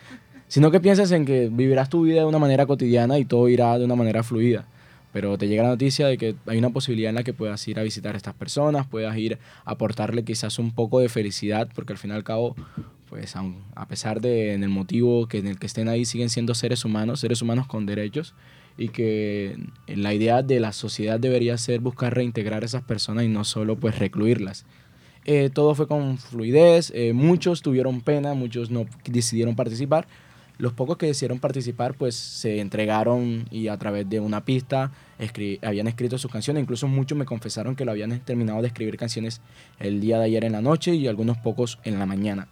Sino 0.46 0.70
que 0.70 0.78
piensas 0.78 1.10
en 1.10 1.24
que 1.24 1.48
vivirás 1.50 1.88
tu 1.88 2.02
vida 2.02 2.20
de 2.20 2.26
una 2.26 2.38
manera 2.38 2.66
cotidiana 2.66 3.18
y 3.18 3.24
todo 3.24 3.48
irá 3.48 3.78
de 3.78 3.84
una 3.84 3.96
manera 3.96 4.22
fluida 4.22 4.66
pero 5.12 5.36
te 5.38 5.48
llega 5.48 5.62
la 5.62 5.70
noticia 5.70 6.06
de 6.06 6.16
que 6.16 6.36
hay 6.46 6.58
una 6.58 6.70
posibilidad 6.70 7.08
en 7.08 7.16
la 7.16 7.24
que 7.24 7.32
puedas 7.32 7.66
ir 7.68 7.78
a 7.78 7.82
visitar 7.82 8.14
a 8.14 8.16
estas 8.16 8.34
personas, 8.34 8.86
puedas 8.86 9.16
ir 9.16 9.38
a 9.64 9.72
aportarle 9.72 10.24
quizás 10.24 10.58
un 10.58 10.72
poco 10.72 11.00
de 11.00 11.08
felicidad, 11.08 11.68
porque 11.74 11.92
al 11.92 11.98
fin 11.98 12.10
y 12.10 12.14
al 12.14 12.24
cabo, 12.24 12.54
pues 13.08 13.34
a 13.36 13.88
pesar 13.88 14.20
de 14.20 14.54
en 14.54 14.62
el 14.62 14.68
motivo 14.68 15.26
que 15.26 15.38
en 15.38 15.48
el 15.48 15.58
que 15.58 15.66
estén 15.66 15.88
ahí, 15.88 16.04
siguen 16.04 16.30
siendo 16.30 16.54
seres 16.54 16.84
humanos, 16.84 17.20
seres 17.20 17.42
humanos 17.42 17.66
con 17.66 17.86
derechos, 17.86 18.34
y 18.78 18.88
que 18.88 19.58
la 19.86 20.14
idea 20.14 20.42
de 20.42 20.60
la 20.60 20.72
sociedad 20.72 21.18
debería 21.18 21.58
ser 21.58 21.80
buscar 21.80 22.14
reintegrar 22.14 22.62
a 22.62 22.66
esas 22.66 22.82
personas 22.82 23.24
y 23.24 23.28
no 23.28 23.44
solo 23.44 23.76
pues 23.76 23.98
recluirlas. 23.98 24.64
Eh, 25.26 25.50
todo 25.52 25.74
fue 25.74 25.86
con 25.86 26.16
fluidez, 26.16 26.90
eh, 26.94 27.12
muchos 27.12 27.60
tuvieron 27.60 28.00
pena, 28.00 28.32
muchos 28.32 28.70
no 28.70 28.86
decidieron 29.04 29.54
participar, 29.54 30.06
los 30.60 30.74
pocos 30.74 30.96
que 30.98 31.06
decidieron 31.06 31.38
participar, 31.38 31.94
pues 31.94 32.14
se 32.14 32.60
entregaron 32.60 33.46
y 33.50 33.68
a 33.68 33.76
través 33.78 34.08
de 34.08 34.20
una 34.20 34.44
pista 34.44 34.92
habían 35.62 35.88
escrito 35.88 36.18
sus 36.18 36.30
canciones. 36.30 36.62
Incluso 36.62 36.86
muchos 36.86 37.16
me 37.16 37.24
confesaron 37.24 37.74
que 37.74 37.84
lo 37.84 37.92
habían 37.92 38.18
terminado 38.20 38.60
de 38.60 38.68
escribir 38.68 38.96
canciones 38.96 39.40
el 39.78 40.00
día 40.00 40.18
de 40.18 40.26
ayer 40.26 40.44
en 40.44 40.52
la 40.52 40.60
noche 40.60 40.94
y 40.94 41.08
algunos 41.08 41.38
pocos 41.38 41.78
en 41.84 41.98
la 41.98 42.06
mañana. 42.06 42.48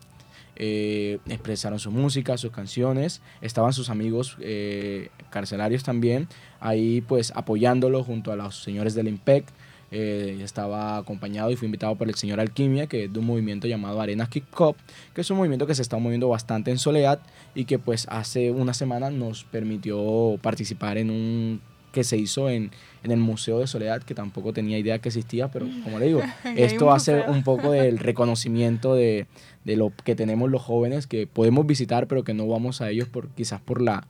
Eh, 0.57 1.19
expresaron 1.29 1.79
su 1.79 1.93
música, 1.93 2.37
sus 2.37 2.51
canciones. 2.51 3.21
Estaban 3.43 3.73
sus 3.73 3.91
amigos 3.91 4.37
eh, 4.41 5.11
carcelarios 5.31 5.85
también 5.85 6.29
ahí 6.61 7.01
pues 7.03 7.33
apoyándolo 7.35 8.03
junto 8.03 8.33
a 8.33 8.37
los 8.37 8.63
señores 8.63 8.95
del 8.95 9.09
IMPEC. 9.09 9.45
Eh, 9.91 10.39
estaba 10.43 10.99
acompañado 10.99 11.51
y 11.51 11.57
fue 11.57 11.67
invitado 11.67 11.95
por 11.97 12.09
el 12.09 12.15
señor 12.15 12.41
Alquimia, 12.41 12.87
que 12.87 13.05
es 13.05 13.13
de 13.13 13.19
un 13.19 13.27
movimiento 13.27 13.67
llamado 13.67 14.01
Arena 14.01 14.29
Kick 14.29 14.51
Cup, 14.51 14.77
que 15.15 15.23
es 15.23 15.31
un 15.31 15.39
movimiento 15.39 15.67
que 15.67 15.75
se 15.75 15.83
está 15.83 15.97
moviendo 15.97 16.29
bastante 16.29 16.71
en 16.71 16.79
Soledad 16.79 17.21
y 17.55 17.65
que 17.65 17.79
pues 17.79 18.07
hace 18.11 18.51
una 18.51 18.75
semana 18.75 19.11
nos 19.11 19.45
permitió 19.45 20.39
participar 20.43 20.99
en 20.99 21.11
un 21.11 21.61
que 21.93 22.05
se 22.05 22.19
hizo 22.19 22.51
en, 22.51 22.71
en 23.03 23.11
el 23.11 23.19
Museo 23.19 23.61
de 23.61 23.67
Soledad, 23.67 24.03
que 24.03 24.15
tampoco 24.15 24.53
tenía 24.53 24.79
idea 24.79 24.99
que 24.99 25.09
existía, 25.09 25.51
pero 25.51 25.67
como 25.83 25.99
le 25.99 26.07
digo, 26.07 26.21
esto 26.57 26.93
hace 26.93 27.23
un 27.23 27.43
poco 27.43 27.73
del 27.73 27.99
reconocimiento 27.99 28.95
de, 28.95 29.27
de, 29.65 29.77
lo 29.77 29.93
que 30.05 30.15
tenemos 30.15 30.51
los 30.51 30.63
jóvenes, 30.63 31.07
que 31.07 31.27
podemos 31.27 31.67
visitar, 31.67 32.07
pero 32.07 32.25
que 32.25 32.35
no 32.35 32.47
vamos 32.47 32.83
a 32.83 32.91
ellos 32.91 33.09
por 33.09 33.29
quizás 33.31 33.61
por 33.63 33.81
la, 33.81 34.07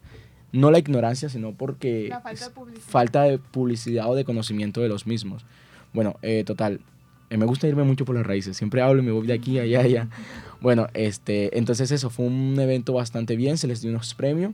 no 0.53 0.71
la 0.71 0.79
ignorancia, 0.79 1.29
sino 1.29 1.53
porque 1.53 2.13
falta 2.81 3.23
de 3.23 3.39
publicidad 3.39 4.11
o 4.11 4.15
de 4.15 4.25
conocimiento 4.25 4.81
de 4.81 4.89
los 4.89 5.07
mismos. 5.07 5.45
Bueno, 5.93 6.17
eh, 6.23 6.45
total, 6.45 6.81
eh, 7.31 7.37
me 7.37 7.47
gusta 7.47 7.67
irme 7.67 7.85
mucho 7.85 8.05
por 8.05 8.15
las 8.15 8.27
raíces. 8.27 8.57
Siempre 8.57 8.83
hablo 8.83 9.03
y 9.03 9.05
me 9.05 9.13
voy 9.13 9.27
de 9.27 9.35
aquí 9.35 9.59
allá, 9.59 9.81
allá. 9.81 10.09
Bueno, 10.61 10.89
este, 10.95 11.57
entonces 11.57 11.91
eso 11.91 12.11
fue 12.11 12.27
un 12.27 12.59
evento 12.59 12.93
bastante 12.93 13.37
bien. 13.37 13.59
Se 13.59 13.67
les 13.67 13.81
dio 13.81 13.91
unos 13.91 14.15
premios. 14.15 14.53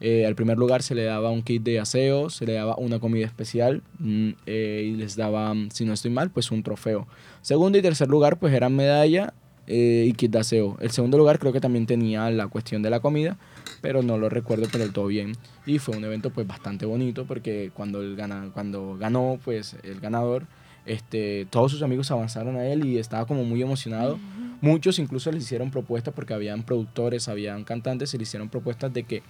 Eh, 0.00 0.26
al 0.26 0.34
primer 0.34 0.58
lugar 0.58 0.82
se 0.82 0.94
le 0.94 1.04
daba 1.04 1.30
un 1.30 1.42
kit 1.42 1.62
de 1.62 1.80
aseo, 1.80 2.28
se 2.28 2.44
le 2.44 2.52
daba 2.52 2.76
una 2.76 2.98
comida 2.98 3.24
especial 3.24 3.82
mm, 3.98 4.30
y 4.46 4.92
les 4.92 5.16
daba, 5.16 5.54
si 5.72 5.86
no 5.86 5.94
estoy 5.94 6.10
mal, 6.10 6.30
pues 6.30 6.50
un 6.50 6.62
trofeo. 6.62 7.06
Segundo 7.40 7.78
y 7.78 7.82
tercer 7.82 8.08
lugar, 8.08 8.38
pues 8.38 8.52
eran 8.52 8.76
medalla 8.76 9.32
y 9.66 10.12
kit 10.12 10.30
de 10.30 10.38
aseo. 10.38 10.76
El 10.80 10.90
segundo 10.90 11.16
lugar 11.16 11.38
creo 11.38 11.54
que 11.54 11.60
también 11.60 11.86
tenía 11.86 12.30
la 12.30 12.46
cuestión 12.48 12.82
de 12.82 12.90
la 12.90 13.00
comida, 13.00 13.38
pero 13.80 14.02
no 14.02 14.18
lo 14.18 14.28
recuerdo 14.28 14.68
por 14.68 14.80
del 14.80 14.92
todo 14.92 15.06
bien. 15.06 15.32
Y 15.64 15.78
fue 15.78 15.96
un 15.96 16.04
evento 16.04 16.28
pues 16.28 16.46
bastante 16.46 16.84
bonito 16.84 17.24
porque 17.24 17.70
cuando, 17.72 18.02
el 18.02 18.16
gana, 18.16 18.50
cuando 18.52 18.98
ganó 18.98 19.38
pues 19.42 19.76
el 19.82 20.00
ganador 20.00 20.46
este, 20.86 21.46
todos 21.50 21.72
sus 21.72 21.82
amigos 21.82 22.10
avanzaron 22.10 22.56
a 22.56 22.66
él 22.66 22.84
y 22.86 22.98
estaba 22.98 23.26
como 23.26 23.44
muy 23.44 23.60
emocionado. 23.60 24.18
Muchos 24.60 24.98
incluso 24.98 25.30
les 25.32 25.44
hicieron 25.44 25.70
propuestas 25.70 26.14
porque 26.14 26.32
habían 26.32 26.62
productores, 26.62 27.28
habían 27.28 27.64
cantantes, 27.64 28.14
y 28.14 28.16
le 28.16 28.22
hicieron 28.22 28.48
propuestas 28.48 28.92
de 28.92 29.02
que 29.02 29.22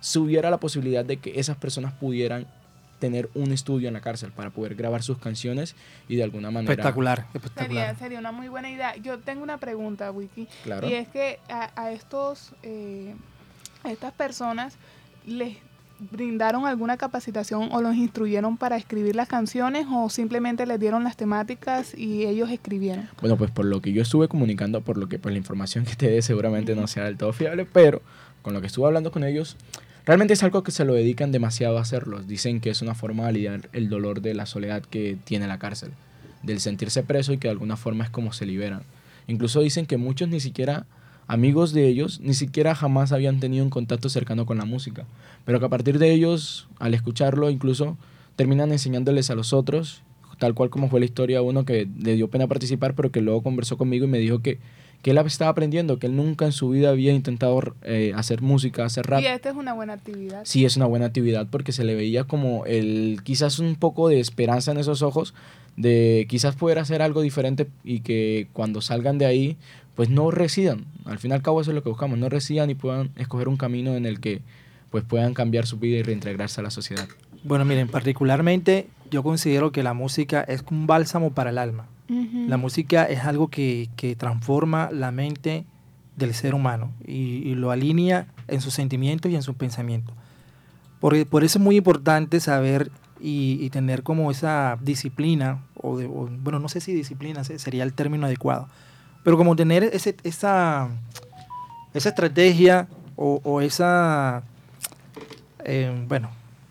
subiera 0.00 0.50
la 0.50 0.58
posibilidad 0.58 1.04
de 1.04 1.16
que 1.16 1.40
esas 1.40 1.56
personas 1.56 1.92
pudieran 1.94 2.46
tener 2.98 3.30
un 3.34 3.52
estudio 3.52 3.88
en 3.88 3.94
la 3.94 4.00
cárcel 4.00 4.32
para 4.32 4.50
poder 4.50 4.74
grabar 4.74 5.02
sus 5.02 5.18
canciones 5.18 5.76
y 6.08 6.16
de 6.16 6.24
alguna 6.24 6.50
manera... 6.50 6.72
Espectacular, 6.72 7.26
espectacular. 7.32 7.96
Sería, 7.98 8.18
una 8.18 8.32
muy 8.32 8.48
buena 8.48 8.70
idea. 8.70 8.96
Yo 8.96 9.18
tengo 9.18 9.42
una 9.42 9.58
pregunta, 9.58 10.10
Wiki. 10.10 10.48
Claro. 10.64 10.88
Y 10.88 10.94
es 10.94 11.08
que 11.08 11.38
a, 11.48 11.92
estos, 11.92 12.52
eh, 12.62 13.14
a 13.84 13.92
estas 13.92 14.12
personas 14.12 14.76
les 15.26 15.56
brindaron 15.98 16.66
alguna 16.66 16.96
capacitación 16.96 17.68
o 17.72 17.80
los 17.82 17.96
instruyeron 17.96 18.56
para 18.56 18.76
escribir 18.76 19.16
las 19.16 19.28
canciones 19.28 19.86
o 19.90 20.08
simplemente 20.10 20.66
les 20.66 20.78
dieron 20.78 21.04
las 21.04 21.16
temáticas 21.16 21.94
y 21.96 22.24
ellos 22.24 22.50
escribieron? 22.50 23.08
Bueno, 23.20 23.36
pues 23.36 23.50
por 23.50 23.64
lo 23.64 23.80
que 23.80 23.92
yo 23.92 24.02
estuve 24.02 24.28
comunicando, 24.28 24.80
por 24.80 24.96
lo 24.96 25.08
que 25.08 25.18
pues 25.18 25.32
la 25.32 25.38
información 25.38 25.84
que 25.84 25.96
te 25.96 26.10
dé 26.10 26.22
seguramente 26.22 26.74
no 26.74 26.86
sea 26.86 27.04
del 27.04 27.16
todo 27.16 27.32
fiable, 27.32 27.66
pero 27.66 28.02
con 28.42 28.54
lo 28.54 28.60
que 28.60 28.68
estuve 28.68 28.86
hablando 28.86 29.10
con 29.10 29.24
ellos, 29.24 29.56
realmente 30.06 30.34
es 30.34 30.42
algo 30.42 30.62
que 30.62 30.70
se 30.70 30.84
lo 30.84 30.94
dedican 30.94 31.32
demasiado 31.32 31.78
a 31.78 31.82
hacerlos. 31.82 32.26
Dicen 32.26 32.60
que 32.60 32.70
es 32.70 32.82
una 32.82 32.94
forma 32.94 33.24
de 33.24 33.28
aliviar 33.30 33.68
el 33.72 33.88
dolor 33.88 34.22
de 34.22 34.34
la 34.34 34.46
soledad 34.46 34.82
que 34.82 35.16
tiene 35.24 35.46
la 35.46 35.58
cárcel, 35.58 35.90
del 36.42 36.60
sentirse 36.60 37.02
preso 37.02 37.32
y 37.32 37.38
que 37.38 37.48
de 37.48 37.52
alguna 37.52 37.76
forma 37.76 38.04
es 38.04 38.10
como 38.10 38.32
se 38.32 38.46
liberan. 38.46 38.82
Incluso 39.26 39.60
dicen 39.60 39.86
que 39.86 39.98
muchos 39.98 40.28
ni 40.28 40.40
siquiera 40.40 40.86
amigos 41.28 41.72
de 41.72 41.86
ellos 41.86 42.20
ni 42.20 42.34
siquiera 42.34 42.74
jamás 42.74 43.12
habían 43.12 43.38
tenido 43.38 43.62
un 43.62 43.70
contacto 43.70 44.08
cercano 44.08 44.46
con 44.46 44.58
la 44.58 44.64
música, 44.64 45.06
pero 45.44 45.60
que 45.60 45.66
a 45.66 45.68
partir 45.68 45.98
de 45.98 46.10
ellos, 46.10 46.66
al 46.78 46.94
escucharlo, 46.94 47.50
incluso 47.50 47.96
terminan 48.34 48.72
enseñándoles 48.72 49.30
a 49.30 49.34
los 49.34 49.52
otros, 49.52 50.02
tal 50.38 50.54
cual 50.54 50.70
como 50.70 50.88
fue 50.88 51.00
la 51.00 51.06
historia 51.06 51.42
uno 51.42 51.64
que 51.64 51.86
le 52.02 52.14
dio 52.14 52.28
pena 52.28 52.46
participar, 52.46 52.94
pero 52.94 53.12
que 53.12 53.20
luego 53.20 53.42
conversó 53.42 53.76
conmigo 53.76 54.06
y 54.06 54.08
me 54.08 54.18
dijo 54.18 54.40
que, 54.40 54.58
que 55.02 55.10
él 55.10 55.18
estaba 55.18 55.50
aprendiendo, 55.50 55.98
que 55.98 56.06
él 56.06 56.16
nunca 56.16 56.46
en 56.46 56.52
su 56.52 56.70
vida 56.70 56.88
había 56.90 57.12
intentado 57.12 57.60
eh, 57.82 58.12
hacer 58.16 58.40
música, 58.40 58.84
hacer 58.84 59.06
rap. 59.06 59.20
Y 59.20 59.26
esta 59.26 59.50
es 59.50 59.56
una 59.56 59.74
buena 59.74 59.92
actividad. 59.92 60.42
Sí, 60.44 60.64
es 60.64 60.76
una 60.76 60.86
buena 60.86 61.06
actividad 61.06 61.46
porque 61.50 61.72
se 61.72 61.84
le 61.84 61.94
veía 61.94 62.24
como 62.24 62.64
el 62.64 63.20
quizás 63.22 63.58
un 63.58 63.76
poco 63.76 64.08
de 64.08 64.20
esperanza 64.20 64.70
en 64.70 64.78
esos 64.78 65.02
ojos 65.02 65.34
de 65.76 66.26
quizás 66.28 66.56
poder 66.56 66.78
hacer 66.78 67.02
algo 67.02 67.20
diferente 67.20 67.68
y 67.84 68.00
que 68.00 68.48
cuando 68.52 68.80
salgan 68.80 69.18
de 69.18 69.26
ahí 69.26 69.56
pues 69.98 70.10
no 70.10 70.30
residan. 70.30 70.84
Al 71.06 71.18
fin 71.18 71.32
y 71.32 71.34
al 71.34 71.42
cabo 71.42 71.60
eso 71.60 71.72
es 71.72 71.74
lo 71.74 71.82
que 71.82 71.88
buscamos, 71.88 72.20
no 72.20 72.28
residan 72.28 72.70
y 72.70 72.76
puedan 72.76 73.10
escoger 73.16 73.48
un 73.48 73.56
camino 73.56 73.96
en 73.96 74.06
el 74.06 74.20
que 74.20 74.42
pues 74.92 75.02
puedan 75.02 75.34
cambiar 75.34 75.66
su 75.66 75.78
vida 75.78 75.98
y 75.98 76.02
reintegrarse 76.04 76.60
a 76.60 76.62
la 76.62 76.70
sociedad. 76.70 77.08
Bueno, 77.42 77.64
miren, 77.64 77.88
particularmente 77.88 78.86
yo 79.10 79.24
considero 79.24 79.72
que 79.72 79.82
la 79.82 79.94
música 79.94 80.42
es 80.42 80.62
un 80.70 80.86
bálsamo 80.86 81.32
para 81.32 81.50
el 81.50 81.58
alma. 81.58 81.88
La 82.46 82.56
música 82.58 83.06
es 83.06 83.24
algo 83.24 83.48
que, 83.48 83.88
que, 83.96 84.14
transforma 84.14 84.88
la 84.92 85.10
mente 85.10 85.64
del 86.14 86.32
ser 86.32 86.54
humano 86.54 86.92
y, 87.04 87.56
lo 87.56 87.72
alinea 87.72 88.28
en 88.46 88.60
sus 88.60 88.74
sentimientos 88.74 89.32
y 89.32 89.34
en 89.34 89.42
sus 89.42 89.56
pensamientos. 89.56 90.14
Por, 91.00 91.26
por 91.26 91.42
eso 91.42 91.58
es 91.58 91.64
muy 91.64 91.76
importante 91.76 92.38
saber 92.38 92.92
y, 93.20 93.68
tener 93.70 94.04
como 94.04 94.30
esa 94.30 94.78
disciplina, 94.80 95.64
o, 95.74 95.96
bueno, 95.96 96.60
no 96.60 96.68
sé 96.68 96.80
si 96.80 96.94
disciplina 96.94 97.42
sería 97.42 97.82
el 97.82 97.94
término 97.94 98.26
adecuado, 98.26 98.68
pero 99.28 99.36
como 99.36 99.54
tener 99.54 99.84
ese, 99.84 100.16
esa, 100.24 100.88
esa 101.92 102.08
estrategia 102.08 102.88
o, 103.14 103.60
esa... 103.60 104.42
Eh, 105.66 105.92
bueno, 106.08 106.30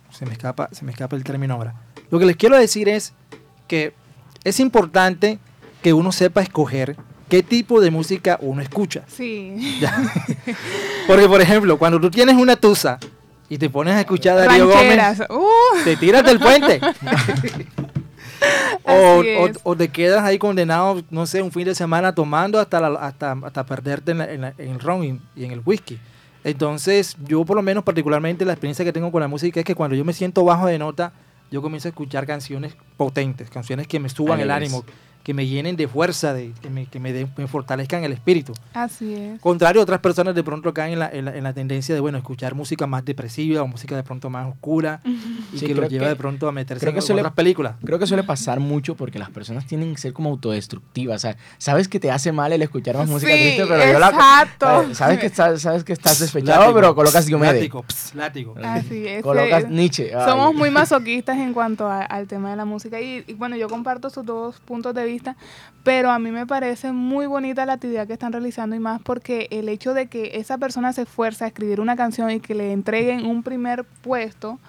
se 0.10 0.26
me, 0.26 0.32
escapa, 0.32 0.68
se 0.72 0.84
me 0.84 0.92
escapa 0.92 1.16
el 1.16 1.24
término 1.24 1.54
ahora. 1.54 1.76
Lo 2.10 2.18
que 2.18 2.26
les 2.26 2.36
quiero 2.36 2.58
decir 2.58 2.90
es 2.90 3.14
que 3.68 3.94
es 4.44 4.60
importante 4.60 5.38
que 5.84 5.94
uno 5.94 6.12
sepa 6.12 6.42
escoger 6.42 6.96
qué 7.30 7.44
tipo 7.44 7.80
de 7.80 7.92
música 7.92 8.40
uno 8.42 8.64
escucha. 8.64 9.04
Sí. 9.06 9.80
Porque, 11.08 11.28
por 11.28 11.42
ejemplo, 11.42 11.78
cuando 11.78 12.02
tú 12.02 12.10
tienes 12.10 12.38
una 12.38 12.56
tusa 12.56 12.98
y 13.50 13.60
te 13.60 13.70
pones 13.70 13.94
a 13.94 14.00
escuchar 14.00 14.36
a 14.36 14.48
Darío 14.48 14.68
Gómez, 14.68 15.20
uh. 15.30 15.84
te 15.84 15.96
tiras 15.96 16.24
del 16.24 16.40
puente. 16.40 16.82
o, 19.64 19.76
te 19.76 19.90
quedas 19.90 20.24
ahí 20.24 20.38
condenado, 20.38 21.04
no 21.10 21.26
sé, 21.26 21.42
un 21.42 21.52
fin 21.52 21.66
de 21.66 21.76
semana 21.76 22.14
tomando 22.14 22.60
hasta, 22.60 22.86
hasta, 22.88 23.32
hasta 23.44 23.66
perderte 23.66 24.12
en, 24.12 24.44
el 24.58 24.80
ron 24.80 25.22
y, 25.36 25.44
en 25.44 25.52
el 25.52 25.62
whisky. 25.66 26.00
Entonces, 26.44 27.18
yo 27.26 27.44
por 27.44 27.56
lo 27.56 27.62
menos 27.62 27.84
particularmente 27.84 28.46
la 28.46 28.54
experiencia 28.54 28.86
que 28.86 28.94
tengo 28.94 29.12
con 29.12 29.22
la 29.22 29.28
música 29.28 29.60
es 29.60 29.66
que 29.66 29.76
cuando 29.76 29.96
yo 29.96 30.06
me 30.06 30.14
siento 30.14 30.44
bajo 30.46 30.68
de 30.68 30.80
nota, 30.80 31.12
yo 31.52 31.62
comienzo 31.62 31.88
a 31.88 31.90
escuchar 31.90 32.26
canciones 32.26 32.76
potentes, 32.96 33.50
canciones 33.50 33.88
que 33.88 34.00
me 34.00 34.10
suban 34.10 34.40
el 34.40 34.52
ánimo, 34.52 34.84
que 35.24 35.34
me 35.34 35.46
llenen 35.46 35.76
de 35.76 35.88
fuerza, 35.88 36.34
de, 36.34 36.54
que, 36.62 36.70
me, 36.70 36.86
que 36.86 37.00
me, 37.00 37.48
fortalezcan 37.48 38.04
el 38.04 38.14
espíritu. 38.14 38.54
Así 38.74 39.14
es. 39.14 39.42
Contrario, 39.42 39.82
otras 39.82 40.00
personas 40.00 40.36
de 40.36 40.44
pronto 40.44 40.74
caen 40.74 40.94
en 40.94 41.00
la, 41.00 41.10
en 41.12 41.44
la, 41.44 41.54
tendencia 41.54 41.94
de, 41.94 42.00
bueno, 42.00 42.18
escuchar 42.18 42.56
música 42.56 42.88
más 42.88 43.04
depresiva 43.04 43.62
o 43.62 43.68
música 43.68 43.96
de 43.96 44.04
pronto 44.04 44.30
más 44.30 44.48
oscura 44.48 45.02
y 45.52 45.60
que 45.60 45.74
los 45.74 45.90
lleva 45.90 46.08
de 46.08 46.16
pronto 46.16 46.48
a 46.48 46.52
meterse 46.52 46.88
en 46.88 46.98
otras 46.98 47.34
películas. 47.34 47.76
Creo 47.84 48.00
que 48.00 48.08
suele 48.08 48.24
pasar 48.24 48.60
mucho 48.60 48.96
porque 48.96 49.20
las 49.20 49.30
personas 49.30 49.66
tienen 49.66 49.94
que 49.94 50.02
ser 50.02 50.14
como 50.14 50.30
autodestructivas. 50.30 51.18
O 51.18 51.20
sea, 51.20 51.38
sabes 51.58 51.88
que 51.88 52.00
te 52.00 52.12
hace 52.12 52.32
mal 52.32 52.52
el 52.52 52.62
escuchar 52.62 52.98
más 52.98 53.08
música 53.08 53.32
triste, 53.32 53.66
pero 53.68 53.82
exacto. 53.82 54.84
yo 54.84 54.88
la... 54.90 54.96
Sabes 54.96 55.20
que, 55.20 55.26
estás, 55.28 55.62
sabes 55.62 55.84
que 55.84 55.94
estás 55.94 56.20
despechado, 56.20 56.74
pero 56.74 56.96
colocas 56.96 57.26
Diomedes. 57.26 57.70
Látigo, 58.14 58.56
látigo. 58.56 58.56
Así 58.64 59.08
es. 59.08 59.24
Colocas 59.24 59.70
Nietzsche. 59.70 60.12
Somos 60.12 60.54
muy 60.54 60.70
masoquistas 60.70 61.38
en 61.38 61.54
cuanto 61.54 61.90
al 61.90 62.28
tema 62.28 62.52
de 62.52 62.56
la 62.56 62.66
música 62.66 63.00
y, 63.00 63.24
y 63.28 63.34
bueno, 63.34 63.56
yo 63.56 63.70
comparto 63.70 64.10
sus 64.10 64.26
dos 64.26 64.60
puntos 64.60 64.94
de 64.94 65.06
vista 65.06 65.36
pero 65.88 66.12
a 66.12 66.20
mí 66.20 66.32
me 66.32 66.46
parece 66.46 66.92
muy 66.92 67.28
bonita 67.28 67.66
la 67.66 67.72
actividad 67.72 68.08
que 68.08 68.12
están 68.12 68.34
realizando 68.34 68.76
y 68.76 68.80
más 68.80 69.02
porque 69.02 69.48
el 69.52 69.70
hecho 69.70 69.94
de 69.94 70.08
que 70.08 70.32
esa 70.34 70.58
persona 70.58 70.92
se 70.92 71.04
esfuerza 71.04 71.46
a 71.46 71.48
escribir 71.48 71.80
una 71.80 71.96
canción 71.96 72.30
y 72.30 72.42
que 72.42 72.56
le 72.56 72.74
entreguen 72.74 73.26
un 73.26 73.42
primer 73.42 73.86
puesto 73.86 74.60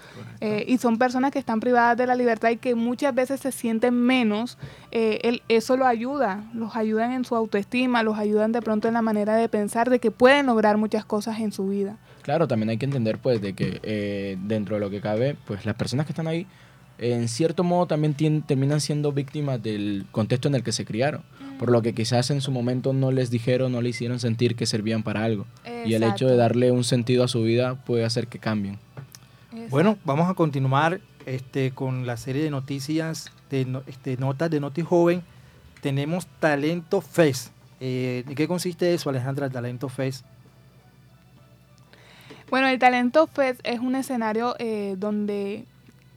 eh, 0.40 0.64
y 0.68 0.78
son 0.78 0.98
personas 0.98 1.32
que 1.32 1.38
están 1.38 1.60
privadas 1.60 1.96
de 1.96 2.06
la 2.06 2.14
libertad 2.14 2.50
y 2.50 2.58
que 2.58 2.74
muchas 2.74 3.14
veces 3.14 3.40
se 3.40 3.52
sienten 3.52 3.94
menos, 3.94 4.58
eh, 4.90 5.40
eso 5.48 5.76
lo 5.76 5.86
ayuda, 5.86 6.44
los 6.52 6.76
ayudan 6.76 7.12
en 7.12 7.24
su 7.24 7.34
autoestima, 7.34 8.02
los 8.02 8.18
ayudan 8.18 8.52
de 8.52 8.60
pronto 8.60 8.86
en 8.86 8.94
la 8.94 9.02
manera 9.02 9.34
de 9.36 9.48
pensar 9.48 9.88
de 9.88 9.98
que 9.98 10.10
pueden 10.10 10.46
lograr 10.46 10.76
muchas 10.76 11.04
cosas 11.04 11.40
en 11.40 11.52
su 11.52 11.68
vida. 11.68 11.96
Claro, 12.22 12.46
también 12.46 12.68
hay 12.68 12.76
que 12.76 12.84
entender 12.84 13.18
pues 13.18 13.40
de 13.40 13.54
que 13.54 13.80
eh, 13.82 14.36
dentro 14.42 14.76
de 14.76 14.80
lo 14.80 14.90
que 14.90 15.00
cabe, 15.00 15.36
pues 15.46 15.64
las 15.64 15.74
personas 15.74 16.04
que 16.04 16.12
están 16.12 16.26
ahí 16.26 16.46
en 16.98 17.28
cierto 17.28 17.64
modo 17.64 17.86
también 17.86 18.14
terminan 18.42 18.80
siendo 18.80 19.12
víctimas 19.12 19.62
del 19.62 20.06
contexto 20.10 20.48
en 20.48 20.56
el 20.56 20.62
que 20.62 20.72
se 20.72 20.84
criaron, 20.84 21.22
por 21.58 21.70
lo 21.70 21.80
que 21.80 21.94
quizás 21.94 22.30
en 22.30 22.40
su 22.40 22.50
momento 22.50 22.92
no 22.92 23.12
les 23.12 23.30
dijeron, 23.30 23.72
no 23.72 23.80
le 23.80 23.90
hicieron 23.90 24.18
sentir 24.18 24.56
que 24.56 24.66
servían 24.66 25.02
para 25.02 25.24
algo. 25.24 25.46
Y 25.86 25.94
el 25.94 26.02
hecho 26.02 26.26
de 26.26 26.36
darle 26.36 26.72
un 26.72 26.84
sentido 26.84 27.24
a 27.24 27.28
su 27.28 27.42
vida 27.42 27.76
puede 27.76 28.04
hacer 28.04 28.26
que 28.26 28.38
cambien. 28.38 28.78
Bueno, 29.70 29.96
vamos 30.04 30.28
a 30.28 30.34
continuar 30.34 31.00
este, 31.24 31.70
con 31.70 32.06
la 32.06 32.18
serie 32.18 32.42
de 32.42 32.50
noticias, 32.50 33.32
de 33.48 33.80
este, 33.86 34.18
notas 34.18 34.50
de 34.50 34.60
Noti 34.60 34.82
Joven. 34.82 35.22
Tenemos 35.80 36.26
Talento 36.38 37.00
Fest. 37.00 37.52
Eh, 37.80 38.24
¿En 38.28 38.34
qué 38.34 38.46
consiste 38.46 38.92
eso, 38.92 39.08
Alejandra, 39.08 39.46
el 39.46 39.52
Talento 39.52 39.88
Fest? 39.88 40.26
Bueno, 42.50 42.66
el 42.68 42.78
Talento 42.78 43.26
Fest 43.26 43.60
es 43.64 43.80
un 43.80 43.94
escenario 43.94 44.54
eh, 44.58 44.96
donde 44.98 45.64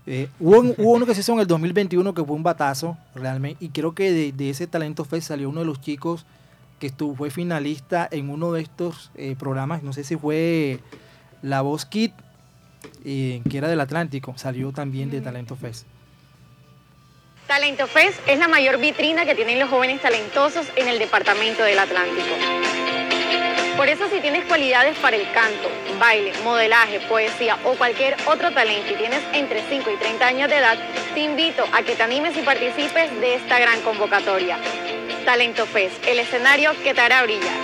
eh, 0.06 0.28
hubo, 0.40 0.74
uno 0.78 1.06
que 1.06 1.14
se 1.14 1.20
hizo 1.20 1.32
en 1.34 1.40
el 1.40 1.46
2021 1.46 2.14
que 2.14 2.24
fue 2.24 2.34
un 2.34 2.42
batazo, 2.42 2.96
realmente, 3.14 3.64
y 3.64 3.68
creo 3.68 3.94
que 3.94 4.32
de, 4.32 4.50
ese 4.50 4.66
Talento 4.66 5.04
Fest 5.04 5.28
salió 5.28 5.48
uno 5.48 5.60
de 5.60 5.66
los 5.66 5.80
chicos 5.80 6.26
que 6.80 6.88
estuvo, 6.88 7.14
fue 7.14 7.30
finalista 7.30 8.08
en 8.10 8.28
uno 8.28 8.52
de 8.52 8.62
estos 8.62 9.12
eh, 9.14 9.36
programas, 9.38 9.84
no 9.84 9.92
sé 9.92 10.02
si 10.02 10.16
fue 10.16 10.80
La 11.42 11.60
Voz 11.60 11.84
Kit, 11.84 12.12
eh, 13.04 13.42
que 13.48 13.58
era 13.58 13.68
del 13.68 13.80
Atlántico, 13.80 14.34
salió 14.36 14.72
también 14.72 15.10
de 15.10 15.20
Talento 15.20 15.54
Fest. 15.54 15.86
Talento 17.46 17.86
Fest 17.86 18.18
es 18.26 18.38
la 18.38 18.48
mayor 18.48 18.80
vitrina 18.80 19.24
que 19.24 19.34
tienen 19.34 19.58
los 19.58 19.68
jóvenes 19.68 20.00
talentosos 20.00 20.66
en 20.74 20.88
el 20.88 20.98
departamento 20.98 21.62
del 21.62 21.78
Atlántico. 21.78 23.01
Por 23.82 23.88
eso 23.88 24.08
si 24.08 24.20
tienes 24.20 24.44
cualidades 24.44 24.96
para 25.00 25.16
el 25.16 25.28
canto, 25.32 25.68
baile, 25.98 26.32
modelaje, 26.44 27.00
poesía 27.08 27.58
o 27.64 27.74
cualquier 27.74 28.14
otro 28.28 28.52
talento 28.52 28.92
y 28.92 28.94
tienes 28.94 29.20
entre 29.32 29.60
5 29.68 29.90
y 29.90 29.96
30 29.96 30.24
años 30.24 30.48
de 30.48 30.58
edad, 30.58 30.78
te 31.14 31.20
invito 31.24 31.64
a 31.72 31.82
que 31.82 31.96
te 31.96 32.02
animes 32.04 32.36
y 32.36 32.42
participes 32.42 33.10
de 33.20 33.34
esta 33.34 33.58
gran 33.58 33.80
convocatoria. 33.80 34.56
Talento 35.24 35.66
Fest, 35.66 35.96
el 36.06 36.20
escenario 36.20 36.70
que 36.84 36.94
te 36.94 37.00
hará 37.00 37.24
brillar. 37.24 37.56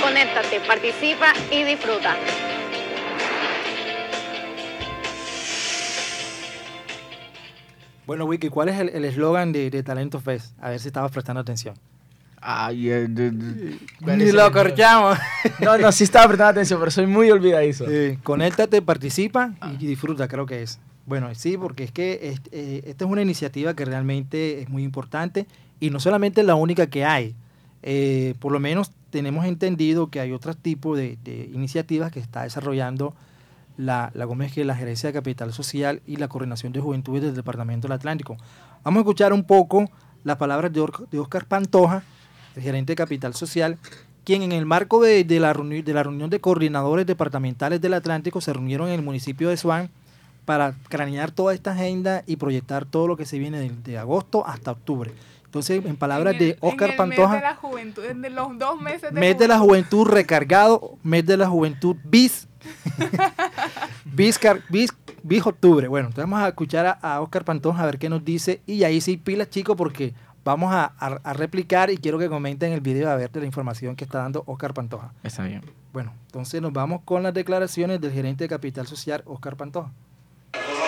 Conéctate, 0.00 0.60
participa 0.60 1.32
y 1.50 1.64
disfruta. 1.64 2.14
Bueno, 8.06 8.26
Wiki, 8.26 8.50
¿cuál 8.50 8.68
es 8.68 8.78
el 8.78 9.04
eslogan 9.04 9.50
de, 9.50 9.82
Talento 9.82 10.20
Fest? 10.20 10.56
A 10.60 10.70
ver 10.70 10.78
si 10.78 10.86
estabas 10.86 11.10
prestando 11.10 11.40
atención. 11.40 11.74
Ay, 12.48 12.90
eh, 12.90 13.06
de- 13.08 13.30
de- 13.32 13.78
¿cuál 14.02 14.18
Ni 14.18 14.24
es 14.24 14.34
lo 14.34 14.52
corchamos. 14.52 15.18
No, 15.60 15.76
no, 15.78 15.90
sí 15.90 16.04
estaba 16.04 16.28
prestando 16.28 16.50
atención, 16.52 16.78
pero 16.78 16.90
soy 16.92 17.06
muy 17.06 17.28
olvidadizo. 17.30 17.86
Sí, 17.86 18.18
conéctate, 18.22 18.82
participa 18.82 19.54
y 19.80 19.86
disfruta, 19.86 20.28
creo 20.28 20.46
que 20.46 20.62
es. 20.62 20.78
Bueno, 21.06 21.28
sí, 21.34 21.56
porque 21.56 21.82
es 21.84 21.90
que 21.92 22.20
es- 22.30 22.40
eh, 22.52 22.82
esta 22.86 23.04
es 23.04 23.10
una 23.10 23.22
iniciativa 23.22 23.74
que 23.74 23.84
realmente 23.84 24.60
es 24.62 24.68
muy 24.68 24.84
importante 24.84 25.46
y 25.80 25.90
no 25.90 25.98
solamente 25.98 26.40
es 26.42 26.46
la 26.46 26.54
única 26.54 26.86
que 26.86 27.04
hay. 27.04 27.34
Eh, 27.82 28.34
por 28.38 28.52
lo 28.52 28.60
menos 28.60 28.92
tenemos 29.10 29.44
entendido 29.44 30.08
que 30.10 30.20
hay 30.20 30.30
otros 30.32 30.56
tipos 30.56 30.96
de, 30.96 31.18
de 31.24 31.50
iniciativas 31.52 32.12
que 32.12 32.20
está 32.20 32.42
desarrollando 32.44 33.14
la, 33.76 34.10
la, 34.14 34.26
¿cómo 34.26 34.42
es 34.44 34.52
que? 34.52 34.64
la 34.64 34.74
Gerencia 34.76 35.08
de 35.08 35.12
Capital 35.12 35.52
Social 35.52 36.00
y 36.06 36.16
la 36.16 36.28
Coordinación 36.28 36.72
de 36.72 36.80
Juventudes 36.80 37.22
del 37.22 37.34
Departamento 37.34 37.88
del 37.88 37.96
Atlántico. 37.96 38.36
Vamos 38.84 38.98
a 38.98 39.00
escuchar 39.02 39.32
un 39.32 39.44
poco 39.44 39.90
las 40.24 40.36
palabras 40.36 40.72
de, 40.72 40.80
Or- 40.80 41.08
de 41.08 41.18
Oscar 41.18 41.44
Pantoja, 41.44 42.02
el 42.56 42.62
gerente 42.62 42.92
de 42.92 42.96
Capital 42.96 43.34
Social, 43.34 43.78
quien 44.24 44.42
en 44.42 44.50
el 44.52 44.66
marco 44.66 45.00
de, 45.02 45.22
de 45.24 45.38
la 45.40 45.54
reuni- 45.54 45.84
de 45.84 45.94
la 45.94 46.02
reunión 46.02 46.30
de 46.30 46.40
coordinadores 46.40 47.06
departamentales 47.06 47.80
del 47.80 47.94
Atlántico 47.94 48.40
se 48.40 48.52
reunieron 48.52 48.88
en 48.88 48.94
el 48.94 49.02
municipio 49.02 49.48
de 49.48 49.56
Swan 49.56 49.88
para 50.44 50.74
cranear 50.88 51.30
toda 51.30 51.54
esta 51.54 51.72
agenda 51.72 52.22
y 52.26 52.36
proyectar 52.36 52.84
todo 52.86 53.06
lo 53.08 53.16
que 53.16 53.26
se 53.26 53.38
viene 53.38 53.58
de, 53.60 53.70
de 53.70 53.98
agosto 53.98 54.46
hasta 54.46 54.70
octubre. 54.72 55.12
Entonces, 55.44 55.84
en 55.84 55.96
palabras 55.96 56.34
En 56.34 56.42
el- 56.42 56.48
de 56.48 56.58
Oscar 56.60 56.88
en 56.88 56.92
el 56.92 56.96
Pantoja, 56.96 57.32
Mes 57.34 57.40
de 57.42 57.48
la 57.48 57.54
juventud, 57.56 58.04
en 58.04 58.34
los 58.34 58.58
dos 58.58 58.80
meses 58.80 59.12
de 59.14 59.20
mes 59.20 59.38
de 59.38 59.48
la 59.48 59.58
juventud 59.58 60.06
recargado, 60.06 60.96
mes 61.02 61.24
de 61.24 61.36
la 61.36 61.48
juventud 61.48 61.96
bis, 62.04 62.46
bis, 64.04 64.38
car- 64.38 64.60
bis, 64.68 64.90
bis 65.22 65.46
octubre. 65.46 65.88
Bueno, 65.88 66.08
entonces 66.08 66.30
vamos 66.30 66.44
a 66.44 66.48
escuchar 66.48 66.86
a, 66.86 66.92
a 66.92 67.20
Oscar 67.20 67.44
Pantoja 67.44 67.82
a 67.82 67.86
ver 67.86 67.98
qué 67.98 68.08
nos 68.08 68.24
dice 68.24 68.60
y 68.66 68.84
ahí 68.84 69.00
sí 69.00 69.16
pilas 69.16 69.50
chicos 69.50 69.76
porque 69.76 70.14
vamos 70.46 70.72
a, 70.72 70.92
a- 70.98 71.20
a 71.24 71.32
replicar 71.34 71.90
y 71.90 71.96
quiero 71.98 72.18
que 72.18 72.28
comenten 72.28 72.72
el 72.72 72.80
video 72.80 73.10
a 73.10 73.16
ver 73.16 73.30
de 73.32 73.40
la 73.40 73.46
información 73.46 73.96
que 73.96 74.04
está 74.04 74.20
dando 74.20 74.44
Oscar 74.46 74.72
Pantoja. 74.72 75.12
Está 75.24 75.42
bien. 75.42 75.60
Bueno, 75.92 76.12
entonces 76.26 76.62
nos 76.62 76.72
vamos 76.72 77.00
con 77.04 77.22
las 77.24 77.34
declaraciones 77.34 78.00
del 78.00 78.12
gerente 78.12 78.44
de 78.44 78.48
Capital 78.48 78.86
Social, 78.86 79.22
Oscar 79.26 79.56
Pantoja. 79.56 79.90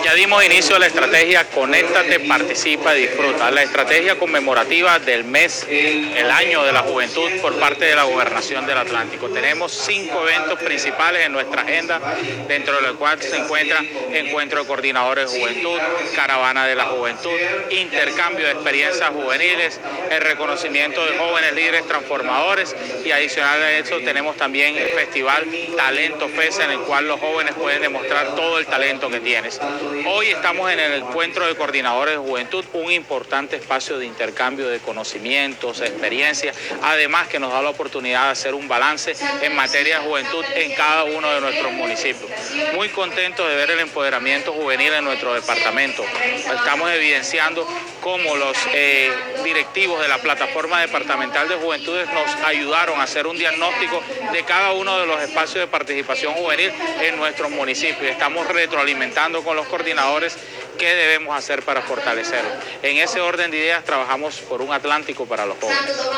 Ya 0.03 0.13
dimos 0.13 0.43
inicio 0.45 0.77
a 0.77 0.79
la 0.79 0.87
estrategia 0.87 1.43
Conéctate, 1.49 2.21
Participa 2.21 2.93
Disfruta, 2.93 3.51
la 3.51 3.63
estrategia 3.63 4.17
conmemorativa 4.17 4.97
del 4.97 5.25
mes, 5.25 5.67
el 5.69 6.31
año 6.31 6.63
de 6.63 6.71
la 6.71 6.83
juventud 6.83 7.29
por 7.41 7.59
parte 7.59 7.85
de 7.85 7.95
la 7.95 8.03
Gobernación 8.03 8.65
del 8.65 8.77
Atlántico. 8.77 9.29
Tenemos 9.29 9.73
cinco 9.73 10.27
eventos 10.27 10.57
principales 10.59 11.25
en 11.25 11.33
nuestra 11.33 11.63
agenda, 11.63 11.99
dentro 12.47 12.77
de 12.77 12.81
los 12.83 12.97
cuales 12.97 13.29
se 13.29 13.37
encuentra 13.37 13.83
Encuentro 14.11 14.61
de 14.61 14.67
Coordinadores 14.67 15.31
de 15.31 15.39
Juventud, 15.39 15.79
Caravana 16.15 16.65
de 16.65 16.75
la 16.75 16.85
Juventud, 16.85 17.37
intercambio 17.69 18.45
de 18.45 18.53
experiencias 18.53 19.09
juveniles, 19.09 19.79
el 20.09 20.21
reconocimiento 20.21 21.05
de 21.05 21.17
jóvenes 21.17 21.53
líderes 21.53 21.85
transformadores 21.87 22.75
y 23.03 23.11
adicional 23.11 23.61
a 23.61 23.71
eso 23.73 23.97
tenemos 23.99 24.37
también 24.37 24.77
el 24.77 24.89
Festival 24.89 25.45
Talento 25.75 26.29
Fest 26.29 26.61
en 26.61 26.71
el 26.71 26.79
cual 26.79 27.07
los 27.07 27.19
jóvenes 27.19 27.53
pueden 27.55 27.81
demostrar 27.81 28.35
todo 28.35 28.59
el 28.59 28.65
talento 28.65 29.09
que 29.09 29.19
tienes. 29.19 29.58
Hoy 30.07 30.27
estamos 30.27 30.71
en 30.71 30.79
el 30.79 30.93
encuentro 30.93 31.45
de 31.45 31.55
coordinadores 31.55 32.13
de 32.13 32.19
juventud, 32.19 32.63
un 32.73 32.91
importante 32.91 33.57
espacio 33.57 33.97
de 33.97 34.05
intercambio 34.05 34.69
de 34.69 34.79
conocimientos, 34.79 35.81
experiencias, 35.81 36.55
además 36.81 37.27
que 37.27 37.39
nos 37.39 37.51
da 37.51 37.61
la 37.61 37.69
oportunidad 37.69 38.25
de 38.25 38.31
hacer 38.31 38.53
un 38.53 38.67
balance 38.67 39.15
en 39.41 39.55
materia 39.55 39.99
de 39.99 40.07
juventud 40.07 40.45
en 40.55 40.73
cada 40.75 41.03
uno 41.03 41.29
de 41.29 41.41
nuestros 41.41 41.73
municipios. 41.73 42.29
Muy 42.73 42.89
contentos 42.89 43.47
de 43.49 43.55
ver 43.55 43.71
el 43.71 43.79
empoderamiento 43.79 44.53
juvenil 44.53 44.93
en 44.93 45.03
nuestro 45.03 45.33
departamento. 45.33 46.03
Estamos 46.23 46.91
evidenciando 46.91 47.67
cómo 48.01 48.35
los 48.35 48.57
eh, 48.73 49.11
directivos 49.43 50.01
de 50.01 50.07
la 50.07 50.19
plataforma 50.19 50.79
departamental 50.79 51.49
de 51.49 51.55
juventudes 51.55 52.07
nos 52.13 52.33
ayudaron 52.45 52.99
a 52.99 53.03
hacer 53.03 53.27
un 53.27 53.37
diagnóstico 53.37 54.01
de 54.31 54.43
cada 54.43 54.71
uno 54.71 54.99
de 54.99 55.05
los 55.05 55.21
espacios 55.21 55.55
de 55.55 55.67
participación 55.67 56.33
juvenil 56.33 56.71
en 57.01 57.17
nuestros 57.17 57.49
municipios. 57.51 58.09
Estamos 58.09 58.47
retroalimentando 58.47 59.38
con 59.43 59.55
los 59.55 59.67
coordinadores 59.67 60.37
qué 60.77 60.93
debemos 60.93 61.37
hacer 61.37 61.63
para 61.63 61.81
fortalecerlo. 61.81 62.49
En 62.81 62.97
ese 62.97 63.19
orden 63.19 63.51
de 63.51 63.57
ideas 63.57 63.83
trabajamos 63.83 64.39
por 64.41 64.61
un 64.61 64.71
Atlántico 64.71 65.25
para 65.25 65.45
los 65.45 65.57
jóvenes. 65.59 66.09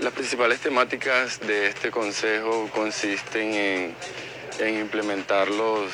Las 0.00 0.12
principales 0.12 0.60
temáticas 0.60 1.40
de 1.40 1.68
este 1.68 1.90
consejo 1.90 2.68
consisten 2.74 3.54
en, 3.54 3.96
en 4.58 4.80
implementar 4.80 5.48
los, 5.48 5.90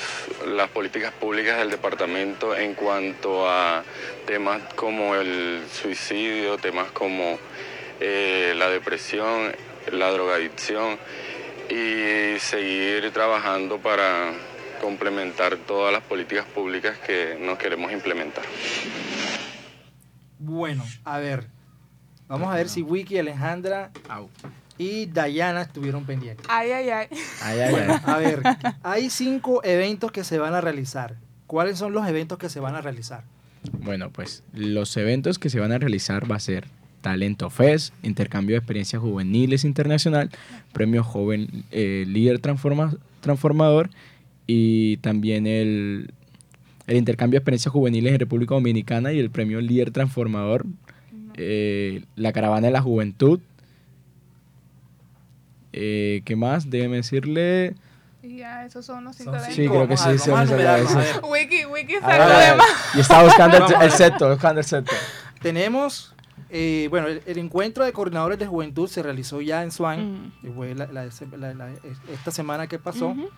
las 0.46 0.70
políticas 0.70 1.12
públicas 1.12 1.58
del 1.58 1.70
departamento 1.70 2.56
en 2.56 2.74
cuanto 2.74 3.48
a 3.48 3.84
temas 4.26 4.62
como 4.74 5.14
el 5.14 5.62
suicidio, 5.70 6.56
temas 6.56 6.90
como 6.92 7.38
eh, 8.00 8.54
la 8.56 8.70
depresión, 8.70 9.54
la 9.92 10.10
drogadicción 10.10 10.98
y 11.68 12.38
seguir 12.40 13.12
trabajando 13.12 13.78
para 13.78 14.32
complementar 14.80 15.56
todas 15.58 15.92
las 15.92 16.02
políticas 16.02 16.44
públicas 16.46 16.96
que 17.06 17.38
nos 17.40 17.58
queremos 17.58 17.92
implementar. 17.92 18.44
Bueno, 20.38 20.84
a 21.04 21.18
ver, 21.18 21.46
vamos 22.28 22.48
a 22.52 22.56
ver 22.56 22.68
si 22.68 22.82
Wiki, 22.82 23.18
Alejandra 23.18 23.90
y 24.78 25.06
Dayana 25.06 25.62
estuvieron 25.62 26.04
pendientes. 26.04 26.46
Ay, 26.48 26.70
ay, 26.70 26.88
ay. 26.90 27.06
Ay, 27.42 27.60
ay, 27.60 27.70
Bueno, 27.70 27.94
ay. 27.94 28.14
a 28.14 28.16
ver, 28.18 28.42
hay 28.82 29.10
cinco 29.10 29.62
eventos 29.64 30.10
que 30.12 30.24
se 30.24 30.38
van 30.38 30.54
a 30.54 30.60
realizar. 30.60 31.16
¿Cuáles 31.46 31.78
son 31.78 31.92
los 31.92 32.06
eventos 32.08 32.38
que 32.38 32.48
se 32.48 32.60
van 32.60 32.74
a 32.76 32.80
realizar? 32.80 33.24
Bueno, 33.72 34.10
pues 34.10 34.42
los 34.54 34.96
eventos 34.96 35.38
que 35.38 35.50
se 35.50 35.60
van 35.60 35.72
a 35.72 35.78
realizar 35.78 36.30
va 36.30 36.36
a 36.36 36.40
ser 36.40 36.66
Talento 37.02 37.50
Fest, 37.50 37.92
Intercambio 38.02 38.54
de 38.54 38.58
Experiencias 38.58 39.02
Juveniles 39.02 39.64
Internacional, 39.64 40.30
Premio 40.72 41.02
Joven 41.04 41.64
eh, 41.70 42.04
Líder 42.06 42.40
Transforma- 42.40 42.96
Transformador 43.20 43.90
y 44.52 44.96
también 44.96 45.46
el, 45.46 46.12
el 46.88 46.96
Intercambio 46.96 47.38
de 47.38 47.42
Experiencias 47.42 47.72
Juveniles 47.72 48.12
en 48.14 48.18
República 48.18 48.54
Dominicana 48.54 49.12
y 49.12 49.18
el 49.20 49.30
Premio 49.30 49.60
Líder 49.60 49.92
Transformador, 49.92 50.66
eh, 51.36 52.02
la 52.16 52.32
Caravana 52.32 52.66
de 52.66 52.72
la 52.72 52.80
Juventud. 52.82 53.38
Eh, 55.72 56.22
¿Qué 56.24 56.34
más? 56.36 56.68
Déjeme 56.68 56.96
decirle... 56.96 57.74
Y 58.22 58.38
ya, 58.38 58.66
esos 58.66 58.84
son 58.84 59.04
los 59.04 59.16
cinco. 59.16 59.32
Sí, 59.50 59.66
creo 59.68 59.88
que 59.88 59.96
sí, 59.96 60.18
sí, 60.18 60.30
vamos 60.30 60.50
a 60.50 60.56
ver. 60.56 60.80
Wiki, 61.30 61.64
Wiki 61.64 61.94
sacó 61.94 62.62
y 62.96 63.00
estaba 63.00 63.22
buscando 63.24 63.56
el, 63.56 63.62
el 63.62 63.70
buscando 64.28 64.60
el 64.60 64.66
seto. 64.66 64.92
Tenemos, 65.40 66.14
eh, 66.50 66.88
bueno, 66.90 67.06
el, 67.06 67.22
el 67.24 67.38
encuentro 67.38 67.82
de 67.84 67.92
coordinadores 67.92 68.38
de 68.38 68.46
juventud 68.46 68.88
se 68.88 69.02
realizó 69.02 69.40
ya 69.40 69.62
en 69.62 69.70
Swan, 69.70 70.32
que 70.42 70.50
fue 70.50 70.74
la- 70.74 70.88
la- 70.88 71.08
la- 71.38 71.54
la- 71.54 71.70
esta 72.12 72.30
semana 72.30 72.66
que 72.66 72.78
pasó. 72.78 73.08
Ujú. 73.08 73.30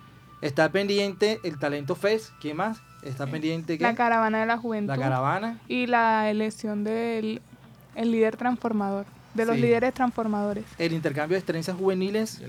Está 0.42 0.68
pendiente 0.70 1.38
el 1.44 1.58
Talento 1.58 1.94
Fest, 1.94 2.30
¿qué 2.40 2.52
más? 2.52 2.78
Está 3.02 3.26
pendiente 3.26 3.78
¿qué? 3.78 3.84
La 3.84 3.94
caravana 3.94 4.40
de 4.40 4.46
la 4.46 4.58
juventud. 4.58 4.88
la 4.88 4.98
caravana. 4.98 5.58
Y 5.68 5.86
la 5.86 6.28
elección 6.30 6.84
del 6.84 7.40
el 7.94 8.10
líder 8.10 8.36
transformador. 8.36 9.06
De 9.34 9.46
los 9.46 9.54
Sí. 9.56 9.62
líderes 9.62 9.94
transformadores. 9.94 10.64
el 10.78 10.92
intercambio 10.92 11.36
de 11.36 11.38
experiencias 11.38 11.76
juveniles, 11.76 12.42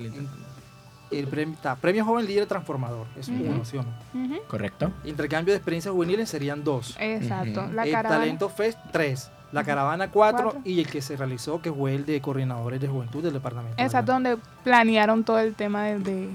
el 1.11 1.27
premio, 1.27 1.53
está, 1.55 1.75
premio 1.75 2.03
joven 2.03 2.25
líder 2.25 2.47
transformador, 2.47 3.05
es 3.17 3.29
Ujú. 3.29 3.43
uno, 3.43 3.63
¿sí 3.65 3.77
o 3.77 3.83
no? 3.83 4.25
Ujú. 4.25 4.41
¿Correcto? 4.47 4.91
Intercambio 5.05 5.53
de 5.53 5.57
experiencias 5.57 5.93
juveniles 5.93 6.29
serían 6.29 6.63
dos. 6.63 6.97
Exacto. 6.99 7.61
Ujú. 7.65 7.73
La 7.73 7.83
el 7.83 7.91
caravana. 7.91 8.19
Talento 8.21 8.49
Fest, 8.49 8.79
tres. 8.91 9.29
La 9.51 9.63
caravana, 9.63 10.09
cuatro, 10.09 10.45
Cuatro. 10.51 10.61
Y 10.65 10.79
el 10.79 10.87
que 10.87 10.99
se 11.03 11.15
realizó, 11.15 11.61
que 11.61 11.71
fue 11.71 11.93
el 11.93 12.05
de 12.07 12.19
coordinadores 12.21 12.81
de 12.81 12.87
juventud 12.87 13.21
del 13.23 13.33
departamento. 13.33 13.79
Exacto, 13.81 14.11
donde 14.13 14.37
planearon 14.63 15.23
todo 15.23 15.37
el 15.39 15.53
tema 15.53 15.83
de, 15.83 15.99
de, 15.99 16.29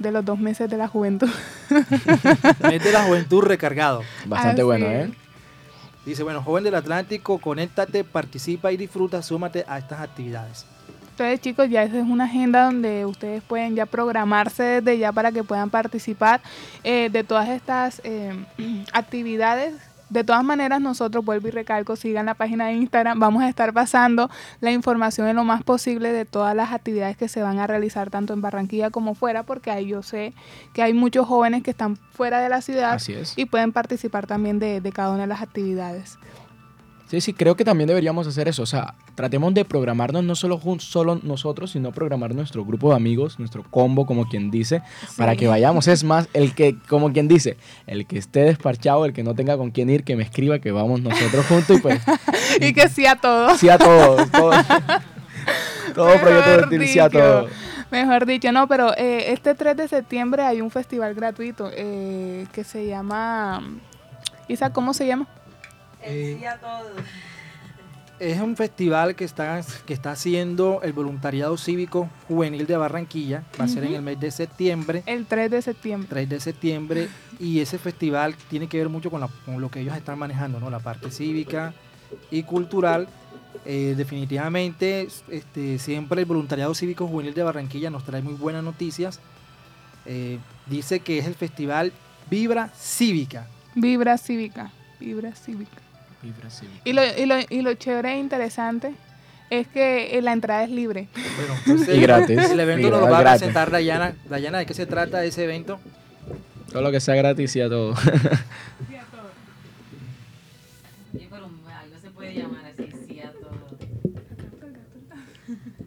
de 0.00 0.10
los 0.10 0.24
dos 0.24 0.38
meses 0.38 0.68
de 0.68 0.76
la 0.76 0.88
juventud. 0.88 1.30
Mes 2.62 2.82
de 2.82 2.92
la 2.92 3.04
juventud 3.04 3.42
recargado. 3.42 4.02
Bastante 4.26 4.62
Así 4.62 4.66
bueno. 4.66 4.86
¿eh? 4.86 5.10
Dice, 6.04 6.22
bueno, 6.22 6.42
joven 6.42 6.64
del 6.64 6.74
Atlántico, 6.74 7.38
conéctate, 7.38 8.02
participa 8.02 8.72
y 8.72 8.76
disfruta, 8.76 9.22
súmate 9.22 9.64
a 9.68 9.78
estas 9.78 10.00
actividades. 10.00 10.66
Entonces, 11.10 11.40
chicos, 11.40 11.68
ya 11.68 11.82
esa 11.82 11.98
es 11.98 12.04
una 12.04 12.24
agenda 12.24 12.64
donde 12.64 13.04
ustedes 13.04 13.42
pueden 13.42 13.74
ya 13.76 13.84
programarse 13.84 14.62
desde 14.80 14.96
ya 14.96 15.12
para 15.12 15.30
que 15.30 15.44
puedan 15.44 15.68
participar 15.68 16.40
eh, 16.82 17.10
de 17.12 17.22
todas 17.24 17.50
estas 17.50 18.00
eh, 18.04 18.32
actividades. 18.94 19.74
De 20.10 20.24
todas 20.24 20.44
maneras, 20.44 20.80
nosotros, 20.80 21.24
vuelvo 21.24 21.48
y 21.48 21.50
recalco, 21.52 21.96
sigan 21.96 22.26
la 22.26 22.34
página 22.34 22.66
de 22.66 22.72
Instagram. 22.74 23.18
Vamos 23.20 23.42
a 23.42 23.48
estar 23.48 23.72
pasando 23.72 24.28
la 24.60 24.72
información 24.72 25.28
en 25.28 25.36
lo 25.36 25.44
más 25.44 25.62
posible 25.62 26.12
de 26.12 26.24
todas 26.24 26.54
las 26.54 26.72
actividades 26.72 27.16
que 27.16 27.28
se 27.28 27.42
van 27.42 27.58
a 27.60 27.66
realizar 27.66 28.10
tanto 28.10 28.32
en 28.34 28.40
Barranquilla 28.40 28.90
como 28.90 29.14
fuera, 29.14 29.44
porque 29.44 29.70
ahí 29.70 29.86
yo 29.86 30.02
sé 30.02 30.34
que 30.74 30.82
hay 30.82 30.92
muchos 30.92 31.26
jóvenes 31.26 31.62
que 31.62 31.70
están 31.70 31.96
fuera 31.96 32.40
de 32.40 32.48
la 32.48 32.60
ciudad 32.60 32.94
Así 32.94 33.12
es. 33.12 33.38
y 33.38 33.44
pueden 33.46 33.72
participar 33.72 34.26
también 34.26 34.58
de, 34.58 34.80
de 34.80 34.92
cada 34.92 35.12
una 35.12 35.22
de 35.22 35.28
las 35.28 35.42
actividades. 35.42 36.18
Sí, 37.10 37.20
sí, 37.20 37.32
creo 37.32 37.56
que 37.56 37.64
también 37.64 37.88
deberíamos 37.88 38.28
hacer 38.28 38.46
eso. 38.46 38.62
O 38.62 38.66
sea, 38.66 38.94
tratemos 39.16 39.52
de 39.52 39.64
programarnos 39.64 40.22
no 40.22 40.36
solo, 40.36 40.60
solo 40.78 41.18
nosotros, 41.24 41.72
sino 41.72 41.90
programar 41.90 42.36
nuestro 42.36 42.64
grupo 42.64 42.90
de 42.90 42.96
amigos, 42.96 43.40
nuestro 43.40 43.64
combo, 43.68 44.06
como 44.06 44.28
quien 44.28 44.52
dice, 44.52 44.80
para 45.16 45.34
que 45.34 45.48
vayamos. 45.48 45.88
Es 45.88 46.04
más, 46.04 46.28
el 46.34 46.54
que, 46.54 46.78
como 46.88 47.12
quien 47.12 47.26
dice, 47.26 47.56
el 47.88 48.06
que 48.06 48.16
esté 48.16 48.44
desparchado, 48.44 49.04
el 49.06 49.12
que 49.12 49.24
no 49.24 49.34
tenga 49.34 49.56
con 49.56 49.72
quién 49.72 49.90
ir, 49.90 50.04
que 50.04 50.14
me 50.14 50.22
escriba, 50.22 50.60
que 50.60 50.70
vamos 50.70 51.02
nosotros 51.02 51.46
juntos 51.46 51.78
y 51.78 51.80
pues... 51.80 52.00
y 52.60 52.72
que 52.72 52.88
sí 52.88 53.04
a 53.06 53.16
todo. 53.16 53.56
Sí 53.56 53.68
a 53.68 53.76
todo. 53.78 54.24
Todo, 54.28 54.52
todo 55.96 56.20
proyecto 56.20 56.66
de 56.68 56.86
sí 56.86 57.00
a 57.00 57.10
todo. 57.10 57.48
Mejor 57.90 58.24
dicho, 58.24 58.52
no, 58.52 58.68
pero 58.68 58.96
eh, 58.96 59.32
este 59.32 59.56
3 59.56 59.76
de 59.76 59.88
septiembre 59.88 60.44
hay 60.44 60.60
un 60.60 60.70
festival 60.70 61.14
gratuito 61.14 61.72
eh, 61.74 62.46
que 62.52 62.62
se 62.62 62.86
llama... 62.86 63.64
Isa, 64.46 64.72
¿cómo 64.72 64.94
se 64.94 65.08
llama? 65.08 65.26
Eh, 66.02 66.40
es 68.20 68.38
un 68.38 68.54
festival 68.54 69.16
que 69.16 69.24
está, 69.24 69.62
que 69.86 69.94
está 69.94 70.12
haciendo 70.12 70.80
el 70.82 70.92
voluntariado 70.92 71.56
cívico 71.56 72.10
juvenil 72.28 72.66
de 72.66 72.76
Barranquilla. 72.76 73.44
Va 73.58 73.64
a 73.64 73.68
ser 73.68 73.84
en 73.84 73.94
el 73.94 74.02
mes 74.02 74.20
de 74.20 74.30
septiembre. 74.30 75.02
El 75.06 75.24
3 75.24 75.50
de 75.50 75.62
septiembre. 75.62 76.08
3 76.10 76.28
de 76.28 76.40
septiembre. 76.40 77.08
Y 77.38 77.60
ese 77.60 77.78
festival 77.78 78.34
tiene 78.50 78.68
que 78.68 78.76
ver 78.76 78.90
mucho 78.90 79.10
con, 79.10 79.26
lo 79.58 79.70
que 79.70 79.80
ellos 79.80 79.96
están 79.96 80.18
manejando, 80.18 80.60
¿no? 80.60 80.68
La 80.68 80.80
parte 80.80 81.10
cívica 81.10 81.72
y 82.30 82.42
cultural. 82.42 83.08
Eh, 83.64 83.94
definitivamente, 83.96 85.08
este, 85.28 85.78
siempre 85.78 86.20
el 86.20 86.26
voluntariado 86.26 86.74
cívico 86.74 87.06
juvenil 87.06 87.32
de 87.32 87.42
Barranquilla 87.42 87.88
nos 87.88 88.04
trae 88.04 88.20
muy 88.20 88.34
buenas 88.34 88.62
noticias. 88.62 89.18
Eh, 90.04 90.38
dice 90.66 91.00
que 91.00 91.18
es 91.18 91.26
el 91.26 91.34
festival 91.34 91.90
Vibra 92.30 92.70
Cívica. 92.76 93.46
Vibra 93.74 94.18
Cívica. 94.18 94.72
Vibra 94.98 95.34
Cívica. 95.34 95.89
Y 96.84 96.92
lo, 96.92 97.02
y, 97.04 97.26
lo, 97.26 97.36
y 97.48 97.62
lo 97.62 97.74
chévere 97.74 98.12
e 98.12 98.18
interesante 98.18 98.94
es 99.50 99.66
que 99.66 100.16
eh, 100.16 100.22
la 100.22 100.32
entrada 100.32 100.64
es 100.64 100.70
libre. 100.70 101.08
y 101.66 102.00
gratis. 102.00 102.38
El 102.50 102.60
evento 102.60 102.90
lo 102.90 103.08
va 103.08 103.18
a 103.18 103.22
presentar 103.22 103.70
Dayana. 103.70 104.14
Dayana, 104.28 104.58
¿de 104.58 104.66
qué 104.66 104.74
se 104.74 104.86
trata 104.86 105.24
ese 105.24 105.44
evento? 105.44 105.80
Todo 106.70 106.82
lo 106.82 106.92
que 106.92 107.00
sea 107.00 107.16
gratis 107.16 107.56
y 107.56 107.60
a 107.60 107.68
todo. 107.68 107.94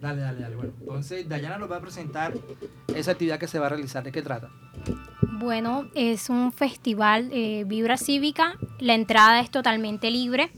Dale, 0.04 0.20
dale, 0.20 0.40
dale. 0.42 0.56
Bueno, 0.56 0.72
entonces 0.80 1.26
Dayana 1.26 1.56
nos 1.56 1.70
va 1.70 1.76
a 1.78 1.80
presentar 1.80 2.34
esa 2.94 3.12
actividad 3.12 3.38
que 3.38 3.48
se 3.48 3.58
va 3.58 3.66
a 3.66 3.68
realizar. 3.70 4.04
¿De 4.04 4.12
qué 4.12 4.20
trata? 4.20 4.50
Bueno, 5.22 5.88
es 5.94 6.28
un 6.28 6.52
festival 6.52 7.30
eh, 7.32 7.64
Vibra 7.66 7.96
Cívica, 7.96 8.58
la 8.80 8.92
entrada 8.92 9.40
es 9.40 9.50
totalmente 9.50 10.10
libre 10.10 10.50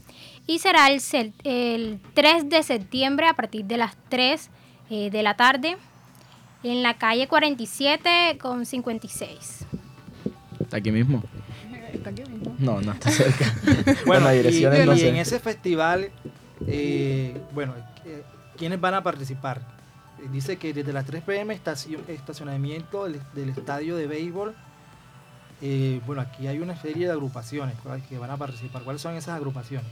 y 0.47 0.59
será 0.59 0.89
el, 0.89 1.01
el 1.45 2.01
3 2.13 2.49
de 2.49 2.61
septiembre 2.61 3.25
a 3.25 3.35
partir 3.35 3.63
de 3.63 3.77
las 3.77 3.95
3 4.09 4.49
eh, 4.89 5.09
de 5.11 5.23
la 5.23 5.37
tarde 5.37 5.77
en 6.63 6.83
la 6.83 6.95
calle 6.97 7.29
47 7.29 8.37
con 8.41 8.65
56. 8.65 9.65
¿Está 10.59 10.75
aquí 10.75 10.91
mismo? 10.91 11.23
¿Está 11.93 12.09
aquí 12.09 12.23
mismo? 12.23 12.53
No, 12.59 12.81
no 12.81 12.91
está 12.91 13.11
cerca. 13.11 13.55
bueno, 14.05 14.27
y, 14.33 14.65
en 14.65 15.15
ese 15.15 15.39
festival, 15.39 16.09
eh, 16.67 17.39
bueno, 17.53 17.73
¿quiénes 18.57 18.81
van 18.81 18.95
a 18.95 19.03
participar? 19.03 19.61
Dice 20.31 20.57
que 20.57 20.73
desde 20.73 20.91
las 20.91 21.05
3 21.05 21.23
pm 21.23 21.53
estacionamiento 22.07 23.05
del 23.05 23.49
estadio 23.49 23.95
de 23.95 24.07
béisbol 24.07 24.55
eh, 25.61 26.01
bueno, 26.05 26.21
aquí 26.21 26.47
hay 26.47 26.59
una 26.59 26.79
serie 26.79 27.07
de 27.07 27.11
agrupaciones 27.11 27.75
que 28.07 28.17
van 28.17 28.29
a 28.29 28.37
participar. 28.37 28.83
¿Cuáles 28.83 29.01
son 29.01 29.15
esas 29.15 29.35
agrupaciones? 29.35 29.87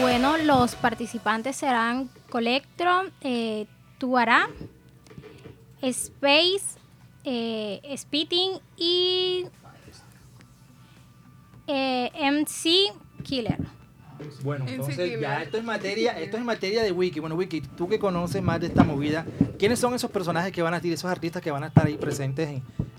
Bueno, 0.00 0.36
los 0.36 0.74
participantes 0.74 1.56
serán 1.56 2.10
Colectro, 2.28 3.04
eh, 3.20 3.66
Tuará, 4.02 4.50
Space, 5.80 6.76
eh, 7.22 7.80
Spitting 7.96 8.58
y 8.76 9.46
eh, 11.68 12.10
MC 12.12 12.92
Killer. 13.22 13.58
Bueno, 14.42 14.64
entonces 14.66 15.20
ya 15.20 15.44
esto 15.44 15.56
es 15.56 15.62
materia, 15.62 16.18
esto 16.18 16.36
es 16.36 16.42
materia 16.42 16.82
de 16.82 16.90
Wiki. 16.90 17.20
Bueno, 17.20 17.36
Wiki, 17.36 17.60
tú 17.60 17.88
que 17.88 18.00
conoces 18.00 18.42
más 18.42 18.58
de 18.58 18.66
esta 18.66 18.82
movida, 18.82 19.24
¿quiénes 19.56 19.78
son 19.78 19.94
esos 19.94 20.10
personajes 20.10 20.50
que 20.50 20.62
van 20.62 20.74
a 20.74 20.78
estar, 20.78 20.90
esos 20.90 21.08
artistas 21.08 21.40
que 21.40 21.52
van 21.52 21.62
a 21.62 21.68
estar 21.68 21.86
ahí 21.86 21.96
presentes 21.96 22.48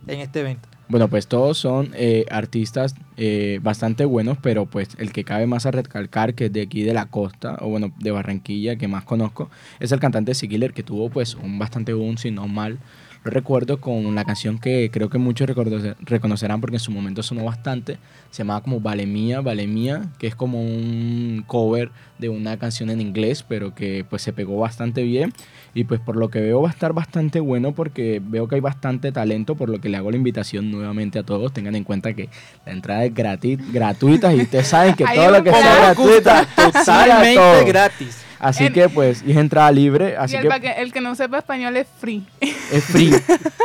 en, 0.08 0.20
este 0.22 0.40
evento? 0.40 0.70
Bueno, 0.94 1.08
pues 1.08 1.26
todos 1.26 1.58
son 1.58 1.90
eh, 1.96 2.24
artistas 2.30 2.94
eh, 3.18 3.60
bastante 3.64 4.06
buenos, 4.06 4.38
pero 4.40 4.68
pues 4.68 4.90
el 5.00 5.12
que 5.12 5.24
cabe 5.24 5.48
más 5.48 5.66
a 5.66 5.72
recalcar 5.72 6.36
que 6.36 6.46
es 6.46 6.54
de 6.54 6.62
aquí 6.62 6.84
de 6.84 6.94
la 6.94 7.08
costa, 7.08 7.58
o 7.62 7.70
bueno, 7.70 7.92
de 7.98 8.12
Barranquilla, 8.12 8.76
que 8.76 8.88
más 8.88 9.04
conozco, 9.04 9.50
es 9.80 9.92
el 9.92 10.00
cantante 10.00 10.34
Killer 10.34 10.72
que 10.72 10.84
tuvo 10.84 11.10
pues 11.10 11.34
un 11.34 11.58
bastante 11.58 11.94
boom, 11.94 12.20
si 12.20 12.30
no 12.30 12.48
mal, 12.48 12.78
recuerdo 13.24 13.80
con 13.80 14.14
la 14.14 14.24
canción 14.24 14.60
que 14.60 14.92
creo 14.92 15.10
que 15.10 15.18
muchos 15.18 15.50
reconocerán 15.50 16.62
porque 16.62 16.76
en 16.76 16.80
su 16.80 16.92
momento 16.92 17.24
sonó 17.24 17.44
bastante. 17.46 17.98
Se 18.30 18.44
llamaba 18.44 18.62
como 18.62 18.80
Vale 18.80 19.08
Mía, 19.08 19.42
Vale 19.42 19.66
Mía, 19.66 20.12
que 20.20 20.28
es 20.28 20.36
como 20.36 20.62
un 20.62 21.44
cover 21.48 21.90
de 22.20 22.30
una 22.30 22.58
canción 22.58 22.90
en 22.90 23.02
inglés, 23.02 23.44
pero 23.48 23.74
que 23.74 24.06
pues 24.08 24.22
se 24.22 24.34
pegó 24.34 24.60
bastante 24.60 25.04
bien. 25.04 25.34
Y 25.76 25.86
pues 25.86 26.00
por 26.00 26.16
lo 26.16 26.30
que 26.30 26.40
veo 26.40 26.62
va 26.62 26.70
a 26.70 26.72
estar 26.72 26.94
bastante 26.94 27.40
bueno 27.40 27.72
porque 27.72 28.22
veo 28.24 28.48
que 28.48 28.56
hay 28.56 28.62
bastante 28.62 29.12
talento, 29.12 29.56
por 29.56 29.70
lo 29.70 29.82
que 29.82 29.90
le 29.90 29.98
hago 29.98 30.12
la 30.12 30.18
invitación 30.18 30.72
nuevamente 30.72 31.20
a 31.20 31.24
todos. 31.24 31.52
Tengan 31.52 31.76
en 31.76 31.84
cuenta 31.84 32.14
que 32.14 32.30
la 32.66 32.74
entrada 32.74 33.06
es 33.06 33.14
gratis, 33.14 33.60
gratuita 33.72 34.34
y 34.34 34.42
ustedes 34.42 34.68
saben 34.68 34.96
que 34.96 35.06
todo 35.16 35.32
lo 35.32 35.44
que 35.44 35.52
sea 35.52 35.76
gratuita, 35.78 36.48
totalmente 36.56 37.64
gratis. 37.66 38.24
Así 38.40 38.70
que 38.72 38.90
pues 38.90 39.24
es 39.26 39.38
entrada 39.38 39.72
libre. 39.72 40.18
Así 40.18 40.36
el, 40.36 40.50
que, 40.60 40.72
el 40.78 40.92
que 40.92 41.00
no 41.00 41.16
sepa 41.16 41.38
español 41.38 41.78
es 41.78 41.88
free. 42.00 42.26
Es 42.42 42.84
free, 42.84 43.14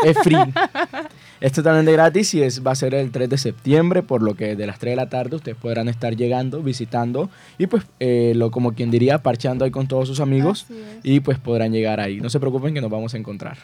es 0.05 0.19
free. 0.23 0.37
Es 1.41 1.53
totalmente 1.53 1.93
gratis 1.93 2.35
y 2.35 2.43
es, 2.43 2.67
va 2.67 2.73
a 2.73 2.75
ser 2.75 2.95
el 2.95 3.13
3 3.13 3.31
de 3.31 3.39
septiembre, 3.39 4.03
por 4.03 4.23
lo 4.23 4.35
que 4.35 4.57
de 4.57 4.67
las 4.67 4.79
3 4.79 4.93
de 4.93 4.97
la 4.97 5.09
tarde 5.09 5.37
ustedes 5.37 5.57
podrán 5.57 5.89
estar 5.89 6.17
llegando, 6.17 6.63
visitando 6.63 7.31
y 7.59 7.67
pues 7.69 7.85
eh, 8.01 8.33
lo 8.35 8.51
como 8.51 8.73
quien 8.73 8.91
diría, 8.91 9.23
parchando 9.23 9.65
ahí 9.65 9.71
con 9.71 9.87
todos 9.87 10.09
sus 10.09 10.21
amigos 10.21 10.67
y 11.03 11.21
pues 11.21 11.39
podrán 11.39 11.73
llegar 11.73 12.01
ahí. 12.01 12.21
No 12.21 12.29
se 12.29 12.41
preocupen 12.41 12.75
que 12.75 12.81
nos 12.81 12.91
vamos 12.91 13.15
a 13.15 13.19
encontrar. 13.19 13.59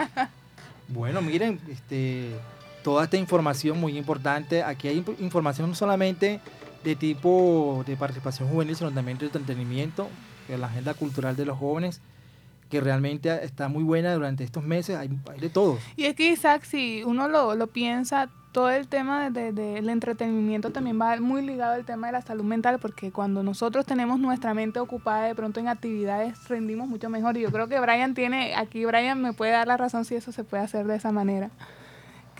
bueno, 0.88 1.20
miren, 1.20 1.60
este, 1.70 2.30
toda 2.82 3.04
esta 3.04 3.16
información 3.16 3.78
muy 3.78 3.98
importante. 3.98 4.62
Aquí 4.62 4.88
hay 4.88 5.04
información 5.18 5.68
no 5.68 5.74
solamente 5.74 6.40
de 6.82 6.96
tipo 6.96 7.84
de 7.86 7.96
participación 7.96 8.48
juvenil, 8.48 8.74
sino 8.74 8.90
también 8.90 9.18
de 9.18 9.26
entretenimiento, 9.26 10.08
que 10.46 10.56
la 10.56 10.68
agenda 10.68 10.94
cultural 10.94 11.36
de 11.36 11.44
los 11.44 11.58
jóvenes, 11.58 12.00
que 12.70 12.80
realmente 12.80 13.44
está 13.44 13.68
muy 13.68 13.82
buena 13.82 14.14
durante 14.14 14.44
estos 14.44 14.64
meses, 14.64 14.96
hay, 14.96 15.10
de 15.38 15.50
todo. 15.50 15.78
Y 15.96 16.04
es 16.04 16.14
que 16.14 16.30
Isaac, 16.30 16.64
si 16.64 17.02
uno 17.04 17.28
lo, 17.28 17.54
lo 17.54 17.66
piensa, 17.66 18.30
todo 18.52 18.70
el 18.70 18.88
tema 18.88 19.30
del 19.30 19.54
de, 19.54 19.78
entretenimiento 19.78 20.70
también 20.70 21.00
va 21.00 21.20
muy 21.20 21.44
ligado 21.44 21.74
al 21.74 21.84
tema 21.84 22.06
de 22.06 22.14
la 22.14 22.22
salud 22.22 22.44
mental, 22.44 22.78
porque 22.80 23.12
cuando 23.12 23.42
nosotros 23.42 23.86
tenemos 23.86 24.18
nuestra 24.18 24.54
mente 24.54 24.80
ocupada 24.80 25.26
de 25.26 25.34
pronto 25.34 25.60
en 25.60 25.68
actividades, 25.68 26.48
rendimos 26.48 26.88
mucho 26.88 27.10
mejor. 27.10 27.36
Y 27.36 27.42
yo 27.42 27.52
creo 27.52 27.68
que 27.68 27.78
Brian 27.80 28.14
tiene, 28.14 28.54
aquí 28.54 28.84
Brian 28.84 29.20
me 29.20 29.32
puede 29.32 29.52
dar 29.52 29.66
la 29.66 29.76
razón 29.76 30.04
si 30.04 30.14
eso 30.14 30.32
se 30.32 30.44
puede 30.44 30.62
hacer 30.62 30.86
de 30.86 30.96
esa 30.96 31.12
manera 31.12 31.50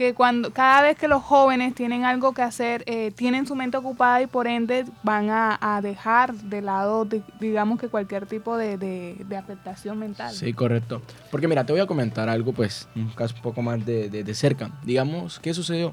que 0.01 0.15
cuando 0.15 0.51
cada 0.51 0.81
vez 0.81 0.97
que 0.97 1.09
los 1.09 1.23
jóvenes 1.23 1.75
tienen 1.75 2.05
algo 2.05 2.33
que 2.33 2.41
hacer, 2.41 2.83
eh, 2.87 3.11
tienen 3.15 3.47
su 3.47 3.55
mente 3.55 3.77
ocupada 3.77 4.23
y 4.23 4.27
por 4.27 4.47
ende 4.47 4.87
van 5.03 5.29
a, 5.29 5.79
dejar 5.83 6.33
de 6.33 6.63
lado, 6.63 7.07
digamos 7.39 7.79
que 7.79 7.89
cualquier 7.89 8.25
tipo 8.25 8.57
de, 8.57 9.27
afectación 9.39 9.99
mental. 9.99 10.33
Sí, 10.33 10.55
correcto. 10.55 11.03
Porque 11.31 11.49
mira, 11.49 11.67
te 11.67 11.75
voy 11.75 11.83
a 11.83 11.87
comentar 11.87 12.31
algo, 12.31 12.55
pues, 12.55 12.89
un 12.97 13.11
caso 13.11 13.35
un 13.35 13.43
poco 13.43 13.61
más 13.61 13.85
de, 13.85 14.35
cerca. 14.35 14.71
Digamos, 14.85 15.39
¿qué 15.39 15.53
sucedió? 15.53 15.93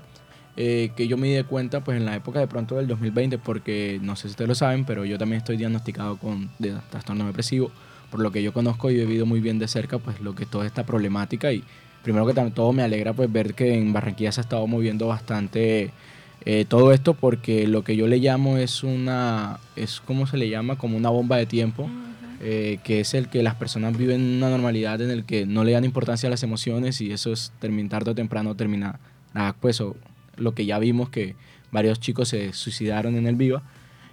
Eh, 0.55 0.93
que 0.95 1.09
yo 1.09 1.17
me 1.17 1.27
di 1.27 1.43
cuenta, 1.43 1.83
pues, 1.83 1.97
en 1.97 2.05
la 2.05 2.15
época 2.15 2.39
de 2.39 2.47
pronto 2.47 2.77
del 2.77 2.87
2020, 2.87 3.37
porque 3.39 3.99
no 4.01 4.15
sé 4.15 4.21
si 4.21 4.27
ustedes 4.29 4.47
lo 4.47 4.55
saben, 4.55 4.85
pero 4.85 5.03
yo 5.03 5.17
también 5.17 5.39
estoy 5.39 5.57
diagnosticado 5.57 6.15
con 6.15 6.49
trastorno 6.89 7.25
depresivo, 7.25 7.71
por 8.09 8.21
lo 8.21 8.31
que 8.31 8.41
yo 8.41 8.53
conozco 8.53 8.89
y 8.89 9.01
he 9.01 9.05
vivido 9.05 9.25
muy 9.25 9.41
bien 9.41 9.59
de 9.59 9.67
cerca, 9.67 9.99
pues, 9.99 10.21
lo 10.21 10.33
que 10.33 10.45
toda 10.45 10.65
esta 10.65 10.85
problemática 10.85 11.51
y 11.51 11.65
primero 12.07 12.25
que 12.25 12.33
todo 12.51 12.71
me 12.71 12.83
alegra 12.83 13.11
pues 13.11 13.29
ver 13.29 13.53
que 13.53 13.75
en 13.75 13.91
Barranquilla 13.91 14.31
se 14.31 14.39
ha 14.39 14.43
estado 14.43 14.65
moviendo 14.65 15.07
bastante 15.07 15.91
eh, 16.45 16.63
todo 16.65 16.93
esto 16.93 17.15
porque 17.15 17.67
lo 17.67 17.83
que 17.83 17.97
yo 17.97 18.07
le 18.07 18.19
llamo 18.19 18.55
es 18.55 18.81
una, 18.81 19.59
es 19.75 19.99
como 19.99 20.25
se 20.25 20.37
le 20.37 20.47
llama, 20.47 20.77
como 20.77 20.95
una 20.95 21.09
bomba 21.09 21.35
de 21.35 21.45
tiempo. 21.45 21.89
Eh, 22.39 22.77
que 22.83 22.99
es 22.99 23.15
el 23.15 23.29
que 23.29 23.41
las 23.41 23.55
personas 23.55 23.97
viven 23.97 24.21
una 24.21 24.51
normalidad 24.51 25.01
en 25.01 25.09
el 25.09 25.25
que 25.25 25.47
no 25.47 25.63
le 25.63 25.71
dan 25.71 25.83
importancia 25.83 26.27
a 26.27 26.29
las 26.29 26.43
emociones 26.43 27.01
y 27.01 27.11
eso 27.11 27.33
es 27.33 27.51
terminar 27.59 27.89
tarde 27.89 28.11
o 28.11 28.15
temprano 28.15 28.53
terminar 28.53 28.99
pues 29.59 29.81
lo 30.35 30.53
que 30.53 30.67
ya 30.67 30.77
vimos 30.77 31.09
que 31.09 31.35
varios 31.71 31.99
chicos 31.99 32.29
se 32.29 32.53
suicidaron 32.53 33.15
en 33.15 33.25
el 33.25 33.35
Viva 33.37 33.63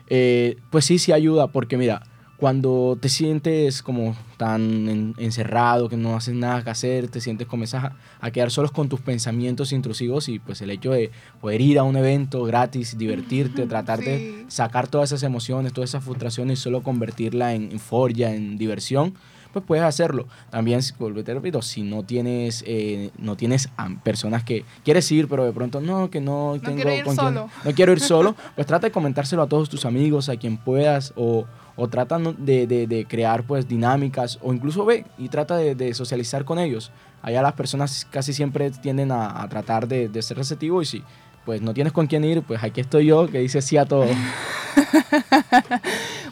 eh, 0.09 0.57
pues 0.71 0.87
sí 0.87 0.99
sí 0.99 1.13
ayuda 1.13 1.49
porque 1.49 1.77
mira 1.77 2.03
cuando 2.45 2.99
te 3.01 3.09
sientes 3.09 3.83
como 3.83 4.15
tan 4.37 4.87
en- 4.91 5.15
encerrado, 5.17 5.89
que 5.89 5.97
no 5.97 6.15
haces 6.15 6.35
nada 6.35 6.63
que 6.63 6.69
hacer, 6.69 7.09
te 7.09 7.23
sientes, 7.23 7.47
comienzas 7.47 7.85
a, 7.85 7.97
a 8.21 8.31
quedar 8.33 8.51
solos 8.51 8.71
con 8.71 8.91
tus 8.91 9.01
pensamientos 9.01 9.73
intrusivos 9.73 10.29
y 10.29 10.41
pues 10.41 10.61
el 10.61 10.71
hecho 10.71 10.91
de 10.91 11.11
poder 11.41 11.63
ir 11.63 11.79
a 11.79 11.85
un 11.85 11.97
evento 11.97 12.45
gratis, 12.45 12.99
divertirte, 12.99 13.67
tratar 13.67 14.05
de 14.05 14.45
sacar 14.47 14.89
todas 14.89 15.11
esas 15.11 15.23
emociones, 15.23 15.73
todas 15.73 15.89
esas 15.89 16.05
frustraciones 16.05 16.59
y 16.59 16.63
solo 16.63 16.83
convertirla 16.83 17.55
en 17.55 17.73
euforia, 17.73 18.35
en 18.35 18.59
diversión, 18.59 19.15
pues 19.55 19.65
puedes 19.65 19.85
hacerlo. 19.85 20.27
También, 20.51 20.81
te 21.25 21.33
repito, 21.33 21.63
si 21.63 21.83
no 21.83 22.03
tienes, 22.03 22.63
eh, 22.67 23.11
no 23.17 23.37
tienes 23.37 23.71
personas 24.03 24.45
que 24.45 24.67
quieres 24.85 25.11
ir, 25.13 25.29
pero 25.29 25.47
de 25.47 25.53
pronto 25.53 25.81
no, 25.81 26.11
que 26.11 26.21
no, 26.21 26.59
tengo 26.63 26.75
quiero 26.77 26.95
ir 26.95 27.05
con 27.05 27.17
solo. 27.17 27.49
no 27.65 27.71
quiero 27.73 27.93
ir 27.93 28.01
solo, 28.01 28.37
pues 28.55 28.67
trata 28.67 28.89
de 28.89 28.93
comentárselo 28.93 29.41
a 29.43 29.47
todos 29.49 29.71
tus 29.71 29.87
amigos, 29.87 30.29
a 30.29 30.37
quien 30.37 30.59
puedas, 30.59 31.15
o, 31.17 31.47
o 31.77 31.89
trata 31.89 32.19
no- 32.19 32.33
de, 32.33 32.67
de- 32.67 32.87
de 32.87 33.05
crear 33.07 33.43
pues 33.45 33.67
dinámicas, 33.69 34.39
o 34.43 34.53
incluso 34.53 34.85
ve 34.85 35.05
y 35.19 35.29
trata 35.29 35.57
de, 35.57 35.95
socializar 35.95 36.45
con 36.45 36.59
ellos. 36.59 36.91
Allá 37.23 37.43
las 37.43 37.55
personas 37.55 38.07
casi 38.11 38.33
siempre 38.33 38.71
tienden 38.71 39.11
a, 39.13 39.47
tratar 39.49 39.89
de, 39.89 40.23
ser 40.23 40.37
receptivo 40.37 40.83
y 40.83 40.85
si 40.87 41.03
pues 41.45 41.61
no 41.61 41.75
tienes 41.75 41.93
con 41.93 42.07
quién 42.07 42.25
ir, 42.25 42.43
pues 42.43 42.63
aquí 42.63 42.81
estoy 42.81 43.07
yo 43.07 43.27
que 43.29 43.39
dice 43.41 43.61
sí 43.61 43.77
a 43.77 43.85
todo. 43.85 44.07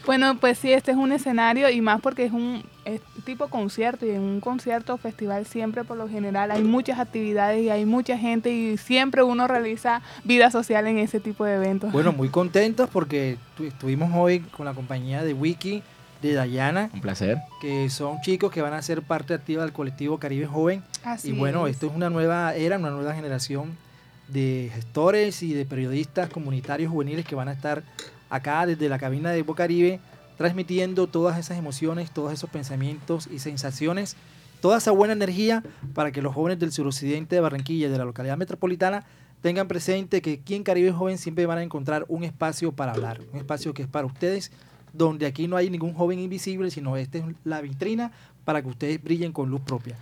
Bueno, 0.07 0.36
pues 0.38 0.59
sí, 0.59 0.72
este 0.72 0.90
es 0.90 0.96
un 0.96 1.12
escenario 1.12 1.70
y 1.70 1.80
más 1.80 2.00
porque 2.00 2.24
es 2.24 2.32
un 2.32 2.62
es 2.84 3.00
tipo 3.24 3.46
concierto 3.48 4.05
y 4.05 4.11
en 4.11 4.20
un 4.20 4.40
concierto 4.40 4.94
o 4.94 4.96
festival 4.96 5.46
siempre 5.46 5.84
por 5.84 5.96
lo 5.96 6.09
general 6.09 6.50
hay 6.50 6.64
muchas 6.64 6.98
actividades 6.98 7.62
y 7.62 7.70
hay 7.70 7.84
mucha 7.84 8.18
gente 8.18 8.50
y 8.53 8.76
siempre 8.76 9.22
uno 9.22 9.46
realiza 9.46 10.03
vida 10.24 10.50
social 10.50 10.88
en 10.88 10.98
ese 10.98 11.20
tipo 11.20 11.44
de 11.44 11.55
eventos. 11.55 11.92
Bueno, 11.92 12.12
muy 12.16 12.28
contentos 12.28 12.88
porque 12.92 13.36
tu- 13.57 13.64
estuvimos 13.64 14.11
hoy 14.14 14.40
con 14.40 14.66
la 14.66 14.74
compañía 14.74 15.22
de 15.22 15.32
Wiki, 15.34 15.82
de 16.20 16.32
Dayana, 16.34 16.90
Un 16.92 17.00
placer. 17.00 17.38
que 17.61 17.88
son 17.90 18.20
chicos 18.22 18.50
que 18.53 18.62
van 18.62 18.74
a 18.74 18.82
ser 18.82 19.03
parte 19.03 19.34
activa 19.34 19.62
del 19.62 19.72
colectivo 19.72 20.18
Caribe 20.18 20.46
Joven. 20.46 20.82
Así 21.05 21.28
y 21.30 21.32
bueno, 21.32 21.66
es. 21.68 21.74
esto 21.74 21.86
es 21.86 21.92
una 21.94 22.11
nueva 22.11 22.55
era, 22.57 22.78
una 22.78 22.90
nueva 22.90 23.14
generación 23.14 23.76
de 24.28 24.70
gestores 24.74 25.42
y 25.42 25.53
de 25.53 25.64
periodistas 25.64 26.28
comunitarios 26.30 26.90
juveniles 26.90 27.24
que 27.24 27.34
van 27.36 27.48
a 27.48 27.53
estar 27.53 27.82
acá 28.33 28.64
desde 28.66 28.89
la 28.89 28.99
cabina 28.99 29.30
de 29.30 29.43
Bocaribe 29.43 30.01
transmitiendo 30.39 31.07
todas 31.07 31.39
esas 31.39 31.59
emociones, 31.59 32.11
todos 32.11 32.33
esos 32.33 32.49
pensamientos 32.51 33.28
y 33.30 33.39
sensaciones, 33.39 34.16
toda 34.61 34.78
esa 34.78 34.91
buena 34.91 35.12
energía 35.12 35.62
para 35.95 36.11
que 36.11 36.22
los 36.22 36.35
jóvenes 36.35 36.59
del 36.59 36.72
suroccidente 36.72 37.37
de 37.37 37.43
Barranquilla 37.43 37.87
y 37.87 37.91
de 37.91 37.99
la 37.99 38.07
localidad 38.07 38.39
metropolitana 38.39 39.05
tengan 39.43 39.68
presente 39.68 40.22
que 40.22 40.41
aquí 40.41 40.55
en 40.55 40.62
Caribe 40.62 40.93
Joven 40.93 41.18
siempre 41.18 41.45
van 41.47 41.59
a 41.59 41.62
encontrar 41.62 42.07
un 42.09 42.24
espacio 42.24 42.72
para 42.72 42.93
hablar, 42.93 43.20
un 43.33 43.39
espacio 43.39 43.74
que 43.74 43.83
es 43.83 43.89
para 43.89 44.07
ustedes, 44.07 44.51
donde 44.95 45.26
aquí 45.26 45.47
no 45.47 45.57
hay 45.57 45.68
ningún 45.68 45.93
joven 45.93 46.18
invisible, 46.18 46.70
sino 46.70 46.97
esta 46.97 47.18
es 47.18 47.24
la 47.45 47.61
vitrina 47.61 48.12
para 48.45 48.62
que 48.62 48.68
ustedes 48.68 49.03
brillen 49.03 49.33
con 49.33 49.51
luz 49.51 49.61
propia. 49.61 49.97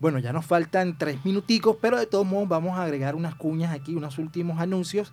Bueno, 0.00 0.18
ya 0.18 0.32
nos 0.32 0.44
faltan 0.44 0.98
tres 0.98 1.24
minuticos, 1.24 1.76
pero 1.80 1.98
de 1.98 2.06
todos 2.06 2.26
modos 2.26 2.48
vamos 2.48 2.76
a 2.76 2.82
agregar 2.82 3.14
unas 3.14 3.34
cuñas 3.34 3.72
aquí, 3.72 3.94
unos 3.94 4.18
últimos 4.18 4.60
anuncios. 4.60 5.12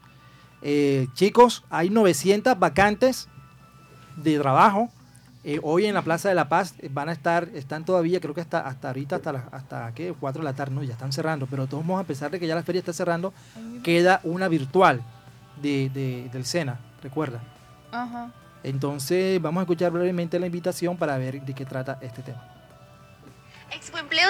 Eh, 0.64 1.07
chicos, 1.14 1.64
hay 1.70 1.89
900 1.89 2.57
vacantes 2.57 3.28
de 4.16 4.39
trabajo. 4.39 4.89
Eh, 5.43 5.59
hoy 5.61 5.86
en 5.88 5.93
la 5.93 6.01
Plaza 6.01 6.30
de 6.30 6.36
la 6.36 6.47
Paz 6.47 6.74
eh, 6.80 6.89
van 6.91 7.09
a 7.09 7.11
estar, 7.11 7.49
están 7.53 7.84
todavía, 7.84 8.22
creo 8.22 8.34
que 8.34 8.39
hasta, 8.39 8.61
hasta 8.66 8.88
ahorita, 8.88 9.18
hasta, 9.18 9.34
la- 9.34 9.49
hasta 9.51 9.91
¿qué? 9.93 10.14
4 10.18 10.41
de 10.41 10.45
la 10.45 10.53
tarde, 10.53 10.74
no, 10.74 10.84
ya 10.84 10.93
están 10.93 11.11
cerrando, 11.11 11.47
pero 11.47 11.68
todos 11.68 11.84
modos, 11.84 12.05
a 12.05 12.07
pesar 12.07 12.32
de 12.32 12.39
que 12.39 12.47
ya 12.47 12.55
la 12.55 12.64
feria 12.64 12.80
está 12.80 12.93
cerrando, 12.93 13.34
queda 13.84 14.22
una 14.24 14.47
virtual 14.47 15.01
de, 15.61 15.89
de- 15.93 16.30
del 16.32 16.45
SENA, 16.45 16.80
recuerda. 17.01 17.41
Ajá. 17.91 18.32
Entonces 18.64 19.41
vamos 19.41 19.59
a 19.59 19.64
escuchar 19.64 19.91
brevemente 19.91 20.39
la 20.39 20.45
invitación 20.45 20.95
para 20.95 21.18
ver 21.18 21.41
de 21.41 21.53
qué 21.53 21.66
trata 21.66 21.97
este 22.01 22.22
tema. 22.22 22.41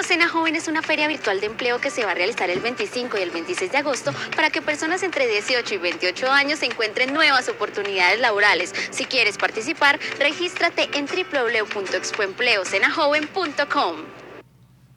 Sena 0.02 0.28
Joven 0.28 0.56
es 0.56 0.68
una 0.68 0.82
feria 0.82 1.08
virtual 1.08 1.40
de 1.40 1.46
empleo 1.46 1.80
que 1.80 1.88
se 1.90 2.04
va 2.04 2.10
a 2.10 2.14
realizar 2.14 2.50
el 2.50 2.60
25 2.60 3.16
y 3.18 3.22
el 3.22 3.30
26 3.30 3.72
de 3.72 3.78
agosto 3.78 4.12
para 4.34 4.50
que 4.50 4.60
personas 4.60 5.02
entre 5.02 5.26
18 5.26 5.74
y 5.74 5.78
28 5.78 6.30
años 6.30 6.62
encuentren 6.62 7.14
nuevas 7.14 7.48
oportunidades 7.48 8.20
laborales. 8.20 8.74
Si 8.90 9.04
quieres 9.04 9.38
participar, 9.38 10.00
regístrate 10.18 10.90
en 10.94 11.06
www.expoempleosenajoven.com. 11.06 13.96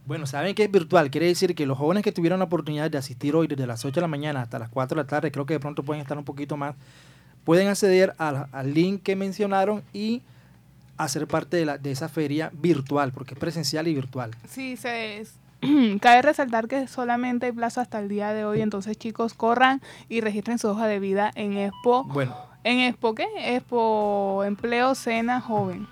Bueno, 0.05 0.25
saben 0.25 0.55
que 0.55 0.63
es 0.63 0.71
virtual, 0.71 1.11
quiere 1.11 1.27
decir 1.27 1.53
que 1.53 1.65
los 1.65 1.77
jóvenes 1.77 2.03
que 2.03 2.11
tuvieron 2.11 2.39
la 2.39 2.45
oportunidad 2.45 2.89
de 2.89 2.97
asistir 2.97 3.35
hoy 3.35 3.47
desde 3.47 3.67
las 3.67 3.85
8 3.85 3.95
de 3.95 4.01
la 4.01 4.07
mañana 4.07 4.41
hasta 4.41 4.57
las 4.57 4.69
4 4.69 4.95
de 4.95 5.03
la 5.03 5.07
tarde, 5.07 5.31
creo 5.31 5.45
que 5.45 5.55
de 5.55 5.59
pronto 5.59 5.83
pueden 5.83 6.01
estar 6.01 6.17
un 6.17 6.23
poquito 6.23 6.55
más, 6.57 6.75
pueden 7.43 7.67
acceder 7.67 8.15
al, 8.17 8.47
al 8.51 8.73
link 8.73 9.03
que 9.03 9.15
mencionaron 9.15 9.83
y 9.93 10.23
hacer 10.97 11.27
parte 11.27 11.57
de, 11.57 11.65
la, 11.65 11.77
de 11.77 11.91
esa 11.91 12.09
feria 12.09 12.51
virtual, 12.53 13.11
porque 13.11 13.33
es 13.33 13.39
presencial 13.39 13.87
y 13.87 13.93
virtual. 13.93 14.31
Sí, 14.49 14.77
se 14.77 15.19
es- 15.19 15.35
cabe 16.01 16.21
resaltar 16.21 16.67
que 16.67 16.87
solamente 16.87 17.47
hay 17.47 17.51
plazo 17.51 17.81
hasta 17.81 17.99
el 17.99 18.09
día 18.09 18.33
de 18.33 18.45
hoy, 18.45 18.61
entonces 18.61 18.97
chicos 18.97 19.33
corran 19.33 19.81
y 20.09 20.21
registren 20.21 20.59
su 20.59 20.67
hoja 20.69 20.87
de 20.87 20.99
vida 20.99 21.31
en 21.35 21.57
Expo. 21.57 22.03
Bueno, 22.05 22.35
¿En 22.63 22.79
Expo 22.79 23.15
qué? 23.15 23.25
Expo 23.55 24.43
Empleo 24.45 24.93
Cena 24.95 25.39
Joven. 25.41 25.87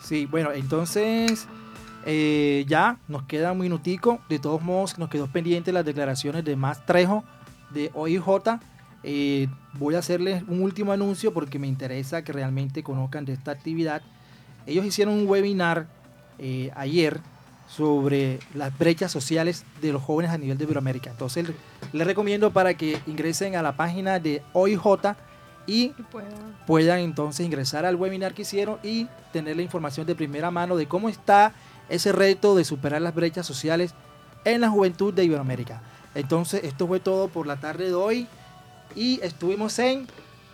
sí, 0.00 0.26
bueno, 0.26 0.50
entonces 0.52 1.46
eh, 2.06 2.64
ya 2.68 2.96
nos 3.08 3.24
queda 3.24 3.52
un 3.52 3.58
minutico. 3.58 4.18
De 4.28 4.38
todos 4.38 4.62
modos, 4.62 4.98
nos 4.98 5.08
quedó 5.08 5.26
pendiente 5.26 5.72
las 5.72 5.84
declaraciones 5.84 6.44
de 6.44 6.56
Más 6.56 6.84
Trejo 6.86 7.22
de 7.70 7.90
OIJ. 7.94 8.22
Eh, 9.06 9.48
voy 9.74 9.94
a 9.96 9.98
hacerles 9.98 10.42
un 10.48 10.62
último 10.62 10.92
anuncio 10.92 11.34
porque 11.34 11.58
me 11.58 11.66
interesa 11.66 12.24
que 12.24 12.32
realmente 12.32 12.82
conozcan 12.82 13.26
de 13.26 13.34
esta 13.34 13.50
actividad. 13.50 14.00
Ellos 14.66 14.86
hicieron 14.86 15.14
un 15.14 15.28
webinar 15.28 15.86
eh, 16.38 16.70
ayer 16.74 17.20
sobre 17.68 18.38
las 18.54 18.76
brechas 18.76 19.12
sociales 19.12 19.64
de 19.82 19.92
los 19.92 20.02
jóvenes 20.02 20.32
a 20.32 20.38
nivel 20.38 20.56
de 20.56 20.64
Iberoamérica. 20.64 21.10
Entonces 21.10 21.46
les 21.92 22.06
recomiendo 22.06 22.50
para 22.50 22.74
que 22.74 22.98
ingresen 23.06 23.56
a 23.56 23.62
la 23.62 23.76
página 23.76 24.18
de 24.18 24.42
OIJ 24.54 25.16
y 25.66 25.92
puedan 26.66 27.00
entonces 27.00 27.44
ingresar 27.44 27.84
al 27.84 27.96
webinar 27.96 28.32
que 28.32 28.42
hicieron 28.42 28.78
y 28.82 29.06
tener 29.32 29.56
la 29.56 29.62
información 29.62 30.06
de 30.06 30.14
primera 30.14 30.50
mano 30.50 30.76
de 30.76 30.86
cómo 30.86 31.08
está 31.08 31.52
ese 31.90 32.12
reto 32.12 32.54
de 32.54 32.64
superar 32.64 33.02
las 33.02 33.14
brechas 33.14 33.46
sociales 33.46 33.94
en 34.46 34.62
la 34.62 34.70
juventud 34.70 35.12
de 35.12 35.24
Iberoamérica. 35.24 35.82
Entonces, 36.14 36.64
esto 36.64 36.86
fue 36.86 37.00
todo 37.00 37.28
por 37.28 37.46
la 37.46 37.56
tarde 37.56 37.86
de 37.86 37.94
hoy 37.94 38.28
y 38.94 39.20
estuvimos 39.22 39.78
en 39.78 40.06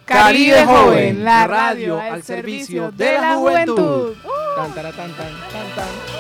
Caribe 0.05 0.65
Joven, 0.65 1.25
la 1.25 1.47
radio 1.47 2.01
al 2.01 2.23
servicio 2.23 2.91
de 2.91 3.13
la 3.13 3.37
juventud. 3.37 4.15
Tan, 4.57 4.75
taratán, 4.75 5.13
tan, 5.13 5.33
tan, 5.53 5.75
tan. 5.77 6.20